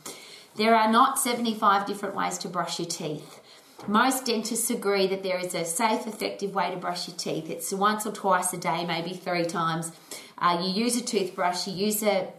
there 0.57 0.75
are 0.75 0.91
not 0.91 1.19
75 1.19 1.87
different 1.87 2.15
ways 2.15 2.39
to 2.39 2.49
brush 2.49 2.79
your 2.79 2.89
teeth. 2.89 3.43
Most 3.87 4.25
dentists 4.25 4.71
agree 4.71 5.07
that 5.07 5.23
there 5.23 5.39
is 5.39 5.55
a 5.55 5.67
safe, 5.67 6.07
effective 6.07 6.55
way 6.55 6.71
to 6.71 6.79
brush 6.79 7.09
your 7.09 7.17
teeth. 7.19 7.51
It's 7.51 7.75
once 7.75 8.07
or 8.07 8.12
twice 8.12 8.55
a 8.55 8.57
day, 8.57 8.87
maybe 8.87 9.12
three 9.12 9.45
times. 9.45 9.93
Uh, 10.39 10.62
you 10.65 10.71
use 10.71 10.97
a 10.97 11.05
toothbrush, 11.05 11.67
you 11.67 11.75
use 11.75 12.03
a, 12.03 12.33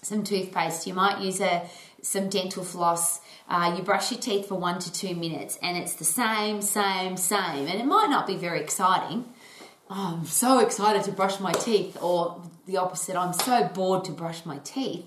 some 0.00 0.24
toothpaste, 0.24 0.86
you 0.86 0.94
might 0.94 1.20
use 1.20 1.42
a, 1.42 1.68
some 2.00 2.30
dental 2.30 2.64
floss. 2.64 3.20
Uh, 3.50 3.74
you 3.76 3.82
brush 3.82 4.10
your 4.10 4.20
teeth 4.20 4.48
for 4.48 4.54
one 4.54 4.78
to 4.78 4.90
two 4.90 5.14
minutes, 5.14 5.58
and 5.62 5.76
it's 5.76 5.96
the 5.96 6.04
same, 6.06 6.62
same, 6.62 7.18
same. 7.18 7.66
And 7.68 7.78
it 7.78 7.84
might 7.84 8.08
not 8.08 8.26
be 8.26 8.36
very 8.36 8.62
exciting. 8.62 9.26
Oh, 9.90 10.16
I'm 10.20 10.24
so 10.24 10.60
excited 10.60 11.04
to 11.04 11.12
brush 11.12 11.38
my 11.38 11.52
teeth, 11.52 11.98
or 12.00 12.42
the 12.64 12.78
opposite, 12.78 13.14
I'm 13.14 13.34
so 13.34 13.68
bored 13.74 14.06
to 14.06 14.12
brush 14.12 14.46
my 14.46 14.56
teeth 14.64 15.04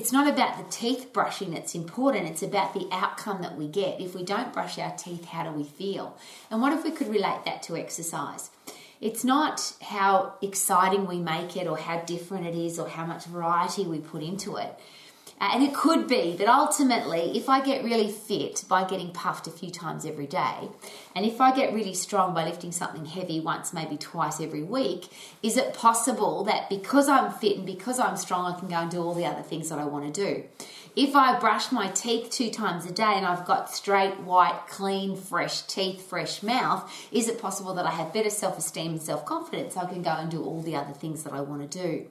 it's 0.00 0.12
not 0.12 0.26
about 0.26 0.56
the 0.56 0.64
teeth 0.70 1.12
brushing 1.12 1.50
that's 1.50 1.74
important, 1.74 2.26
it's 2.26 2.42
about 2.42 2.72
the 2.72 2.88
outcome 2.90 3.42
that 3.42 3.58
we 3.58 3.68
get. 3.68 4.00
If 4.00 4.14
we 4.14 4.24
don't 4.24 4.50
brush 4.50 4.78
our 4.78 4.96
teeth, 4.96 5.26
how 5.26 5.42
do 5.42 5.50
we 5.50 5.62
feel? 5.62 6.16
And 6.50 6.62
what 6.62 6.72
if 6.72 6.84
we 6.84 6.90
could 6.90 7.08
relate 7.08 7.44
that 7.44 7.62
to 7.64 7.76
exercise? 7.76 8.48
It's 9.02 9.24
not 9.24 9.74
how 9.82 10.36
exciting 10.40 11.06
we 11.06 11.18
make 11.18 11.54
it 11.54 11.66
or 11.66 11.76
how 11.76 12.00
different 12.00 12.46
it 12.46 12.54
is 12.54 12.78
or 12.78 12.88
how 12.88 13.04
much 13.04 13.26
variety 13.26 13.84
we 13.84 13.98
put 13.98 14.22
into 14.22 14.56
it. 14.56 14.74
And 15.40 15.62
it 15.62 15.72
could 15.72 16.06
be 16.06 16.36
that 16.36 16.48
ultimately, 16.48 17.34
if 17.34 17.48
I 17.48 17.64
get 17.64 17.82
really 17.82 18.10
fit 18.10 18.62
by 18.68 18.84
getting 18.86 19.10
puffed 19.10 19.46
a 19.46 19.50
few 19.50 19.70
times 19.70 20.04
every 20.04 20.26
day, 20.26 20.68
and 21.16 21.24
if 21.24 21.40
I 21.40 21.56
get 21.56 21.72
really 21.72 21.94
strong 21.94 22.34
by 22.34 22.44
lifting 22.44 22.72
something 22.72 23.06
heavy 23.06 23.40
once, 23.40 23.72
maybe 23.72 23.96
twice 23.96 24.38
every 24.38 24.62
week, 24.62 25.08
is 25.42 25.56
it 25.56 25.72
possible 25.72 26.44
that 26.44 26.68
because 26.68 27.08
I'm 27.08 27.32
fit 27.32 27.56
and 27.56 27.64
because 27.64 27.98
I'm 27.98 28.18
strong, 28.18 28.52
I 28.52 28.58
can 28.58 28.68
go 28.68 28.76
and 28.76 28.90
do 28.90 29.02
all 29.02 29.14
the 29.14 29.24
other 29.24 29.42
things 29.42 29.70
that 29.70 29.78
I 29.78 29.86
want 29.86 30.14
to 30.14 30.24
do? 30.24 30.44
If 30.94 31.16
I 31.16 31.38
brush 31.38 31.72
my 31.72 31.88
teeth 31.88 32.30
two 32.30 32.50
times 32.50 32.84
a 32.84 32.92
day 32.92 33.14
and 33.14 33.24
I've 33.24 33.46
got 33.46 33.70
straight, 33.70 34.20
white, 34.20 34.66
clean, 34.68 35.16
fresh 35.16 35.62
teeth, 35.62 36.02
fresh 36.02 36.42
mouth, 36.42 36.92
is 37.12 37.28
it 37.28 37.40
possible 37.40 37.72
that 37.74 37.86
I 37.86 37.92
have 37.92 38.12
better 38.12 38.28
self 38.28 38.58
esteem 38.58 38.92
and 38.92 39.02
self 39.02 39.24
confidence? 39.24 39.76
I 39.76 39.86
can 39.86 40.02
go 40.02 40.10
and 40.10 40.30
do 40.30 40.44
all 40.44 40.60
the 40.60 40.76
other 40.76 40.92
things 40.92 41.22
that 41.22 41.32
I 41.32 41.40
want 41.40 41.70
to 41.70 41.78
do. 41.78 42.06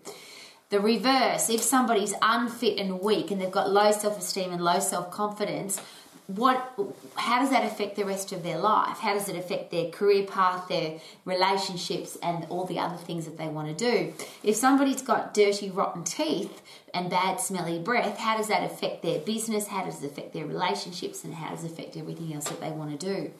The 0.70 0.80
reverse, 0.80 1.50
if 1.50 1.62
somebody's 1.62 2.14
unfit 2.22 2.78
and 2.78 3.02
weak 3.02 3.32
and 3.32 3.42
they've 3.42 3.50
got 3.50 3.72
low 3.72 3.92
self 3.92 4.20
esteem 4.20 4.52
and 4.52 4.64
low 4.64 4.80
self 4.80 5.10
confidence, 5.10 5.82
what 6.28 6.74
how 7.16 7.40
does 7.40 7.50
that 7.50 7.66
affect 7.66 7.96
the 7.96 8.06
rest 8.06 8.32
of 8.32 8.44
their 8.44 8.60
life? 8.60 9.00
How 9.00 9.16
does 9.16 9.28
it 9.30 9.36
affect 9.36 9.72
their 9.72 9.90
career 9.90 10.28
path 10.28 10.68
their 10.68 11.00
relationships 11.26 12.20
and 12.22 12.46
all 12.50 12.66
the 12.66 12.78
other 12.78 12.98
things 12.98 13.26
that 13.26 13.40
they 13.40 13.48
want 13.48 13.76
to 13.76 13.92
do? 13.92 14.14
If 14.44 14.58
somebody's 14.58 15.02
got 15.02 15.34
dirty 15.34 15.72
rotten 15.72 16.04
teeth 16.04 16.62
and 16.94 17.10
bad 17.10 17.40
smelly 17.40 17.80
breath 17.80 18.20
how 18.20 18.38
does 18.38 18.50
that 18.50 18.64
affect 18.64 19.02
their 19.02 19.20
business? 19.22 19.70
How 19.70 19.86
does 19.86 20.04
it 20.04 20.12
affect 20.12 20.34
their 20.34 20.46
relationships? 20.46 21.24
And 21.24 21.34
how 21.34 21.50
does 21.50 21.64
it 21.64 21.72
affect 21.72 21.98
everything 21.98 22.32
else 22.32 22.46
that 22.46 22.62
they 22.62 22.70
want 22.70 23.00
to 23.00 23.14
do 23.14 23.32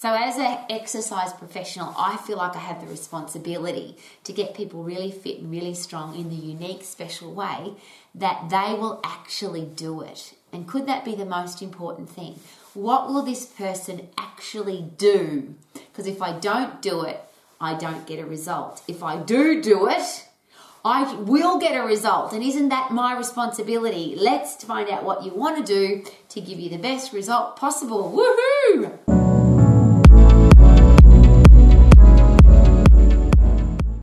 so, 0.00 0.14
as 0.14 0.38
an 0.38 0.60
exercise 0.70 1.34
professional, 1.34 1.94
I 1.94 2.16
feel 2.16 2.38
like 2.38 2.56
I 2.56 2.60
have 2.60 2.80
the 2.80 2.86
responsibility 2.86 3.98
to 4.24 4.32
get 4.32 4.54
people 4.54 4.82
really 4.82 5.10
fit 5.10 5.40
and 5.40 5.50
really 5.50 5.74
strong 5.74 6.18
in 6.18 6.30
the 6.30 6.36
unique, 6.36 6.84
special 6.84 7.34
way 7.34 7.74
that 8.14 8.48
they 8.48 8.72
will 8.72 9.02
actually 9.04 9.66
do 9.66 10.00
it. 10.00 10.32
And 10.54 10.66
could 10.66 10.86
that 10.86 11.04
be 11.04 11.14
the 11.14 11.26
most 11.26 11.60
important 11.60 12.08
thing? 12.08 12.40
What 12.72 13.08
will 13.08 13.20
this 13.20 13.44
person 13.44 14.08
actually 14.16 14.90
do? 14.96 15.54
Because 15.74 16.06
if 16.06 16.22
I 16.22 16.32
don't 16.32 16.80
do 16.80 17.02
it, 17.02 17.20
I 17.60 17.74
don't 17.74 18.06
get 18.06 18.20
a 18.20 18.24
result. 18.24 18.82
If 18.88 19.02
I 19.02 19.18
do 19.18 19.60
do 19.60 19.86
it, 19.86 20.26
I 20.82 21.12
will 21.12 21.58
get 21.58 21.76
a 21.76 21.84
result. 21.84 22.32
And 22.32 22.42
isn't 22.42 22.70
that 22.70 22.90
my 22.90 23.14
responsibility? 23.14 24.16
Let's 24.18 24.64
find 24.64 24.88
out 24.88 25.04
what 25.04 25.24
you 25.24 25.34
want 25.34 25.58
to 25.58 25.62
do 25.62 26.10
to 26.30 26.40
give 26.40 26.58
you 26.58 26.70
the 26.70 26.78
best 26.78 27.12
result 27.12 27.56
possible. 27.56 28.10
Woohoo! 28.16 29.19